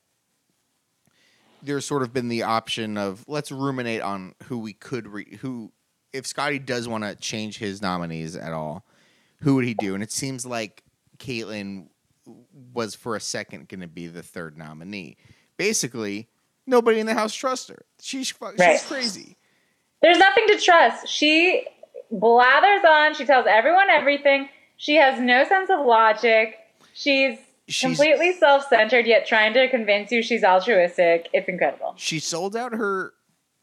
there's 1.62 1.84
sort 1.84 2.02
of 2.02 2.12
been 2.12 2.28
the 2.28 2.42
option 2.42 2.96
of 2.96 3.24
let's 3.28 3.52
ruminate 3.52 4.00
on 4.00 4.34
who 4.44 4.58
we 4.58 4.72
could 4.72 5.06
re- 5.06 5.36
who 5.40 5.72
if 6.12 6.26
Scotty 6.26 6.58
does 6.58 6.88
want 6.88 7.04
to 7.04 7.14
change 7.16 7.58
his 7.58 7.80
nominees 7.80 8.34
at 8.34 8.52
all, 8.52 8.84
who 9.42 9.54
would 9.56 9.64
he 9.64 9.74
do? 9.74 9.94
And 9.94 10.02
it 10.02 10.10
seems 10.10 10.44
like 10.44 10.82
Caitlyn 11.18 11.86
was 12.74 12.94
for 12.94 13.14
a 13.16 13.20
second 13.20 13.68
going 13.68 13.80
to 13.80 13.86
be 13.86 14.06
the 14.08 14.22
third 14.22 14.56
nominee. 14.58 15.16
Basically, 15.56 16.28
nobody 16.66 16.98
in 16.98 17.06
the 17.06 17.14
house 17.14 17.34
trusts 17.34 17.68
her. 17.68 17.84
She's 18.00 18.30
fu- 18.30 18.46
Right. 18.46 18.72
she's 18.78 18.86
crazy. 18.86 19.36
There's 20.02 20.18
nothing 20.18 20.46
to 20.48 20.58
trust. 20.58 21.06
She 21.08 21.64
blathers 22.10 22.82
on. 22.88 23.14
She 23.14 23.24
tells 23.24 23.46
everyone 23.48 23.88
everything. 23.90 24.48
She 24.76 24.96
has 24.96 25.20
no 25.20 25.44
sense 25.44 25.70
of 25.70 25.84
logic. 25.86 26.56
She's, 26.94 27.38
She's- 27.70 27.96
completely 27.96 28.32
self-centered, 28.34 29.06
yet 29.06 29.26
trying 29.26 29.52
to 29.54 29.68
convince 29.68 30.10
you 30.12 30.22
she's 30.22 30.44
altruistic. 30.44 31.28
It's 31.32 31.48
incredible. 31.48 31.94
She 31.96 32.18
sold 32.18 32.54
out 32.56 32.72
her 32.74 33.12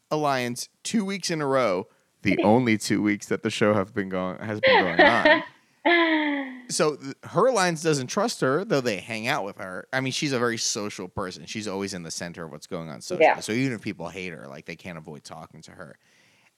alliance 0.10 0.70
two 0.84 1.04
weeks 1.06 1.30
in 1.30 1.42
a 1.42 1.46
row. 1.48 1.88
The 2.24 2.40
only 2.44 2.78
two 2.78 3.02
weeks 3.02 3.28
that 3.28 3.44
the 3.44 3.50
show 3.50 3.74
have 3.74 3.94
been 3.94 4.10
going 4.10 4.40
has 4.40 4.60
been 4.60 4.84
going 4.84 5.02
on. 5.02 5.44
So 6.70 6.98
th- 6.98 7.16
her 7.24 7.48
alliance 7.48 7.82
doesn't 7.82 8.08
trust 8.08 8.42
her, 8.42 8.66
though 8.66 8.82
they 8.82 8.98
hang 8.98 9.26
out 9.28 9.46
with 9.46 9.56
her. 9.56 9.88
I 9.94 10.02
mean, 10.02 10.12
she's 10.12 10.34
a 10.34 10.40
very 10.40 10.58
social 10.58 11.08
person. 11.08 11.46
She's 11.46 11.66
always 11.66 11.94
in 11.94 12.04
the 12.04 12.12
center 12.12 12.44
of 12.44 12.52
what's 12.52 12.68
going 12.68 12.90
on 12.90 13.00
socially. 13.00 13.24
Yeah. 13.26 13.40
So 13.40 13.54
even 13.54 13.72
if 13.72 13.82
people 13.82 14.10
hate 14.10 14.34
her, 14.34 14.48
like 14.50 14.66
they 14.66 14.76
can't 14.76 14.98
avoid 14.98 15.24
talking 15.24 15.62
to 15.62 15.72
her. 15.72 15.98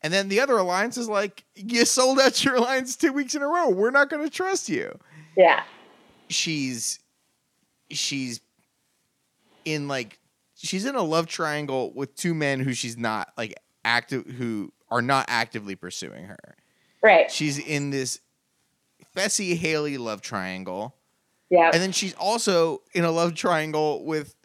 And 0.02 0.12
then 0.12 0.28
the 0.30 0.40
other 0.40 0.58
alliance 0.58 0.98
is 0.98 1.08
like, 1.08 1.44
you 1.54 1.86
sold 1.86 2.20
out 2.20 2.44
your 2.44 2.56
alliance 2.56 2.96
two 2.96 3.14
weeks 3.14 3.36
in 3.36 3.44
a 3.44 3.48
row. 3.48 3.70
We're 3.70 3.92
not 3.92 4.10
going 4.10 4.24
to 4.24 4.32
trust 4.32 4.68
you. 4.68 4.98
Yeah. 5.38 5.62
she's 6.30 6.99
she's 7.92 8.42
in 9.66 9.88
like 9.88 10.20
she's 10.56 10.86
in 10.86 10.96
a 10.96 11.04
love 11.04 11.28
triangle 11.28 11.92
with 11.94 12.16
two 12.16 12.34
men 12.34 12.60
who 12.60 12.74
she's 12.74 12.98
not 12.98 13.30
like 13.38 13.54
active 13.86 14.26
who 14.26 14.72
are 14.90 15.02
not 15.02 15.26
actively 15.28 15.76
pursuing 15.76 16.26
her. 16.26 16.56
Right. 17.02 17.32
She's 17.32 17.58
in 17.60 17.90
this 17.92 18.20
Fessy 19.16 19.56
Haley 19.56 19.98
love 19.98 20.22
triangle. 20.22 20.96
Yeah. 21.50 21.70
And 21.74 21.82
then 21.82 21.92
she's 21.92 22.14
also 22.16 22.82
in 22.94 23.04
a 23.06 23.12
love 23.12 23.34
triangle 23.36 24.04
with 24.06 24.36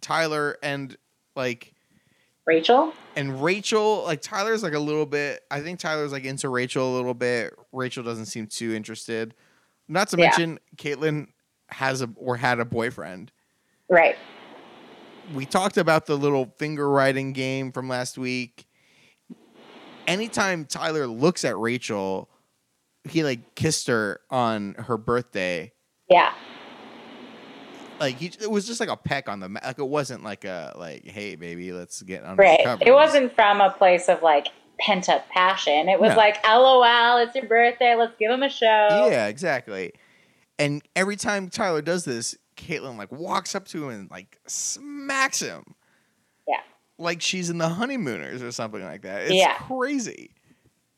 Tyler 0.00 0.56
and 0.62 0.96
like 1.36 1.72
Rachel. 2.44 2.92
and 3.16 3.42
Rachel, 3.42 4.02
like 4.04 4.20
Tyler's 4.20 4.62
like 4.62 4.74
a 4.74 4.78
little 4.78 5.06
bit. 5.06 5.42
I 5.50 5.60
think 5.60 5.78
Tyler's 5.78 6.12
like 6.12 6.24
into 6.24 6.48
Rachel 6.48 6.92
a 6.92 6.94
little 6.96 7.14
bit. 7.14 7.54
Rachel 7.72 8.02
doesn't 8.02 8.26
seem 8.26 8.46
too 8.48 8.74
interested. 8.74 9.34
Not 9.88 10.08
to 10.08 10.16
Yeah. 10.18 10.24
mention, 10.26 10.58
Caitlyn 10.76 11.28
has 11.72 12.02
a 12.02 12.10
or 12.16 12.36
had 12.36 12.60
a 12.60 12.64
boyfriend. 12.64 13.32
Right. 13.88 14.16
We 15.34 15.46
talked 15.46 15.76
about 15.76 16.06
the 16.06 16.16
little 16.16 16.52
finger 16.58 16.88
writing 16.88 17.32
game 17.32 17.72
from 17.72 17.88
last 17.88 18.18
week. 18.18 18.66
Anytime 20.06 20.64
Tyler 20.64 21.06
looks 21.06 21.44
at 21.44 21.56
Rachel, 21.56 22.28
he 23.08 23.22
like 23.22 23.54
kissed 23.54 23.86
her 23.86 24.20
on 24.30 24.74
her 24.74 24.96
birthday. 24.96 25.72
Yeah. 26.08 26.32
Like 28.00 28.16
he, 28.16 28.26
it 28.40 28.50
was 28.50 28.66
just 28.66 28.80
like 28.80 28.88
a 28.88 28.96
peck 28.96 29.28
on 29.28 29.38
the 29.40 29.48
like. 29.48 29.78
It 29.78 29.88
wasn't 29.88 30.24
like 30.24 30.44
a 30.44 30.74
like, 30.76 31.04
hey 31.06 31.36
baby, 31.36 31.72
let's 31.72 32.02
get 32.02 32.24
under 32.24 32.42
Right. 32.42 32.60
It 32.80 32.92
wasn't 32.92 33.32
from 33.34 33.60
a 33.60 33.70
place 33.70 34.08
of 34.08 34.22
like 34.22 34.48
pent 34.80 35.08
up 35.08 35.28
passion. 35.28 35.88
It 35.88 36.00
was 36.00 36.10
No. 36.10 36.16
like, 36.16 36.44
LOL, 36.44 37.18
it's 37.18 37.34
your 37.36 37.46
birthday. 37.46 37.94
Let's 37.94 38.16
give 38.18 38.30
him 38.30 38.42
a 38.42 38.48
show. 38.48 39.08
Yeah, 39.08 39.28
exactly. 39.28 39.92
And 40.58 40.82
every 40.94 41.16
time 41.16 41.48
Tyler 41.48 41.82
does 41.82 42.04
this, 42.04 42.36
Caitlyn 42.56 42.96
like 42.96 43.10
walks 43.10 43.54
up 43.54 43.66
to 43.68 43.84
him 43.84 43.90
and 43.90 44.10
like 44.10 44.38
smacks 44.46 45.40
him. 45.40 45.74
Yeah. 46.46 46.60
Like 46.98 47.22
she's 47.22 47.50
in 47.50 47.58
the 47.58 47.68
honeymooners 47.68 48.42
or 48.42 48.52
something 48.52 48.82
like 48.82 49.02
that. 49.02 49.22
It's 49.22 49.34
Yeah. 49.34 49.54
crazy. 49.54 50.30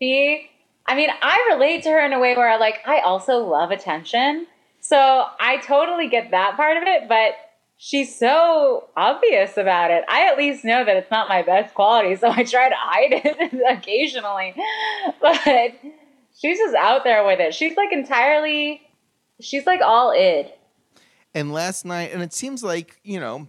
See, 0.01 0.51
I 0.87 0.95
mean, 0.97 1.09
I 1.23 1.51
relate 1.55 1.83
to 1.85 1.91
her 1.91 2.05
in 2.05 2.13
a 2.13 2.19
way 2.19 2.37
where 2.37 2.49
I 2.51 2.57
like 2.57 2.81
I 2.87 3.01
also 3.01 3.39
love 3.39 3.71
attention. 3.71 4.47
So 4.81 5.25
I 5.41 5.59
totally 5.59 6.09
get 6.09 6.33
that 6.33 6.57
part 6.57 6.77
of 6.77 6.83
it, 6.83 7.09
but 7.09 7.35
she's 7.79 8.19
so 8.19 8.89
obvious 8.97 9.57
about 9.57 9.91
it. 9.91 10.05
I 10.09 10.27
at 10.31 10.37
least 10.37 10.63
know 10.65 10.85
that 10.85 10.97
it's 10.97 11.11
not 11.11 11.29
my 11.29 11.43
best 11.43 11.73
quality, 11.75 12.17
so 12.17 12.29
I 12.31 12.43
try 12.45 12.69
to 12.69 12.75
hide 12.77 13.13
it 13.25 13.79
occasionally. 13.79 14.55
But 15.23 15.41
she's 16.39 16.59
just 16.59 16.75
out 16.75 17.05
there 17.05 17.25
with 17.25 17.41
it. 17.41 17.55
She's 17.55 17.77
like 17.77 17.93
entirely 17.93 18.83
she's 19.41 19.67
like 19.67 19.81
all 19.81 20.13
id. 20.13 20.53
And 21.35 21.53
last 21.53 21.85
night, 21.85 22.13
and 22.13 22.23
it 22.23 22.33
seems 22.33 22.63
like 22.63 23.01
you 23.03 23.21
know, 23.21 23.49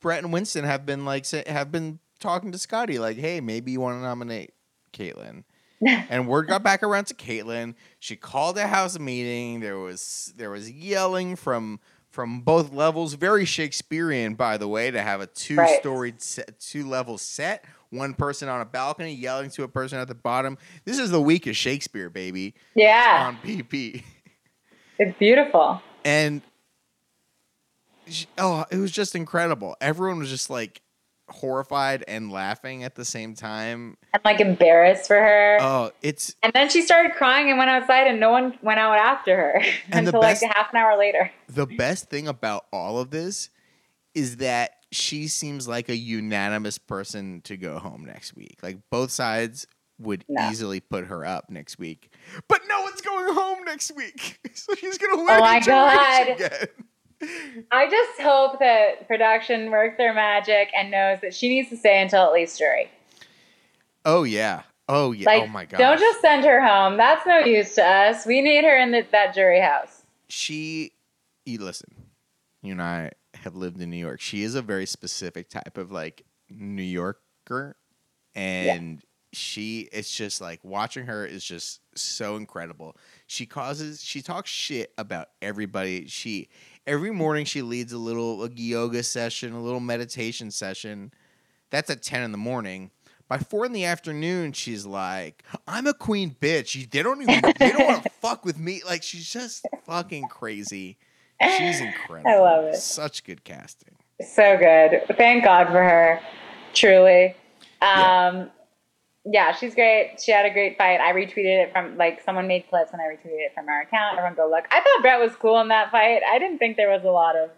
Brett 0.00 0.22
and 0.22 0.32
Winston 0.32 0.64
have 0.64 0.84
been 0.84 1.04
like 1.04 1.28
have 1.28 1.70
been 1.70 1.98
talking 2.20 2.52
to 2.52 2.58
Scotty 2.58 2.98
like, 2.98 3.16
hey, 3.16 3.40
maybe 3.40 3.72
you 3.72 3.80
want 3.80 3.98
to 3.98 4.02
nominate 4.02 4.52
Caitlyn. 4.92 5.44
and 5.86 6.28
word 6.28 6.48
got 6.48 6.62
back 6.62 6.82
around 6.82 7.06
to 7.06 7.14
Caitlyn. 7.14 7.74
She 7.98 8.16
called 8.16 8.56
a 8.58 8.66
house 8.66 8.98
meeting. 8.98 9.60
There 9.60 9.78
was 9.78 10.32
there 10.36 10.50
was 10.50 10.70
yelling 10.70 11.36
from 11.36 11.80
from 12.10 12.40
both 12.40 12.72
levels. 12.72 13.14
Very 13.14 13.44
Shakespearean, 13.44 14.34
by 14.34 14.56
the 14.56 14.68
way, 14.68 14.90
to 14.90 15.02
have 15.02 15.20
a 15.20 15.26
two-storied, 15.26 16.22
set, 16.22 16.60
two-level 16.60 17.18
set. 17.18 17.64
One 17.90 18.14
person 18.14 18.48
on 18.48 18.60
a 18.60 18.64
balcony 18.64 19.12
yelling 19.12 19.50
to 19.50 19.64
a 19.64 19.68
person 19.68 19.98
at 19.98 20.08
the 20.08 20.14
bottom. 20.14 20.56
This 20.84 20.98
is 20.98 21.10
the 21.10 21.20
week 21.20 21.46
of 21.46 21.56
Shakespeare, 21.56 22.08
baby. 22.08 22.54
Yeah. 22.74 23.24
On 23.26 23.36
PP. 23.36 24.04
It's 24.98 25.16
beautiful. 25.18 25.80
And 26.04 26.42
oh, 28.38 28.64
it 28.70 28.76
was 28.76 28.90
just 28.92 29.14
incredible. 29.14 29.76
Everyone 29.80 30.18
was 30.18 30.30
just 30.30 30.50
like 30.50 30.80
horrified 31.30 32.04
and 32.06 32.30
laughing 32.30 32.84
at 32.84 32.94
the 32.94 33.04
same 33.04 33.34
time. 33.34 33.96
And 34.12 34.22
like 34.24 34.40
embarrassed 34.40 35.06
for 35.06 35.16
her. 35.16 35.58
Oh, 35.60 35.90
it's 36.02 36.34
And 36.42 36.52
then 36.52 36.68
she 36.68 36.82
started 36.82 37.12
crying 37.14 37.48
and 37.48 37.58
went 37.58 37.70
outside 37.70 38.06
and 38.06 38.20
no 38.20 38.30
one 38.30 38.58
went 38.62 38.78
out 38.78 38.98
after 38.98 39.36
her 39.36 39.62
until 39.92 40.20
best- 40.20 40.42
like 40.42 40.52
half 40.54 40.70
an 40.72 40.76
hour 40.78 40.98
later. 40.98 41.30
the 41.48 41.66
best 41.66 42.10
thing 42.10 42.28
about 42.28 42.66
all 42.72 42.98
of 42.98 43.10
this 43.10 43.48
is 44.14 44.36
that 44.36 44.70
she 44.92 45.26
seems 45.26 45.66
like 45.66 45.88
a 45.88 45.96
unanimous 45.96 46.78
person 46.78 47.40
to 47.42 47.56
go 47.56 47.78
home 47.78 48.04
next 48.04 48.36
week. 48.36 48.58
Like 48.62 48.78
both 48.90 49.10
sides 49.10 49.66
would 49.98 50.24
No. 50.28 50.50
easily 50.50 50.80
put 50.80 51.06
her 51.06 51.24
up 51.24 51.50
next 51.50 51.78
week. 51.78 52.12
But 52.48 52.62
no 52.68 52.82
one's 52.82 53.00
going 53.00 53.32
home 53.34 53.64
next 53.64 53.94
week. 53.96 54.38
So 54.56 54.74
she's 54.76 54.98
gonna 54.98 55.16
win 55.16 55.26
Oh 55.30 55.40
my 55.40 55.58
God. 55.60 56.28
again. 56.28 56.68
I 57.72 57.90
just 57.90 58.20
hope 58.20 58.60
that 58.60 59.08
production 59.08 59.70
worked 59.70 59.98
their 59.98 60.14
magic 60.14 60.68
and 60.78 60.90
knows 60.92 61.18
that 61.22 61.34
she 61.34 61.48
needs 61.48 61.68
to 61.70 61.76
stay 61.76 62.00
until 62.00 62.22
at 62.24 62.32
least 62.32 62.58
jury. 62.58 62.88
Oh 64.04 64.22
yeah. 64.22 64.62
Oh 64.88 65.12
yeah. 65.12 65.26
Like, 65.26 65.42
oh 65.42 65.46
my 65.48 65.64
god. 65.64 65.78
don't 65.78 65.98
just 65.98 66.20
send 66.20 66.44
her 66.44 66.64
home. 66.64 66.96
That's 66.96 67.26
no 67.26 67.38
use 67.40 67.74
to 67.74 67.84
us. 67.84 68.24
We 68.26 68.42
need 68.42 68.64
her 68.64 68.76
in 68.78 68.92
the, 68.92 69.04
that 69.12 69.34
jury 69.34 69.60
house. 69.60 70.02
she 70.28 70.92
you 71.46 71.58
listen 71.58 71.88
you 72.62 72.72
and 72.72 72.80
i 72.80 73.10
have 73.34 73.54
lived 73.54 73.78
in 73.82 73.90
new 73.90 73.98
york 73.98 74.18
she 74.18 74.42
is 74.42 74.54
a 74.54 74.62
very 74.62 74.86
specific 74.86 75.50
type 75.50 75.76
of 75.76 75.92
like 75.92 76.24
new 76.48 76.82
yorker 76.82 77.76
and 78.34 79.02
she 79.34 79.88
it's 79.92 80.14
just 80.14 80.40
like 80.40 80.60
watching 80.64 81.06
her 81.06 81.26
is 81.26 81.44
just 81.44 81.80
so 81.96 82.36
incredible 82.36 82.96
she 83.26 83.44
causes 83.46 84.02
she 84.02 84.22
talks 84.22 84.50
shit 84.50 84.92
about 84.98 85.28
everybody 85.42 86.06
she 86.06 86.48
every 86.86 87.10
morning 87.10 87.44
she 87.44 87.62
leads 87.62 87.92
a 87.92 87.98
little 87.98 88.44
a 88.44 88.50
yoga 88.50 89.02
session 89.02 89.52
a 89.52 89.60
little 89.60 89.80
meditation 89.80 90.50
session 90.50 91.12
that's 91.70 91.90
at 91.90 92.02
10 92.02 92.22
in 92.22 92.32
the 92.32 92.38
morning 92.38 92.90
by 93.26 93.38
four 93.38 93.64
in 93.64 93.72
the 93.72 93.86
afternoon, 93.86 94.52
she's 94.52 94.84
like, 94.84 95.42
"I'm 95.66 95.86
a 95.86 95.94
queen 95.94 96.36
bitch. 96.38 96.74
You- 96.74 96.86
They 96.86 97.02
don't 97.02 97.22
even. 97.22 97.40
They 97.58 97.72
don't 97.72 97.86
want 97.86 98.02
to 98.04 98.10
fuck 98.20 98.44
with 98.44 98.58
me. 98.58 98.82
Like 98.86 99.02
she's 99.02 99.32
just 99.32 99.64
fucking 99.86 100.28
crazy. 100.28 100.98
She's 101.56 101.80
incredible. 101.80 102.30
I 102.30 102.38
love 102.38 102.64
it. 102.66 102.74
Such 102.76 103.24
good 103.24 103.42
casting. 103.42 103.94
So 104.20 104.58
good. 104.58 105.16
Thank 105.16 105.44
God 105.44 105.68
for 105.68 105.82
her. 105.82 106.20
Truly. 106.74 107.34
Um, 107.80 107.96
yeah, 107.96 108.50
she's 109.58 109.74
great. 109.74 110.20
She 110.22 110.32
had 110.32 110.44
a 110.46 110.50
great 110.50 110.76
fight. 110.76 111.00
I 111.00 111.12
retweeted 111.12 111.64
it 111.66 111.72
from 111.72 111.96
like 111.96 112.22
someone 112.24 112.46
made 112.46 112.68
clips 112.68 112.92
and 112.92 113.00
I 113.00 113.06
retweeted 113.06 113.46
it 113.46 113.52
from 113.54 113.68
our 113.68 113.82
account. 113.82 114.18
Everyone 114.18 114.34
go 114.34 114.48
look. 114.50 114.64
I 114.70 114.80
thought 114.80 115.02
Brett 115.02 115.20
was 115.20 115.32
cool 115.36 115.60
in 115.60 115.68
that 115.68 115.90
fight. 115.90 116.20
I 116.28 116.38
didn't 116.38 116.58
think 116.58 116.76
there 116.76 116.90
was 116.90 117.04
a 117.04 117.10
lot 117.10 117.36
of. 117.36 117.50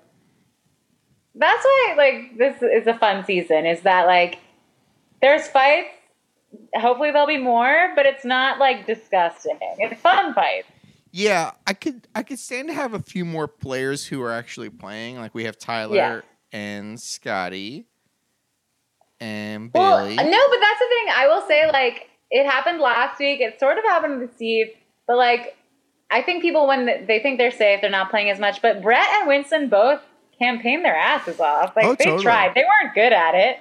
That's 1.35 1.65
why 1.65 1.95
like 1.97 2.39
this 2.39 2.63
is 2.63 2.87
a 2.87 2.99
fun 2.99 3.25
season. 3.25 3.67
Is 3.67 3.81
that 3.83 4.07
like 4.07 4.39
there's 5.21 5.47
fights. 5.49 5.89
Hopefully 6.75 7.11
there'll 7.11 7.27
be 7.27 7.37
more, 7.39 7.93
but 7.97 8.07
it's 8.07 8.25
not 8.25 8.59
like 8.59 8.87
disgusting. 8.87 9.59
It's 9.79 10.01
fun 10.01 10.33
fights. 10.35 10.69
Yeah, 11.11 11.53
I 11.67 11.73
could. 11.75 12.07
I 12.15 12.23
could 12.23 12.39
stand 12.39 12.69
to 12.69 12.75
have 12.75 12.95
a 12.95 13.01
few 13.01 13.25
more 13.25 13.49
players 13.49 14.07
who 14.07 14.23
are 14.23 14.33
actually 14.33 14.71
playing. 14.71 15.17
Like 15.17 15.35
we 15.35 15.45
have 15.45 15.59
Tyler 15.59 15.97
Yeah. 15.97 16.21
and 16.53 17.01
Scotty 17.01 17.87
and 19.21 19.71
Well, 19.73 20.07
no, 20.07 20.15
but 20.15 20.25
that's 20.25 20.79
the 20.81 20.89
thing. 20.89 21.15
I 21.15 21.27
will 21.29 21.47
say, 21.47 21.71
like, 21.71 22.09
it 22.31 22.45
happened 22.49 22.81
last 22.81 23.19
week. 23.19 23.41
It 23.41 23.59
sort 23.61 23.79
of 23.79 23.85
happened 23.85 24.21
with 24.21 24.35
Steve, 24.35 24.69
but 25.07 25.17
like, 25.17 25.57
I 26.11 26.23
think 26.23 26.43
people 26.43 26.67
when 26.67 26.87
they 26.87 27.19
think 27.21 27.39
they're 27.39 27.51
safe, 27.51 27.81
they're 27.81 27.91
not 27.91 28.11
playing 28.11 28.31
as 28.31 28.39
much. 28.39 28.63
But 28.63 28.83
Brett 28.83 29.07
and 29.19 29.29
Winston 29.29 29.69
both 29.69 30.01
campaigned 30.39 30.85
their 30.85 30.95
asses 30.97 31.41
off. 31.41 31.75
Like 31.77 31.85
Oh, 31.87 31.95
they 31.95 32.05
totally. 32.05 32.23
tried. 32.23 32.55
They 32.55 32.63
weren't 32.63 32.95
good 32.95 33.13
at 33.13 33.35
it, 33.35 33.59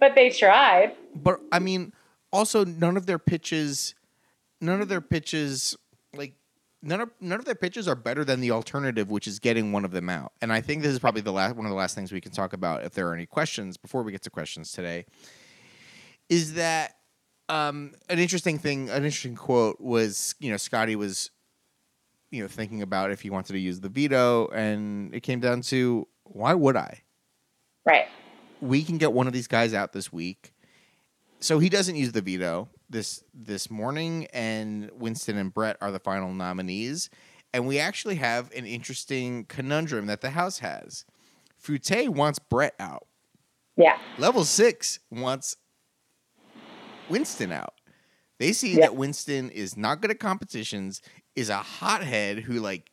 but 0.00 0.14
they 0.14 0.30
tried. 0.30 0.94
but 1.14 1.40
I 1.52 1.58
mean, 1.58 1.92
also 2.32 2.64
none 2.64 2.96
of 2.96 3.06
their 3.06 3.18
pitches, 3.18 3.94
none 4.60 4.80
of 4.82 4.88
their 4.88 5.00
pitches, 5.00 5.76
none 6.86 7.00
of 7.00 7.10
none 7.20 7.38
of 7.38 7.44
their 7.44 7.54
pitches 7.54 7.88
are 7.88 7.94
better 7.94 8.24
than 8.24 8.40
the 8.40 8.50
alternative, 8.50 9.10
which 9.10 9.26
is 9.26 9.38
getting 9.38 9.72
one 9.72 9.84
of 9.84 9.90
them 9.90 10.08
out. 10.08 10.32
And 10.40 10.52
I 10.52 10.60
think 10.60 10.82
this 10.82 10.92
is 10.92 10.98
probably 10.98 11.20
the 11.20 11.32
last 11.32 11.56
one 11.56 11.66
of 11.66 11.70
the 11.70 11.76
last 11.76 11.94
things 11.94 12.12
we 12.12 12.20
can 12.20 12.32
talk 12.32 12.52
about. 12.52 12.84
If 12.84 12.92
there 12.92 13.08
are 13.08 13.14
any 13.14 13.26
questions 13.26 13.76
before 13.76 14.02
we 14.02 14.12
get 14.12 14.22
to 14.22 14.30
questions 14.30 14.72
today, 14.72 15.04
is 16.28 16.54
that 16.54 16.94
um, 17.48 17.94
an 18.08 18.18
interesting 18.18 18.58
thing? 18.58 18.88
An 18.88 19.04
interesting 19.04 19.34
quote 19.34 19.80
was 19.80 20.34
you 20.38 20.50
know 20.50 20.56
Scotty 20.56 20.96
was 20.96 21.30
you 22.30 22.42
know 22.42 22.48
thinking 22.48 22.82
about 22.82 23.10
if 23.10 23.20
he 23.20 23.30
wanted 23.30 23.52
to 23.52 23.58
use 23.58 23.80
the 23.80 23.88
veto, 23.88 24.48
and 24.48 25.14
it 25.14 25.20
came 25.20 25.40
down 25.40 25.62
to 25.62 26.06
why 26.24 26.54
would 26.54 26.76
I? 26.76 27.02
Right. 27.84 28.08
we 28.60 28.82
can 28.82 28.98
get 28.98 29.12
one 29.12 29.28
of 29.28 29.32
these 29.32 29.46
guys 29.46 29.72
out 29.72 29.92
this 29.92 30.12
week. 30.12 30.52
So 31.38 31.60
he 31.60 31.68
doesn't 31.68 31.94
use 31.94 32.10
the 32.10 32.20
veto 32.20 32.68
this 32.88 33.24
this 33.34 33.70
morning, 33.70 34.26
and 34.32 34.90
Winston 34.94 35.36
and 35.36 35.52
Brett 35.52 35.76
are 35.80 35.90
the 35.90 35.98
final 35.98 36.32
nominees. 36.32 37.10
And 37.52 37.66
we 37.66 37.78
actually 37.78 38.16
have 38.16 38.52
an 38.54 38.66
interesting 38.66 39.44
conundrum 39.46 40.06
that 40.06 40.20
the 40.20 40.30
House 40.30 40.58
has. 40.58 41.04
Foutte 41.62 42.08
wants 42.10 42.38
Brett 42.38 42.74
out. 42.78 43.06
Yeah. 43.76 43.98
Level 44.18 44.44
six 44.44 44.98
wants 45.10 45.56
Winston 47.08 47.52
out. 47.52 47.74
They 48.38 48.52
see 48.52 48.74
Yeah. 48.74 48.86
that 48.86 48.96
Winston 48.96 49.50
is 49.50 49.76
not 49.76 50.00
good 50.00 50.10
at 50.10 50.20
competitions, 50.20 51.00
is 51.34 51.48
a 51.48 51.56
hothead 51.58 52.40
who 52.40 52.54
like 52.60 52.90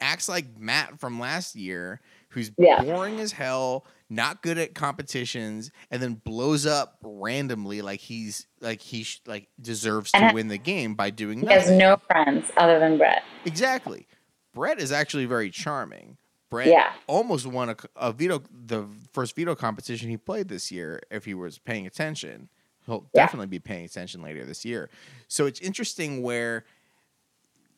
acts 0.00 0.28
like 0.28 0.58
Matt 0.58 0.98
from 0.98 1.20
last 1.20 1.54
year, 1.54 2.00
who's 2.30 2.50
Yeah. 2.58 2.82
boring 2.82 3.20
as 3.20 3.32
hell, 3.32 3.86
not 4.10 4.42
good 4.42 4.58
at 4.58 4.74
competitions, 4.74 5.70
and 5.90 6.02
then 6.02 6.14
blows 6.14 6.66
up 6.66 6.98
randomly 7.02 7.80
like 7.80 8.00
he's 8.00 8.46
like 8.60 8.80
he 8.80 9.04
sh- 9.04 9.20
like 9.26 9.48
deserves 9.60 10.10
to 10.12 10.30
win 10.34 10.48
the 10.48 10.58
game 10.58 10.94
by 10.94 11.10
doing 11.10 11.40
He 11.40 11.46
has 11.46 11.70
no 11.70 11.96
friends 11.96 12.50
other 12.56 12.78
than 12.80 12.98
Brett. 12.98 13.22
Exactly. 13.44 14.06
Brett 14.52 14.80
is 14.80 14.90
actually 14.92 15.26
very 15.26 15.48
charming. 15.50 16.16
Brett 16.50 16.66
Yeah. 16.66 16.92
almost 17.06 17.46
won 17.46 17.68
a, 17.70 17.76
a 17.94 18.12
veto, 18.12 18.42
the 18.50 18.84
first 19.12 19.36
veto 19.36 19.54
competition 19.54 20.08
he 20.10 20.16
played 20.16 20.48
this 20.48 20.72
year. 20.72 21.00
If 21.08 21.24
he 21.24 21.32
was 21.34 21.58
paying 21.58 21.86
attention, 21.86 22.48
he'll 22.86 23.08
Yeah. 23.14 23.22
definitely 23.26 23.46
be 23.46 23.60
paying 23.60 23.84
attention 23.84 24.20
later 24.22 24.44
this 24.44 24.64
year. 24.64 24.90
So 25.28 25.46
it's 25.46 25.60
interesting 25.60 26.22
where 26.22 26.64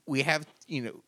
we 0.06 0.22
have, 0.22 0.46
you 0.66 0.80
know, 0.80 1.02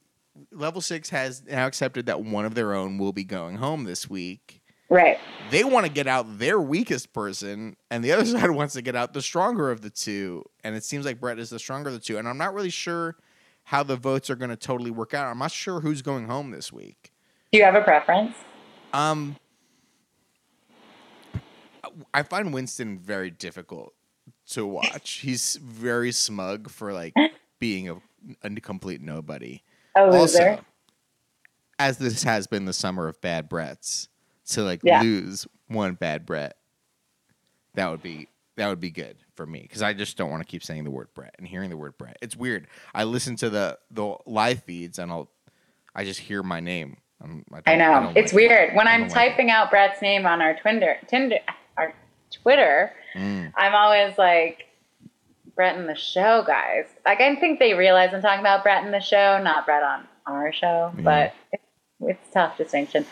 level 0.52 0.82
six 0.82 1.08
has 1.08 1.42
now 1.44 1.66
accepted 1.66 2.04
that 2.06 2.20
one 2.20 2.44
of 2.44 2.54
their 2.54 2.74
own 2.74 2.98
will 2.98 3.12
be 3.14 3.24
going 3.24 3.56
home 3.56 3.84
this 3.84 4.10
week. 4.10 4.60
Right. 4.94 5.18
They 5.50 5.64
want 5.64 5.86
to 5.86 5.92
get 5.92 6.06
out 6.06 6.38
their 6.38 6.60
weakest 6.60 7.12
person, 7.12 7.76
and 7.90 8.04
the 8.04 8.12
other 8.12 8.24
side 8.24 8.48
wants 8.50 8.74
to 8.74 8.82
get 8.82 8.94
out 8.94 9.12
the 9.12 9.22
stronger 9.22 9.72
of 9.72 9.80
the 9.80 9.90
two. 9.90 10.44
And 10.62 10.76
it 10.76 10.84
seems 10.84 11.04
like 11.04 11.18
Brett 11.18 11.40
is 11.40 11.50
the 11.50 11.58
stronger 11.58 11.88
of 11.88 11.94
the 11.94 12.00
two. 12.00 12.16
And 12.16 12.28
I'm 12.28 12.38
not 12.38 12.54
really 12.54 12.70
sure 12.70 13.16
how 13.64 13.82
the 13.82 13.96
votes 13.96 14.30
are 14.30 14.36
going 14.36 14.50
to 14.50 14.56
totally 14.56 14.92
work 14.92 15.12
out. 15.12 15.26
I'm 15.26 15.38
not 15.38 15.50
sure 15.50 15.80
who's 15.80 16.00
going 16.00 16.28
home 16.28 16.52
this 16.52 16.72
week. 16.72 17.12
Do 17.50 17.58
you 17.58 17.64
have 17.64 17.74
a 17.74 17.80
preference? 17.80 18.36
Um, 18.92 19.34
I 22.12 22.22
find 22.22 22.54
Winston 22.54 22.96
very 23.00 23.30
difficult 23.30 23.94
to 24.50 24.64
watch. 24.64 25.10
He's 25.22 25.56
very 25.56 26.12
smug 26.12 26.70
for 26.70 26.92
like 26.92 27.14
being 27.58 27.88
a, 27.88 27.96
a 28.44 28.50
complete 28.60 29.00
nobody. 29.02 29.64
A 29.96 30.04
loser. 30.04 30.50
Also, 30.50 30.64
as 31.80 31.98
this 31.98 32.22
has 32.22 32.46
been 32.46 32.64
the 32.64 32.72
summer 32.72 33.08
of 33.08 33.20
bad 33.20 33.50
Bretts, 33.50 34.06
to 34.50 34.62
like 34.62 34.80
Yeah. 34.82 35.00
lose 35.02 35.46
one 35.68 35.94
bad 35.94 36.26
Brett, 36.26 36.56
that 37.74 37.90
would 37.90 38.02
be 38.02 38.28
that 38.56 38.68
would 38.68 38.80
be 38.80 38.90
good 38.90 39.16
for 39.34 39.44
me 39.46 39.60
because 39.62 39.82
I 39.82 39.92
just 39.94 40.16
don't 40.16 40.30
want 40.30 40.42
to 40.42 40.46
keep 40.46 40.62
saying 40.62 40.84
the 40.84 40.90
word 40.90 41.08
Brett 41.14 41.34
and 41.38 41.46
hearing 41.48 41.70
the 41.70 41.76
word 41.76 41.98
Brett. 41.98 42.16
It's 42.22 42.36
weird. 42.36 42.68
I 42.94 43.04
listen 43.04 43.34
to 43.36 43.50
the 43.50 43.78
the 43.90 44.16
live 44.26 44.62
feeds 44.62 44.98
and 44.98 45.10
I'll 45.10 45.28
I 45.94 46.04
just 46.04 46.20
hear 46.20 46.42
my 46.42 46.60
name. 46.60 46.98
I'm, 47.22 47.44
I, 47.66 47.72
I 47.72 47.76
know. 47.76 47.92
don't 48.02 48.16
it's 48.16 48.32
like 48.32 48.42
it. 48.42 48.48
weird. 48.48 48.74
When 48.76 48.86
I 48.88 48.92
I'm 48.92 49.00
don't 49.02 49.12
like 49.16 49.30
typing 49.30 49.50
out 49.50 49.70
Brett's 49.70 50.02
name 50.02 50.26
on 50.26 50.42
our 50.42 50.54
Twitter, 50.58 50.96
Tinder, 51.08 51.38
our 51.76 51.94
Twitter, 52.30 52.92
Mm. 53.16 53.52
I'm 53.56 53.74
always 53.76 54.18
like, 54.18 54.64
Brett 55.54 55.76
and 55.76 55.88
the 55.88 55.94
show, 55.94 56.42
guys. 56.44 56.86
Like, 57.06 57.20
I 57.20 57.36
think 57.36 57.60
they 57.60 57.72
realize 57.74 58.12
I'm 58.12 58.20
talking 58.20 58.40
about 58.40 58.64
Brett 58.64 58.82
and 58.84 58.92
the 58.92 58.98
show, 58.98 59.40
not 59.40 59.64
Brett 59.66 59.84
on 59.84 60.04
our 60.26 60.52
show, 60.52 60.92
Yeah. 60.96 61.02
but 61.02 61.34
it's, 61.52 61.62
it's 62.00 62.34
tough 62.34 62.56
distinction. 62.58 63.06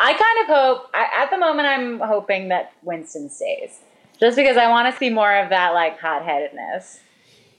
I 0.00 0.12
kind 0.12 0.48
of 0.48 0.56
hope, 0.56 0.90
I, 0.94 1.22
at 1.24 1.30
the 1.30 1.38
moment, 1.38 1.66
I'm 1.68 1.98
hoping 2.00 2.48
that 2.48 2.72
Winston 2.82 3.28
stays 3.28 3.80
just 4.20 4.36
because 4.36 4.56
I 4.56 4.68
want 4.68 4.92
to 4.92 4.98
see 4.98 5.10
more 5.10 5.34
of 5.34 5.50
that, 5.50 5.74
like, 5.74 5.98
hot 5.98 6.24
headedness. 6.24 7.00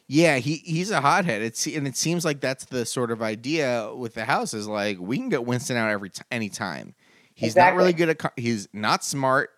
Yeah, 0.07 0.37
he 0.37 0.55
he's 0.65 0.89
a 0.89 1.01
hothead. 1.01 1.43
It's 1.43 1.67
and 1.67 1.87
it 1.87 1.95
seems 1.95 2.25
like 2.25 2.39
that's 2.41 2.65
the 2.65 2.83
sort 2.83 3.11
of 3.11 3.21
idea 3.21 3.93
with 3.93 4.15
the 4.15 4.25
house 4.25 4.55
is 4.55 4.67
like 4.67 4.97
we 4.99 5.17
can 5.17 5.29
get 5.29 5.45
Winston 5.45 5.77
out 5.77 5.91
every 5.91 6.09
t- 6.09 6.23
anytime. 6.31 6.95
He's 7.35 7.55
not 7.55 7.75
really 7.75 7.93
good 7.93 8.09
at. 8.09 8.33
He's 8.35 8.67
not 8.73 9.03
smart. 9.03 9.51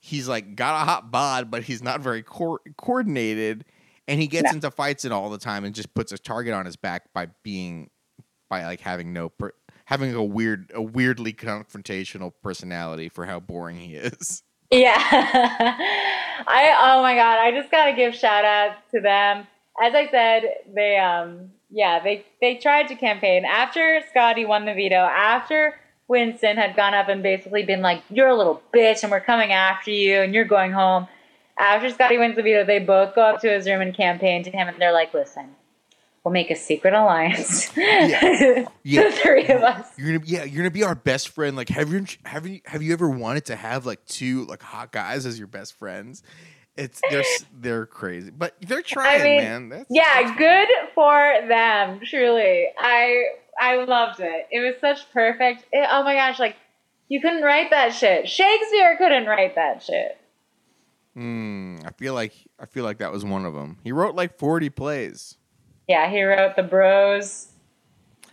He's 0.00 0.28
like 0.28 0.56
got 0.56 0.82
a 0.82 0.84
hot 0.84 1.10
bod, 1.10 1.50
but 1.50 1.62
he's 1.62 1.82
not 1.82 2.02
very 2.02 2.22
co- 2.22 2.58
coordinated, 2.76 3.64
and 4.06 4.20
he 4.20 4.26
gets 4.26 4.50
No. 4.52 4.56
into 4.56 4.70
fights 4.70 5.06
and 5.06 5.14
all 5.14 5.30
the 5.30 5.38
time, 5.38 5.64
and 5.64 5.74
just 5.74 5.94
puts 5.94 6.12
a 6.12 6.18
target 6.18 6.52
on 6.52 6.66
his 6.66 6.76
back 6.76 7.10
by 7.14 7.28
being, 7.42 7.88
by 8.50 8.66
like 8.66 8.80
having 8.80 9.14
no, 9.14 9.30
per- 9.30 9.54
having 9.84 10.14
a 10.14 10.24
weird, 10.24 10.70
a 10.74 10.82
weirdly 10.82 11.32
confrontational 11.32 12.32
personality 12.42 13.08
for 13.08 13.26
how 13.26 13.40
boring 13.40 13.76
he 13.76 13.94
is. 13.94 14.42
Yeah. 14.70 14.96
I 16.46 16.74
oh 16.80 17.02
my 17.02 17.14
god, 17.14 17.38
I 17.38 17.52
just 17.52 17.70
gotta 17.70 17.92
give 17.92 18.12
shout 18.14 18.44
outs 18.44 18.80
to 18.92 19.00
them. 19.00 19.46
As 19.80 19.94
I 19.94 20.08
said, 20.10 20.42
they 20.74 20.96
um 20.96 21.50
yeah, 21.70 22.00
they 22.02 22.24
they 22.40 22.56
tried 22.56 22.88
to 22.88 22.96
campaign 22.96 23.44
after 23.44 24.00
Scotty 24.10 24.44
won 24.44 24.64
the 24.64 24.74
veto, 24.74 24.96
after 24.96 25.74
Winston 26.08 26.56
had 26.56 26.76
gone 26.76 26.94
up 26.94 27.08
and 27.08 27.22
basically 27.22 27.64
been 27.64 27.82
like, 27.82 28.02
You're 28.10 28.28
a 28.28 28.36
little 28.36 28.62
bitch 28.74 29.02
and 29.02 29.12
we're 29.12 29.20
coming 29.20 29.52
after 29.52 29.90
you 29.90 30.20
and 30.20 30.34
you're 30.34 30.44
going 30.44 30.72
home. 30.72 31.08
After 31.58 31.90
Scotty 31.90 32.18
wins 32.18 32.36
the 32.36 32.42
veto, 32.42 32.64
they 32.64 32.78
both 32.78 33.14
go 33.14 33.22
up 33.22 33.40
to 33.40 33.48
his 33.50 33.68
room 33.68 33.80
and 33.80 33.94
campaign 33.94 34.42
to 34.44 34.50
him 34.50 34.68
and 34.68 34.80
they're 34.80 34.92
like, 34.92 35.14
Listen, 35.14 35.50
we'll 36.24 36.32
make 36.32 36.50
a 36.50 36.56
secret 36.56 36.94
alliance. 36.94 37.70
Yeah. 37.76 38.66
Yeah. 38.86 39.04
the 39.04 39.12
three 39.12 39.46
of 39.48 39.62
us. 39.62 39.88
You're 39.96 40.18
gonna 40.18 40.24
yeah, 40.30 40.44
you're 40.44 40.58
gonna 40.62 40.70
be 40.70 40.82
our 40.84 40.94
best 40.94 41.30
friend. 41.30 41.56
Like 41.56 41.70
have 41.70 41.90
you 41.90 42.04
have 42.26 42.46
you 42.46 42.60
have 42.66 42.82
you 42.82 42.92
ever 42.92 43.08
wanted 43.08 43.46
to 43.46 43.56
have 43.56 43.86
like 43.86 44.04
two 44.04 44.44
like 44.44 44.62
hot 44.62 44.92
guys 44.92 45.24
as 45.24 45.38
your 45.38 45.48
best 45.48 45.74
friends? 45.78 46.22
It's 46.76 47.00
they're 47.10 47.22
they're 47.60 47.86
crazy, 47.86 48.30
but 48.30 48.56
they're 48.60 48.82
trying, 48.82 49.22
mean, 49.22 49.36
man. 49.38 49.68
That's, 49.70 49.86
Yeah, 49.88 50.36
good 50.36 50.68
for 50.94 51.34
them. 51.48 52.00
Truly, 52.04 52.66
I 52.76 53.22
I 53.58 53.84
loved 53.84 54.20
it. 54.20 54.48
It 54.50 54.60
was 54.60 54.74
such 54.80 55.10
perfect. 55.12 55.64
it- 55.72 55.88
oh 55.90 56.02
my 56.04 56.14
gosh, 56.14 56.38
like 56.38 56.56
you 57.08 57.20
couldn't 57.20 57.42
write 57.42 57.70
that 57.70 57.94
shit. 57.94 58.28
Shakespeare 58.28 58.96
couldn't 58.98 59.26
write 59.26 59.54
that 59.54 59.82
shit. 59.82 60.18
Mm, 61.16 61.86
I 61.86 61.90
feel 61.92 62.12
like 62.12 62.32
I 62.58 62.66
feel 62.66 62.84
like 62.84 62.98
that 62.98 63.12
was 63.12 63.24
one 63.24 63.44
of 63.46 63.54
them. 63.54 63.78
He 63.84 63.92
wrote 63.92 64.14
like 64.14 64.36
40 64.38 64.68
plays. 64.70 65.38
Yeah, 65.88 66.08
he 66.10 66.22
wrote 66.22 66.56
the 66.56 66.62
Bros. 66.62 67.48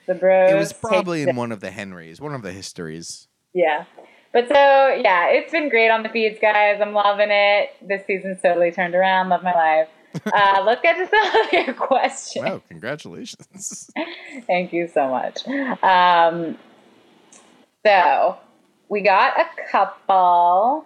The 0.08 0.16
Bros. 0.16 0.52
It 0.52 0.56
was 0.56 0.74
probably 0.74 1.24
the- 1.24 1.32
in 1.32 1.36
one 1.36 1.52
of 1.52 1.60
the 1.60 1.72
Henrys, 1.72 2.20
one 2.22 2.34
of 2.34 2.42
the 2.42 2.52
histories. 2.52 3.28
Yeah. 3.54 3.86
But 4.34 4.48
so 4.48 4.54
yeah, 4.56 5.28
it's 5.28 5.52
been 5.52 5.68
great 5.70 5.90
on 5.90 6.04
the 6.04 6.10
feeds, 6.10 6.40
guys. 6.42 6.80
I'm 6.82 6.94
loving 6.94 7.30
it. 7.32 7.72
This 7.82 8.06
season's 8.08 8.42
totally 8.42 8.72
turned 8.72 8.96
around. 8.96 9.30
Love 9.30 9.44
my 9.44 9.54
life. 9.54 9.88
Uh, 10.26 10.62
let's 10.66 10.82
get 10.82 10.98
to 10.98 11.08
some 11.08 11.42
of 11.46 11.54
your 11.54 11.74
questions. 11.88 12.44
Wow, 12.46 12.62
congratulations. 12.68 13.90
Thank 14.46 14.74
you 14.74 14.90
so 14.90 15.08
much. 15.10 15.48
Um, 15.82 16.58
so 17.86 18.38
we 18.90 19.02
got 19.04 19.40
a 19.40 19.46
couple 19.72 20.86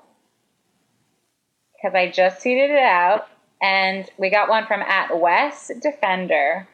because 1.73 1.95
I 1.95 2.11
just 2.11 2.43
tweeted 2.43 2.69
it 2.69 2.77
out, 2.83 3.27
and 3.61 4.09
we 4.17 4.29
got 4.29 4.49
one 4.49 4.65
from 4.65 4.81
at 4.81 5.19
West 5.19 5.71
Defender. 5.81 6.67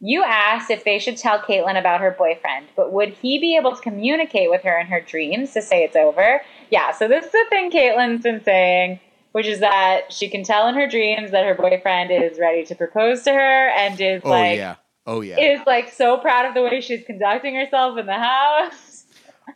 You 0.00 0.22
asked 0.22 0.70
if 0.70 0.84
they 0.84 0.98
should 0.98 1.16
tell 1.16 1.40
Caitlyn 1.40 1.78
about 1.78 2.00
her 2.00 2.12
boyfriend, 2.12 2.68
but 2.76 2.92
would 2.92 3.14
he 3.14 3.38
be 3.40 3.56
able 3.56 3.74
to 3.74 3.82
communicate 3.82 4.48
with 4.48 4.62
her 4.62 4.78
in 4.78 4.86
her 4.86 5.00
dreams 5.00 5.52
to 5.54 5.62
say 5.62 5.82
it's 5.82 5.96
over? 5.96 6.40
Yeah, 6.70 6.92
so 6.92 7.08
this 7.08 7.26
is 7.26 7.32
the 7.32 7.44
thing 7.50 7.70
Caitlyn's 7.72 8.22
been 8.22 8.42
saying, 8.44 9.00
which 9.32 9.46
is 9.46 9.58
that 9.60 10.12
she 10.12 10.28
can 10.28 10.44
tell 10.44 10.68
in 10.68 10.76
her 10.76 10.86
dreams 10.86 11.32
that 11.32 11.44
her 11.44 11.54
boyfriend 11.54 12.12
is 12.12 12.38
ready 12.38 12.64
to 12.66 12.74
propose 12.76 13.22
to 13.22 13.32
her 13.32 13.68
and 13.70 14.00
is 14.00 14.22
oh 14.24 14.30
like 14.30 14.58
yeah. 14.58 14.76
Oh 15.04 15.20
yeah. 15.20 15.40
is 15.40 15.60
like 15.66 15.90
so 15.90 16.18
proud 16.18 16.46
of 16.46 16.54
the 16.54 16.62
way 16.62 16.80
she's 16.80 17.04
conducting 17.04 17.54
herself 17.54 17.98
in 17.98 18.06
the 18.06 18.12
house. 18.12 19.04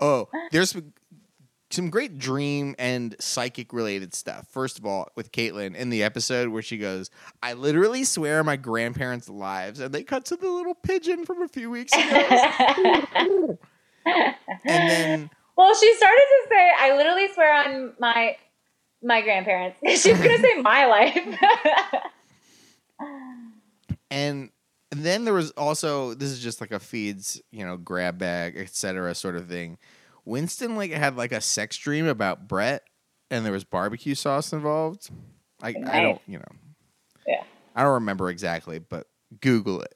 Oh, 0.01 0.29
there's 0.51 0.75
some- 1.73 1.91
great 1.91 2.19
dream 2.19 2.75
and 2.79 3.17
psychic 3.19 3.73
related 3.73 4.15
stuff. 4.15 4.47
First 4.51 4.79
of 4.79 4.87
all, 4.87 5.09
with 5.17 5.33
Caitlyn 5.33 5.75
in 5.75 5.91
the 5.91 6.03
episode 6.03 6.49
where 6.49 6.63
she 6.63 6.79
goes, 6.79 7.11
I 7.43 7.55
literally 7.55 8.05
swear 8.05 8.45
my 8.45 8.57
grandparents' 8.57 9.29
lives, 9.29 9.81
and 9.81 9.95
they 9.95 10.03
cut 10.03 10.25
to 10.27 10.37
the 10.37 10.49
little 10.49 10.75
pigeon 10.75 11.25
from 11.25 11.43
a 11.43 11.49
few 11.49 11.71
weeks 11.71 11.93
ago. 11.93 12.05
and 13.15 13.59
then 14.65 15.31
well, 15.57 15.75
she 15.75 15.95
started 15.95 16.17
to 16.17 16.49
say, 16.49 16.71
"I 16.79 16.97
literally 16.97 17.29
swear 17.33 17.53
on 17.55 17.93
my 17.99 18.37
my 19.03 19.21
grandparents." 19.23 19.79
She's 20.03 20.17
gonna 20.17 20.39
say 20.39 20.61
my 20.61 20.87
life. 20.87 21.39
and 24.11 24.51
and 24.93 25.03
then 25.05 25.25
there 25.25 25.35
was 25.35 25.51
also 25.53 26.15
this 26.15 26.31
is 26.31 26.41
just 26.41 26.61
like 26.61 26.73
a 26.73 26.79
feeds, 26.81 27.41
you 27.51 27.65
know, 27.65 27.77
grab 27.77 28.19
bag, 28.19 28.57
etc. 28.57 29.15
sort 29.15 29.37
of 29.37 29.49
thing. 29.49 29.79
Winston 30.25 30.77
like 30.77 30.91
had 30.93 31.17
like 31.17 31.33
a 31.33 31.41
sex 31.41 31.77
dream 31.77 32.07
about 32.07 32.47
Brett, 32.49 32.83
and 33.31 33.45
there 33.45 33.53
was 33.53 33.65
barbecue 33.65 34.15
sauce 34.15 34.53
involved. 34.53 35.11
I 35.63 35.69
I 35.87 36.01
don't 36.03 36.21
you 36.27 36.39
know. 36.39 36.53
Yeah. 37.27 37.43
I 37.75 37.83
don't 37.83 37.95
remember 37.95 38.29
exactly, 38.31 38.79
but 38.79 39.07
Google 39.41 39.83
it. 39.83 39.95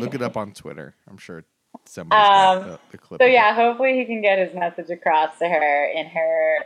Look 0.00 0.14
it 0.14 0.22
up 0.22 0.36
on 0.36 0.52
Twitter. 0.52 0.94
I'm 1.08 1.18
sure 1.18 1.44
somebody's 1.86 2.26
got 2.28 2.56
Um, 2.56 2.62
the, 2.68 2.78
the 2.92 2.98
clip. 2.98 3.20
so 3.20 3.24
of 3.24 3.30
it. 3.30 3.34
yeah, 3.34 3.54
hopefully 3.54 3.98
he 3.98 4.04
can 4.04 4.20
get 4.22 4.38
his 4.38 4.54
message 4.54 4.90
across 4.90 5.38
to 5.38 5.48
her 5.48 5.84
in 5.94 6.06
her 6.06 6.64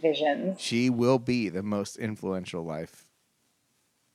visions. 0.00 0.60
she 0.60 0.90
will 0.90 1.18
be 1.18 1.48
the 1.48 1.62
most 1.62 1.96
influential 1.96 2.62
life 2.64 3.06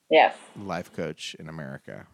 Yes, 0.09 0.35
life 0.55 0.93
coach 0.93 1.35
in 1.39 1.49
America. 1.49 2.05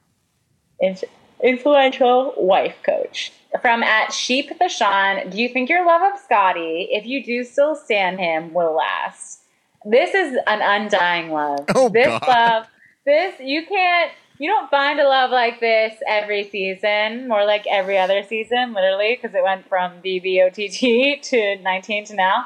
In- 0.79 0.95
influential 1.43 2.33
wife 2.37 2.75
coach 2.83 3.31
from 3.61 3.83
at 3.83 4.13
Sheep 4.13 4.57
the 4.59 4.67
Sean. 4.67 5.29
Do 5.29 5.41
you 5.41 5.49
think 5.49 5.69
your 5.69 5.85
love 5.85 6.13
of 6.13 6.19
Scotty, 6.19 6.89
if 6.91 7.05
you 7.05 7.23
do 7.23 7.43
still 7.43 7.75
stand 7.75 8.19
him, 8.19 8.53
will 8.53 8.75
last? 8.75 9.41
This 9.85 10.13
is 10.13 10.37
an 10.45 10.61
undying 10.61 11.31
love. 11.31 11.65
Oh, 11.73 11.89
this 11.89 12.07
God. 12.07 12.27
love, 12.27 12.67
this 13.05 13.35
you 13.39 13.65
can't. 13.65 14.11
You 14.37 14.49
don't 14.49 14.69
find 14.69 15.01
a 15.01 15.07
love 15.07 15.31
like 15.31 15.59
this 15.59 15.95
every 16.07 16.49
season, 16.49 17.27
more 17.27 17.43
like 17.45 17.65
every 17.69 17.97
other 17.97 18.23
season, 18.23 18.73
literally, 18.73 19.17
because 19.21 19.35
it 19.35 19.43
went 19.43 19.67
from 19.67 20.01
BBOTT 20.01 21.21
to 21.29 21.57
19 21.61 22.05
to 22.05 22.15
now. 22.15 22.45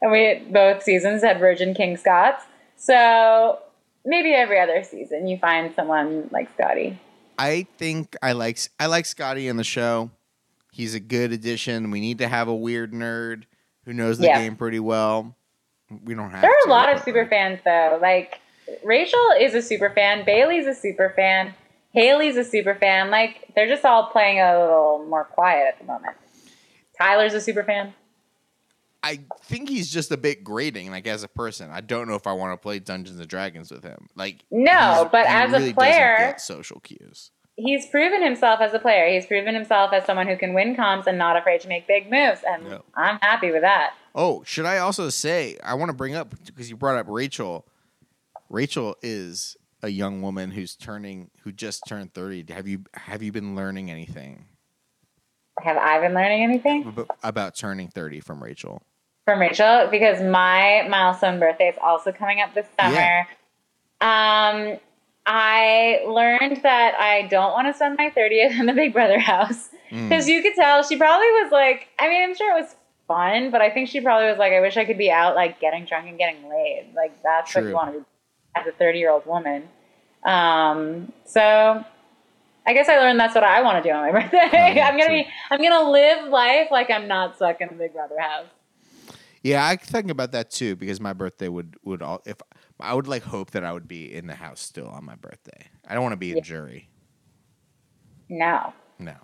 And 0.00 0.12
we 0.12 0.40
both 0.50 0.84
seasons 0.84 1.24
had 1.24 1.40
Virgin 1.40 1.74
King 1.74 1.96
Scots. 1.96 2.44
So 2.76 3.58
maybe 4.04 4.34
every 4.34 4.60
other 4.60 4.84
season 4.84 5.26
you 5.26 5.36
find 5.38 5.74
someone 5.74 6.28
like 6.30 6.48
Scotty. 6.54 7.00
I 7.38 7.66
think 7.78 8.16
I 8.22 8.32
like 8.32 8.58
I 8.80 8.86
like 8.86 9.06
Scotty 9.06 9.48
in 9.48 9.56
the 9.56 9.64
show. 9.64 10.10
He's 10.72 10.94
a 10.94 11.00
good 11.00 11.32
addition. 11.32 11.90
We 11.90 12.00
need 12.00 12.18
to 12.18 12.28
have 12.28 12.48
a 12.48 12.54
weird 12.54 12.92
nerd 12.92 13.44
who 13.84 13.92
knows 13.92 14.18
the 14.18 14.26
Yeah. 14.26 14.38
game 14.38 14.56
pretty 14.56 14.80
well. 14.80 15.34
We 16.04 16.14
don't 16.14 16.30
have. 16.30 16.42
There 16.42 16.50
are 16.50 16.64
to, 16.64 16.68
a 16.68 16.70
lot 16.70 16.92
of 16.92 17.02
super 17.02 17.20
like, 17.20 17.30
fans 17.30 17.60
though. 17.64 17.98
Like 18.00 18.40
Rachel 18.84 19.30
is 19.40 19.54
a 19.54 19.62
super 19.62 19.90
fan, 19.90 20.24
Bailey's 20.24 20.66
a 20.66 20.74
super 20.74 21.12
fan, 21.14 21.54
Haley's 21.92 22.36
a 22.36 22.44
super 22.44 22.74
fan. 22.74 23.10
Like 23.10 23.52
they're 23.54 23.68
just 23.68 23.84
all 23.84 24.08
playing 24.08 24.40
a 24.40 24.58
little 24.58 25.06
more 25.08 25.24
quiet 25.24 25.68
at 25.68 25.78
the 25.78 25.84
moment. 25.84 26.16
Tyler's 26.98 27.34
a 27.34 27.40
super 27.40 27.62
fan. 27.62 27.94
I 29.02 29.20
think 29.44 29.68
he's 29.68 29.90
just 29.90 30.10
a 30.10 30.16
bit 30.16 30.42
grating, 30.42 30.90
like 30.90 31.06
as 31.06 31.22
a 31.22 31.28
person. 31.28 31.70
I 31.70 31.80
don't 31.80 32.08
know 32.08 32.14
if 32.16 32.26
I 32.26 32.32
want 32.32 32.52
to 32.52 32.56
play 32.62 32.78
Dungeons 32.80 33.20
and 33.20 33.28
Dragons 33.28 33.70
with 33.70 33.84
him. 33.84 34.08
Like 34.16 34.44
No, 34.50 35.08
but 35.12 35.26
as 35.26 35.50
a 35.50 35.58
really 35.58 35.72
doesn't 35.72 35.74
player- 35.74 36.34
social 36.38 36.80
cues. 36.80 37.30
He's 37.58 37.86
proven 37.86 38.22
himself 38.22 38.60
as 38.60 38.74
a 38.74 38.78
player. 38.78 39.08
He's 39.08 39.24
proven 39.24 39.54
himself 39.54 39.92
as 39.94 40.04
someone 40.04 40.26
who 40.26 40.36
can 40.36 40.52
win 40.52 40.76
comps 40.76 41.06
and 41.06 41.16
not 41.16 41.36
afraid 41.38 41.62
to 41.62 41.68
make 41.68 41.86
big 41.86 42.10
moves. 42.10 42.40
And 42.46 42.66
Yeah. 42.68 42.78
I'm 42.94 43.18
happy 43.22 43.50
with 43.50 43.62
that. 43.62 43.94
Oh, 44.14 44.42
should 44.44 44.66
I 44.66 44.78
also 44.78 45.08
say 45.08 45.56
I 45.64 45.72
want 45.74 45.88
to 45.88 45.94
bring 45.96 46.14
up 46.14 46.34
because 46.44 46.68
you 46.68 46.76
brought 46.76 46.98
up 46.98 47.06
Rachel. 47.08 47.66
Rachel 48.50 48.96
is 49.02 49.56
a 49.82 49.88
young 49.88 50.20
woman 50.22 50.50
who's 50.50 50.74
turning 50.76 51.30
who 51.44 51.52
just 51.52 51.82
turned 51.88 52.12
30. 52.12 52.44
Have 52.52 52.66
you 52.68 52.84
have 52.94 53.22
you 53.22 53.32
been 53.32 53.54
learning 53.56 53.90
anything 53.90 54.46
Have 55.62 55.76
I 55.76 56.00
been 56.00 56.14
learning 56.14 56.42
anything 56.42 57.06
about 57.22 57.54
turning 57.56 57.88
30 57.88 58.20
from 58.20 58.42
Rachel? 58.42 58.82
from 59.26 59.40
Rachel? 59.40 59.88
Because 59.90 60.22
my 60.22 60.86
milestone 60.88 61.38
birthday 61.38 61.68
is 61.68 61.76
also 61.82 62.12
coming 62.12 62.40
up 62.40 62.54
this 62.54 62.66
summer. 62.80 62.94
Yeah. 62.94 63.24
Um, 64.00 64.78
I 65.26 66.04
learned 66.06 66.62
that 66.62 66.94
I 66.94 67.26
don't 67.26 67.50
want 67.52 67.66
to 67.66 67.74
spend 67.74 67.98
my 67.98 68.10
30th 68.10 68.58
in 68.58 68.66
the 68.66 68.72
Big 68.72 68.92
Brother 68.92 69.18
house. 69.18 69.68
Mm. 69.90 70.08
Because 70.08 70.28
you 70.28 70.42
could 70.42 70.54
tell 70.54 70.82
she 70.84 70.96
probably 70.96 71.26
was 71.42 71.50
like, 71.50 71.88
I 71.98 72.08
mean, 72.08 72.22
I'm 72.22 72.36
sure 72.36 72.56
it 72.56 72.62
was 72.62 72.76
fun, 73.08 73.50
but 73.50 73.60
I 73.60 73.70
think 73.70 73.88
she 73.88 74.00
probably 74.00 74.28
was 74.28 74.38
like, 74.38 74.52
I 74.52 74.60
wish 74.60 74.76
I 74.76 74.84
could 74.84 74.98
be 74.98 75.10
out 75.10 75.34
like 75.34 75.60
getting 75.60 75.84
drunk 75.84 76.08
and 76.08 76.16
getting 76.16 76.48
laid. 76.48 76.92
Like 76.94 77.20
that's 77.22 77.52
what 77.54 77.62
True. 77.62 77.70
you 77.70 77.74
want 77.74 77.92
to 77.94 77.98
be 78.00 78.04
as 78.54 78.66
a 78.66 78.72
30 78.72 78.98
year 78.98 79.10
old 79.10 79.26
woman. 79.26 79.68
Um, 80.24 81.12
so 81.24 81.84
I 82.66 82.72
guess 82.72 82.88
I 82.88 82.98
learned 82.98 83.20
that's 83.20 83.34
what 83.34 83.44
I 83.44 83.62
want 83.62 83.82
to 83.82 83.88
do 83.88 83.94
on 83.94 84.12
my 84.12 84.12
birthday. 84.20 84.40
Oh, 84.42 84.72
yeah, 84.74 84.88
I'm 84.88 84.98
gonna 84.98 85.10
be, 85.10 85.26
I'm 85.50 85.62
gonna 85.62 85.90
live 85.90 86.28
life 86.28 86.68
like 86.70 86.90
I'm 86.90 87.06
not 87.06 87.36
stuck 87.36 87.60
in 87.60 87.68
the 87.68 87.74
Big 87.74 87.92
Brother 87.92 88.18
house. 88.18 88.46
Yeah, 89.42 89.64
I 89.64 89.76
think 89.76 90.10
about 90.10 90.32
that 90.32 90.50
too 90.50 90.74
because 90.74 91.00
my 91.00 91.12
birthday 91.12 91.48
would 91.48 91.76
would 91.84 92.02
all 92.02 92.20
if 92.26 92.36
I 92.80 92.92
would 92.94 93.06
like 93.06 93.22
hope 93.22 93.52
that 93.52 93.64
I 93.64 93.72
would 93.72 93.86
be 93.86 94.12
in 94.12 94.26
the 94.26 94.34
house 94.34 94.60
still 94.60 94.88
on 94.88 95.04
my 95.04 95.14
birthday. 95.14 95.68
I 95.86 95.94
don't 95.94 96.02
want 96.02 96.14
to 96.14 96.16
be 96.16 96.32
a 96.32 96.40
jury. 96.40 96.88
No. 98.28 98.72
No. 98.98 99.14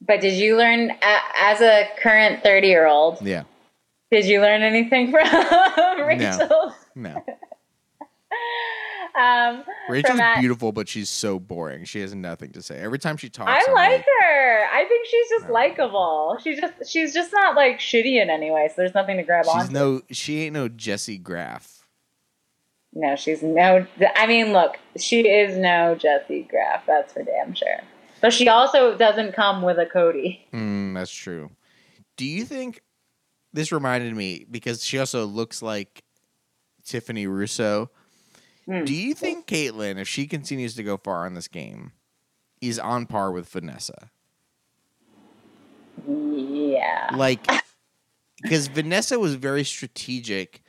But 0.00 0.20
did 0.20 0.34
you 0.34 0.56
learn 0.56 0.92
as 1.40 1.60
a 1.60 1.88
current 2.00 2.44
30 2.44 2.68
year 2.68 2.86
old? 2.86 3.20
Yeah. 3.20 3.42
Did 4.12 4.24
you 4.24 4.40
learn 4.40 4.62
anything 4.62 5.10
from 5.10 6.00
Rachel? 6.00 6.72
No. 6.94 7.24
Um, 9.18 9.64
Rachel's 9.88 10.20
beautiful, 10.38 10.70
but 10.72 10.88
she's 10.88 11.08
so 11.08 11.38
boring. 11.38 11.84
She 11.84 12.00
has 12.00 12.14
nothing 12.14 12.52
to 12.52 12.62
say. 12.62 12.76
Every 12.78 12.98
time 12.98 13.16
she 13.16 13.28
talks, 13.28 13.50
I 13.50 13.64
I'm 13.68 13.74
like 13.74 14.04
her. 14.20 14.64
I 14.72 14.84
think 14.88 15.06
she's 15.06 15.28
just 15.30 15.46
No. 15.48 15.52
likable. 15.54 16.38
She's 16.42 16.60
just 16.60 16.74
she's 16.90 17.12
just 17.14 17.32
not 17.32 17.56
like 17.56 17.78
shitty 17.78 18.20
in 18.22 18.30
any 18.30 18.50
way. 18.50 18.68
So 18.68 18.74
there's 18.78 18.94
nothing 18.94 19.16
to 19.16 19.22
grab 19.22 19.44
She's 19.46 19.66
on. 19.68 19.72
no. 19.72 20.02
She 20.10 20.42
ain't 20.44 20.52
no 20.54 20.68
Jesse 20.68 21.18
Graff. 21.18 21.86
No, 22.92 23.16
she's 23.16 23.42
no. 23.42 23.86
I 24.16 24.26
mean, 24.26 24.52
look, 24.52 24.78
she 24.96 25.28
is 25.28 25.56
no 25.58 25.94
Jessie 25.94 26.46
Graff. 26.48 26.84
That's 26.86 27.12
for 27.12 27.22
damn 27.22 27.54
sure. 27.54 27.80
But 28.20 28.32
she 28.32 28.48
also 28.48 28.96
doesn't 28.96 29.32
come 29.34 29.62
with 29.62 29.78
a 29.78 29.86
Cody. 29.86 30.46
Mm, 30.52 30.94
that's 30.94 31.12
true. 31.12 31.50
Do 32.16 32.24
you 32.24 32.44
think 32.44 32.80
this 33.52 33.70
reminded 33.72 34.14
me 34.16 34.44
because 34.50 34.84
she 34.84 34.98
also 34.98 35.24
looks 35.26 35.62
like 35.62 36.02
Tiffany 36.84 37.26
Rousso? 37.26 37.88
Hmm. 38.68 38.84
Do 38.84 38.94
you 38.94 39.14
think 39.14 39.46
Caitlyn, 39.46 39.98
if 39.98 40.06
she 40.06 40.26
continues 40.26 40.74
to 40.74 40.82
go 40.82 40.98
far 40.98 41.26
in 41.26 41.34
this 41.34 41.48
game, 41.48 41.92
is 42.60 42.78
on 42.78 43.06
par 43.06 43.32
with 43.32 43.48
Vanessa? 43.48 44.10
Yeah. 46.06 47.10
Like, 47.14 47.46
because 48.42 48.68
Vanessa 48.68 49.18
was 49.18 49.36
very 49.36 49.64
strategic, 49.64 50.62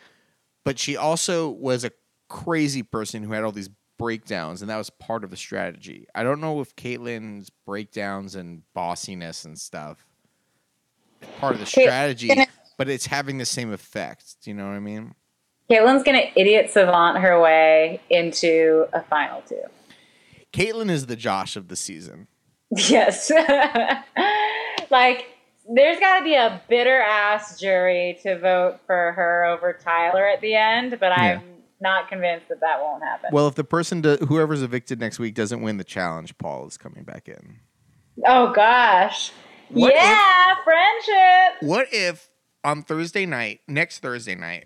but 0.63 0.79
she 0.79 0.95
also 0.95 1.49
was 1.49 1.83
a 1.83 1.91
crazy 2.29 2.83
person 2.83 3.23
who 3.23 3.33
had 3.33 3.43
all 3.43 3.51
these 3.51 3.69
breakdowns, 3.97 4.61
and 4.61 4.69
that 4.69 4.77
was 4.77 4.89
part 4.89 5.25
of 5.25 5.29
the 5.29 5.37
strategy. 5.37 6.07
I 6.15 6.23
don't 6.23 6.39
know 6.39 6.61
if 6.61 6.75
Caitlyn's 6.77 7.49
breakdowns 7.65 8.35
and 8.35 8.63
bossiness 8.73 9.43
and 9.43 9.59
stuff 9.59 10.05
part 11.39 11.53
of 11.53 11.59
the 11.59 11.65
strategy, 11.65 12.31
but 12.77 12.87
it's 12.87 13.05
having 13.05 13.37
the 13.39 13.45
same 13.45 13.73
effect. 13.73 14.37
Do 14.41 14.51
you 14.51 14.55
know 14.55 14.67
what 14.67 14.75
I 14.75 14.79
mean? 14.79 15.15
Caitlin's 15.71 16.03
gonna 16.03 16.31
idiot 16.35 16.71
savant 16.71 17.19
her 17.19 17.39
way 17.39 18.01
into 18.09 18.87
a 18.93 19.03
final 19.03 19.41
two. 19.41 19.61
Caitlyn 20.51 20.89
is 20.89 21.05
the 21.05 21.15
Josh 21.15 21.55
of 21.55 21.67
the 21.67 21.75
season. 21.75 22.27
Yes. 22.71 23.31
like, 24.89 25.25
there's 25.71 25.99
got 25.99 26.19
to 26.19 26.23
be 26.23 26.35
a 26.35 26.61
bitter 26.69 26.99
ass 26.99 27.59
jury 27.59 28.19
to 28.23 28.39
vote 28.39 28.79
for 28.87 29.11
her 29.13 29.45
over 29.45 29.73
Tyler 29.73 30.27
at 30.27 30.41
the 30.41 30.55
end, 30.55 30.97
but 30.99 31.11
I'm 31.11 31.41
not 31.79 32.09
convinced 32.09 32.49
that 32.49 32.59
that 32.61 32.79
won't 32.81 33.03
happen. 33.03 33.29
Well, 33.31 33.47
if 33.47 33.55
the 33.55 33.63
person, 33.63 34.03
whoever's 34.03 34.63
evicted 34.63 34.99
next 34.99 35.19
week, 35.19 35.35
doesn't 35.35 35.61
win 35.61 35.77
the 35.77 35.83
challenge, 35.83 36.37
Paul 36.37 36.67
is 36.67 36.77
coming 36.77 37.03
back 37.03 37.27
in. 37.27 37.59
oh 38.25 38.51
gosh. 38.53 39.31
What 39.69 39.93
yeah, 39.93 40.55
friendship. 40.63 41.61
What 41.61 41.87
if 41.91 42.29
on 42.63 42.81
Thursday 42.81 43.27
night, 43.27 43.59
next 43.67 43.99
Thursday 43.99 44.33
night, 44.33 44.65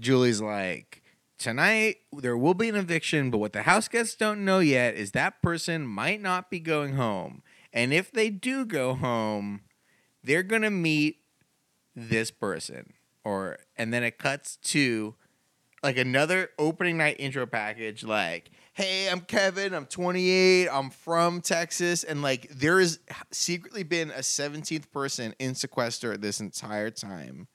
Julie's 0.00 0.40
like, 0.40 1.02
tonight 1.38 1.98
there 2.12 2.36
will 2.36 2.54
be 2.54 2.68
an 2.68 2.74
eviction, 2.74 3.30
but 3.30 3.38
what 3.38 3.52
the 3.52 3.62
house 3.62 3.86
guests 3.86 4.16
don't 4.16 4.44
know 4.44 4.58
yet 4.58 4.94
is 4.94 5.12
that 5.12 5.42
person 5.42 5.86
might 5.86 6.20
not 6.20 6.50
be 6.50 6.58
going 6.58 6.96
home. 6.96 7.42
And 7.72 7.92
if 7.92 8.10
they 8.10 8.30
do 8.30 8.64
go 8.64 8.94
home, 8.94 9.60
they're 10.24 10.42
going 10.42 10.62
to 10.62 10.70
meet 10.70 11.18
this 11.94 12.30
person. 12.30 12.94
Or, 13.24 13.58
and 13.76 13.92
then 13.92 14.02
it 14.02 14.18
cuts 14.18 14.56
to 14.56 15.14
like 15.82 15.96
another 15.96 16.50
opening 16.58 16.96
night 16.98 17.16
intro 17.18 17.46
package, 17.46 18.02
like, 18.02 18.50
hey, 18.72 19.08
I'm 19.08 19.20
Kevin, 19.20 19.74
I'm 19.74 19.86
28, 19.86 20.68
I'm 20.68 20.90
from 20.90 21.40
Texas, 21.40 22.04
and 22.04 22.22
like 22.22 22.48
there 22.50 22.80
has 22.80 22.98
secretly 23.30 23.82
been 23.82 24.10
a 24.10 24.20
17th 24.20 24.90
person 24.90 25.34
in 25.38 25.54
sequester 25.54 26.16
this 26.16 26.40
entire 26.40 26.90
time. 26.90 27.48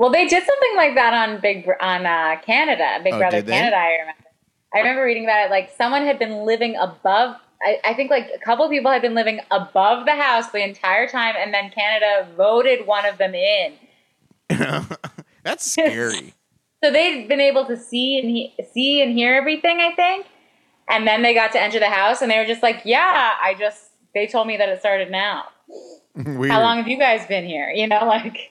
Well, 0.00 0.08
they 0.10 0.26
did 0.26 0.42
something 0.42 0.76
like 0.76 0.94
that 0.94 1.12
on 1.12 1.40
Big 1.42 1.68
on 1.78 2.06
uh, 2.06 2.36
Canada, 2.40 3.00
Big 3.04 3.12
Oh, 3.12 3.18
Brother? 3.18 3.42
Canada. 3.42 3.76
I 3.76 3.90
remember. 3.98 4.24
I 4.72 4.78
remember 4.78 5.04
reading 5.04 5.24
about 5.24 5.44
it. 5.44 5.50
Like 5.50 5.70
someone 5.76 6.06
had 6.06 6.18
been 6.18 6.46
living 6.46 6.74
above. 6.76 7.36
I, 7.60 7.80
I 7.84 7.92
think 7.92 8.10
like 8.10 8.30
a 8.34 8.38
couple 8.42 8.64
of 8.64 8.70
people 8.70 8.90
had 8.90 9.02
been 9.02 9.14
living 9.14 9.40
above 9.50 10.06
the 10.06 10.12
house 10.12 10.50
the 10.52 10.64
entire 10.64 11.06
time, 11.06 11.34
and 11.38 11.52
then 11.52 11.70
Canada 11.70 12.26
voted 12.34 12.86
one 12.86 13.04
of 13.04 13.18
them 13.18 13.34
in. 13.34 13.74
That's 15.44 15.70
scary. 15.70 16.32
So 16.82 16.90
they'd 16.90 17.28
been 17.28 17.42
able 17.42 17.66
to 17.66 17.76
see 17.76 18.18
and 18.18 18.30
he- 18.30 18.54
see 18.72 19.02
and 19.02 19.12
hear 19.12 19.34
everything, 19.34 19.80
I 19.82 19.94
think. 19.94 20.24
And 20.88 21.06
then 21.06 21.20
they 21.20 21.34
got 21.34 21.52
to 21.52 21.60
enter 21.60 21.78
the 21.78 21.90
house, 21.90 22.22
and 22.22 22.30
they 22.30 22.38
were 22.38 22.46
just 22.46 22.62
like, 22.62 22.80
"Yeah, 22.86 23.34
I 23.38 23.52
just." 23.52 23.90
They 24.14 24.26
told 24.26 24.46
me 24.46 24.56
that 24.56 24.70
it 24.70 24.80
started 24.80 25.10
now. 25.10 25.44
Weird. 26.16 26.50
How 26.50 26.62
long 26.62 26.78
have 26.78 26.88
you 26.88 26.98
guys 26.98 27.26
been 27.26 27.44
here? 27.44 27.68
You 27.68 27.86
know, 27.86 28.06
like. 28.06 28.49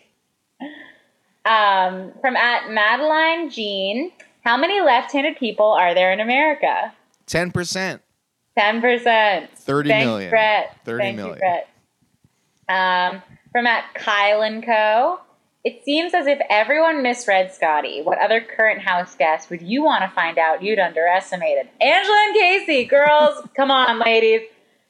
Um, 1.50 2.14
from 2.22 2.36
at 2.36 2.70
Madeline 2.70 3.50
Jean, 3.50 4.12
how 4.45 4.56
many 4.56 4.82
left-handed 4.82 5.38
people 5.38 5.72
are 5.72 5.95
there 5.95 6.14
in 6.14 6.20
America? 6.20 6.93
10%. 7.28 8.00
Ten 8.58 8.82
percent. 8.82 9.50
30 9.58 9.89
Thanks, 9.89 10.06
million. 10.06 10.30
Brett. 10.30 10.78
30 10.86 11.04
Thank 11.04 11.16
million. 11.16 11.36
You, 11.36 11.39
Brett. 11.39 11.70
Um, 12.68 13.22
from 13.52 13.66
at 13.68 13.93
Kyle 13.93 14.41
and 14.41 14.64
Co. 14.66 15.20
It 15.64 15.84
seems 15.84 16.14
as 16.14 16.26
if 16.26 16.39
everyone 16.50 17.04
misread 17.04 17.54
Scotty. 17.54 18.02
What 18.02 18.18
other 18.20 18.41
current 18.41 18.82
house 18.82 19.16
guest 19.16 19.50
would 19.50 19.62
you 19.62 19.84
want 19.84 20.04
to 20.04 20.10
find 20.10 20.38
out 20.38 20.64
you'd 20.64 20.80
underestimated? 20.80 21.68
Angela 21.82 22.26
and 22.28 22.36
Casey, 22.36 22.86
girls, 22.86 23.45
come 23.56 23.70
on, 23.70 24.00
ladies, 24.00 24.41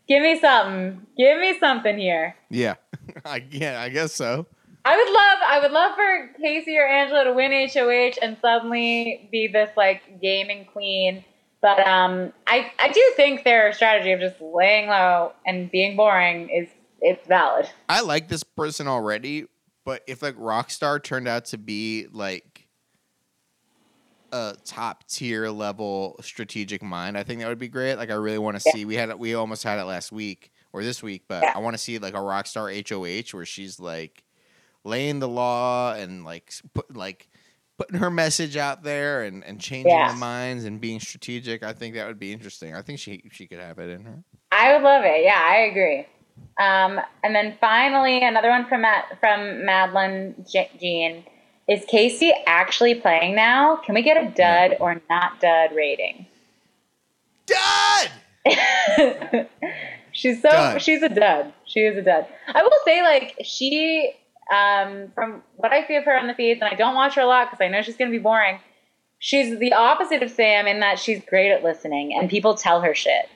give 0.08 0.22
me 0.22 0.40
something. 0.40 1.06
Give 1.18 1.40
me 1.40 1.58
something 1.60 1.98
here. 1.98 2.36
Yeah. 2.50 2.76
I, 3.26 3.44
yeah, 3.50 3.82
I 3.82 3.90
guess 3.90 4.14
so. 4.14 4.46
I 4.86 4.96
would 4.96 5.14
love, 5.14 5.38
I 5.46 5.60
would 5.62 5.72
love 5.72 5.96
for 5.96 6.42
Casey 6.42 6.78
or 6.78 6.88
Angela 6.88 7.26
to 7.26 7.34
win 7.34 7.52
HOH 7.52 8.20
and 8.22 8.38
suddenly 8.42 9.28
be 9.32 9.48
this 9.48 9.70
like 9.76 10.22
gaming 10.22 10.66
queen. 10.66 11.24
But 11.62 11.86
um, 11.86 12.32
I, 12.48 12.72
I 12.80 12.90
do 12.90 13.14
think 13.18 13.44
their 13.44 13.74
strategy 13.74 14.14
of 14.14 14.22
just 14.22 14.38
laying 14.40 14.88
low 14.90 15.34
and 15.46 15.70
being 15.70 15.98
boring 15.98 16.50
is 16.50 16.70
it's 17.02 17.28
valid. 17.28 17.70
I 17.90 18.02
like 18.02 18.30
this 18.30 18.44
person 18.44 18.88
already, 18.88 19.46
but 19.86 20.04
if 20.08 20.22
like 20.22 20.36
Rockstar 20.38 21.04
turned 21.04 21.28
out 21.28 21.46
to 21.46 21.58
be 21.58 22.08
like 22.12 22.68
a 24.32 24.56
top 24.64 25.06
tier 25.08 25.50
level 25.50 26.16
strategic 26.22 26.82
mind, 26.82 27.18
I 27.18 27.24
think 27.24 27.42
that 27.42 27.50
would 27.50 27.60
be 27.60 27.68
great. 27.68 27.96
Like 27.96 28.12
I 28.12 28.16
really 28.16 28.38
want 28.38 28.60
to 28.60 28.64
Yeah. 28.66 28.74
see. 28.74 28.86
We 28.86 28.96
had 28.96 29.14
we 29.20 29.34
almost 29.34 29.64
had 29.64 29.80
it 29.80 29.84
last 29.84 30.12
week 30.14 30.52
or 30.72 30.84
this 30.84 31.04
week, 31.04 31.24
but 31.28 31.44
Yeah. 31.44 31.52
I 31.56 31.60
want 31.60 31.74
to 31.74 31.78
see 31.78 32.00
like 32.00 32.14
a 32.14 32.18
Rockstar 32.20 32.72
HOH 32.90 33.36
where 33.36 33.46
she's 33.46 33.80
like 33.80 34.24
laying 34.84 35.20
the 35.20 35.28
law 35.28 35.94
and 35.94 36.24
like 36.24 36.52
put 36.74 36.96
like 36.96 37.28
putting 37.78 37.98
her 38.00 38.10
message 38.10 38.58
out 38.58 38.84
there 38.84 39.24
and, 39.24 39.44
and 39.46 39.60
changing 39.62 39.92
Yeah. 39.92 40.12
the 40.12 40.18
minds 40.18 40.66
and 40.66 40.82
being 40.82 41.00
strategic. 41.00 41.64
I 41.64 41.72
think 41.74 41.96
that 41.96 42.08
would 42.08 42.20
be 42.20 42.34
interesting. 42.34 42.76
I 42.76 42.82
think 42.82 43.00
she 43.00 43.24
she 43.32 43.48
could 43.48 43.60
have 43.60 43.80
it 43.80 43.90
in 43.90 44.04
her. 44.06 44.24
I 44.52 44.74
would 44.74 44.84
love 44.84 45.04
it. 45.06 45.24
Yeah, 45.24 45.42
I 45.42 45.58
agree. 45.60 46.06
Um, 46.60 47.00
and 47.24 47.36
then 47.36 47.56
finally, 47.60 48.24
another 48.24 48.50
one 48.50 48.66
from 48.68 48.82
Matt, 48.82 49.18
from 49.20 49.66
Madeline 49.66 50.46
Jean. 50.80 51.24
Is 51.68 51.86
Casey 51.86 52.34
actually 52.48 52.96
playing 52.96 53.36
now? 53.36 53.76
Can 53.86 53.94
we 53.94 54.02
get 54.02 54.18
a 54.18 54.30
dud 54.32 54.78
or 54.80 55.00
not 55.10 55.40
dud 55.40 55.70
rating? 55.76 56.26
Dad! 57.46 58.12
she's 60.12 60.42
so 60.42 60.50
Dud. 60.50 60.82
she's 60.82 61.02
a 61.04 61.10
dud. 61.10 61.54
She 61.66 61.82
is 61.82 61.98
a 61.98 62.02
dud. 62.02 62.26
I 62.48 62.64
will 62.64 62.72
say, 62.86 63.02
like 63.04 63.36
she, 63.44 64.12
um, 64.54 65.12
from 65.14 65.44
what 65.56 65.72
I 65.72 65.86
see 65.88 65.96
of 65.96 66.06
her 66.06 66.18
on 66.18 66.28
the 66.28 66.34
feeds, 66.34 66.62
and 66.62 66.70
I 66.72 66.76
don't 66.76 66.96
watch 66.96 67.16
her 67.16 67.22
a 67.22 67.26
lot 67.26 67.50
because 67.50 67.64
I 67.64 67.68
know 67.68 67.82
she's 67.82 67.98
going 67.98 68.12
to 68.12 68.18
be 68.18 68.22
boring. 68.22 68.60
She's 69.20 69.60
the 69.60 69.74
opposite 69.74 70.24
of 70.24 70.32
Sam 70.32 70.66
in 70.66 70.80
that 70.80 70.98
she's 70.98 71.22
great 71.26 71.52
at 71.52 71.64
listening, 71.64 72.14
and 72.18 72.30
people 72.30 72.56
tell 72.56 72.82
her 72.82 72.96
shit. 72.96 73.30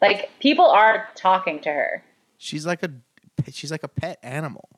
Like 0.00 0.30
people 0.38 0.66
are 0.66 1.08
talking 1.14 1.60
to 1.60 1.70
her. 1.70 2.04
She's 2.36 2.66
like 2.66 2.82
a 2.82 2.90
she's 3.50 3.70
like 3.70 3.82
a 3.82 3.88
pet 3.88 4.18
animal. 4.22 4.68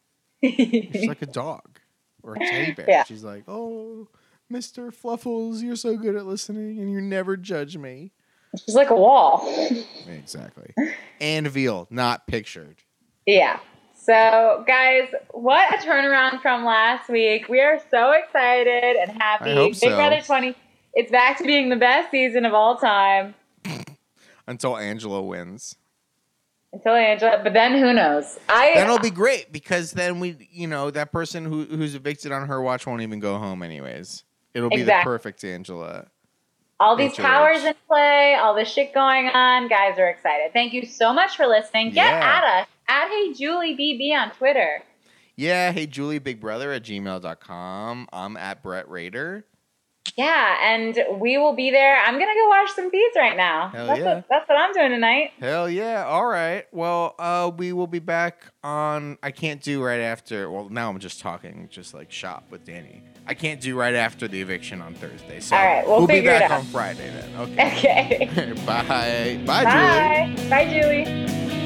She's 0.43 1.07
like 1.09 1.23
a 1.23 1.27
dog 1.33 1.79
or 2.23 2.35
a 2.35 2.39
teddy 2.39 2.73
bear. 2.73 2.87
Yeah. 2.89 3.05
She's 3.05 3.25
like, 3.25 3.45
oh, 3.49 4.09
Mister 4.49 4.91
Fluffles, 4.91 5.63
you're 5.63 5.77
so 5.77 5.97
good 5.97 6.17
at 6.17 6.27
listening, 6.27 6.79
and 6.79 6.91
you 6.91 7.01
never 7.01 7.37
judge 7.37 7.77
me. 7.77 8.13
She's 8.65 8.75
like 8.75 8.91
a 8.91 8.97
wall. 8.97 9.45
Exactly. 10.09 10.75
and 11.21 11.47
veal, 11.49 11.87
not 11.91 12.27
pictured. 12.27 12.77
Yeah. 13.27 13.61
So, 14.03 14.65
guys, 14.67 15.09
what 15.33 15.75
a 15.75 15.77
turnaround 15.87 16.41
from 16.41 16.65
last 16.65 17.11
week. 17.11 17.49
We 17.51 17.61
are 17.61 17.79
so 17.91 18.13
excited 18.13 18.97
and 18.97 19.11
happy. 19.11 19.51
I 19.51 19.55
hope 19.55 19.73
Big 19.73 19.75
so. 19.77 19.95
Brother 19.95 20.23
20, 20.25 20.55
it's 20.95 21.11
back 21.11 21.37
to 21.39 21.45
being 21.45 21.69
the 21.69 21.77
best 21.77 22.11
season 22.11 22.47
of 22.47 22.55
all 22.55 22.77
time 22.77 23.35
Until 24.47 24.77
Angela 24.79 25.23
wins, 25.23 25.77
until 26.73 26.95
Angela. 26.95 27.41
But 27.45 27.53
then 27.53 27.79
who 27.79 27.93
knows? 27.93 28.39
I 28.49 28.73
then 28.75 28.85
it'll 28.87 28.99
be 28.99 29.11
great 29.11 29.53
because 29.53 29.93
then 29.93 30.19
we, 30.19 30.49
you 30.51 30.67
know, 30.67 30.91
that 30.91 31.13
person 31.13 31.45
who 31.45 31.65
who's 31.65 31.95
evicted 31.95 32.33
on 32.33 32.49
her 32.49 32.61
watch 32.63 32.87
won't 32.87 33.03
even 33.03 33.21
go 33.21 33.37
home 33.39 33.63
anyways. 33.63 34.25
It'll 34.55 34.71
be 34.71 34.83
the 34.83 34.99
perfect 35.03 35.45
Angela. 35.45 36.07
All 36.81 36.97
these 36.97 37.17
HOH. 37.17 37.23
powers 37.23 37.65
in 37.65 37.75
play, 37.87 38.35
all 38.35 38.55
this 38.55 38.69
shit 38.73 38.95
going 38.95 39.29
on. 39.29 39.69
Guys 39.69 39.99
are 39.99 40.09
excited. 40.09 40.53
Thank 40.55 40.73
you 40.73 40.87
so 40.87 41.13
much 41.13 41.37
for 41.37 41.47
listening. 41.47 41.91
Get 41.91 42.07
Yeah. 42.07 42.39
at 42.39 42.63
us 42.63 42.67
at 42.91 43.09
Hey 43.09 43.33
Julie 43.33 43.77
BB 43.77 44.13
on 44.13 44.33
Twitter. 44.33 44.83
Yeah, 45.37 45.73
hey 45.73 45.87
Julie 45.87 46.19
Big 46.19 46.41
Brother 46.41 46.73
at 46.73 46.83
gmail.com. 46.83 48.09
I'm 48.13 48.37
at 48.37 48.63
Brett 48.63 48.91
Raider. 48.91 49.47
Yeah, 50.17 50.57
and 50.75 50.99
we 51.21 51.39
will 51.39 51.55
be 51.55 51.71
there. 51.71 51.97
I'm 51.99 52.15
gonna 52.15 52.35
go 52.35 52.49
watch 52.49 52.71
some 52.71 52.91
feeds 52.91 53.15
right 53.17 53.37
now. 53.37 53.69
Hell 53.69 53.87
that's, 53.87 53.99
yeah. 54.01 54.15
what, 54.15 54.25
that's 54.29 54.49
what 54.49 54.59
I'm 54.59 54.73
doing 54.73 54.91
tonight. 54.91 55.31
Hell 55.39 55.71
yeah. 55.71 56.05
All 56.05 56.27
right. 56.27 56.67
Well, 56.73 57.15
uh, 57.19 57.51
we 57.57 57.73
will 57.73 57.87
be 57.87 58.01
back 58.01 58.47
on. 58.65 59.19
I 59.23 59.31
can't 59.31 59.63
do 59.63 59.83
right 59.83 60.01
after. 60.01 60.51
Well, 60.51 60.69
now 60.69 60.91
I'm 60.91 60.99
just 60.99 61.21
talking, 61.21 61.69
just 61.71 61.95
like 61.95 62.11
shop 62.11 62.45
with 62.51 62.65
Danny. 62.65 63.03
I 63.27 63.35
can't 63.35 63.61
do 63.61 63.77
right 63.77 63.95
after 63.95 64.27
the 64.27 64.41
eviction 64.41 64.83
on 64.83 64.95
Thursday. 64.95 65.39
So 65.39 65.55
All 65.55 65.65
right, 65.65 65.87
we'll 65.87 66.07
be 66.07 66.15
figure 66.15 66.33
it 66.33 66.41
back 66.41 66.51
on 66.51 66.65
Friday 66.65 67.09
then. 67.11 67.31
Okay. 67.41 68.29
Okay. 68.33 68.53
Bye. 68.67 69.41
Bye, 69.47 70.35
Julie. 70.35 70.49
Bye. 70.49 70.49
Bye, 70.49 70.65
Julie. 70.69 71.60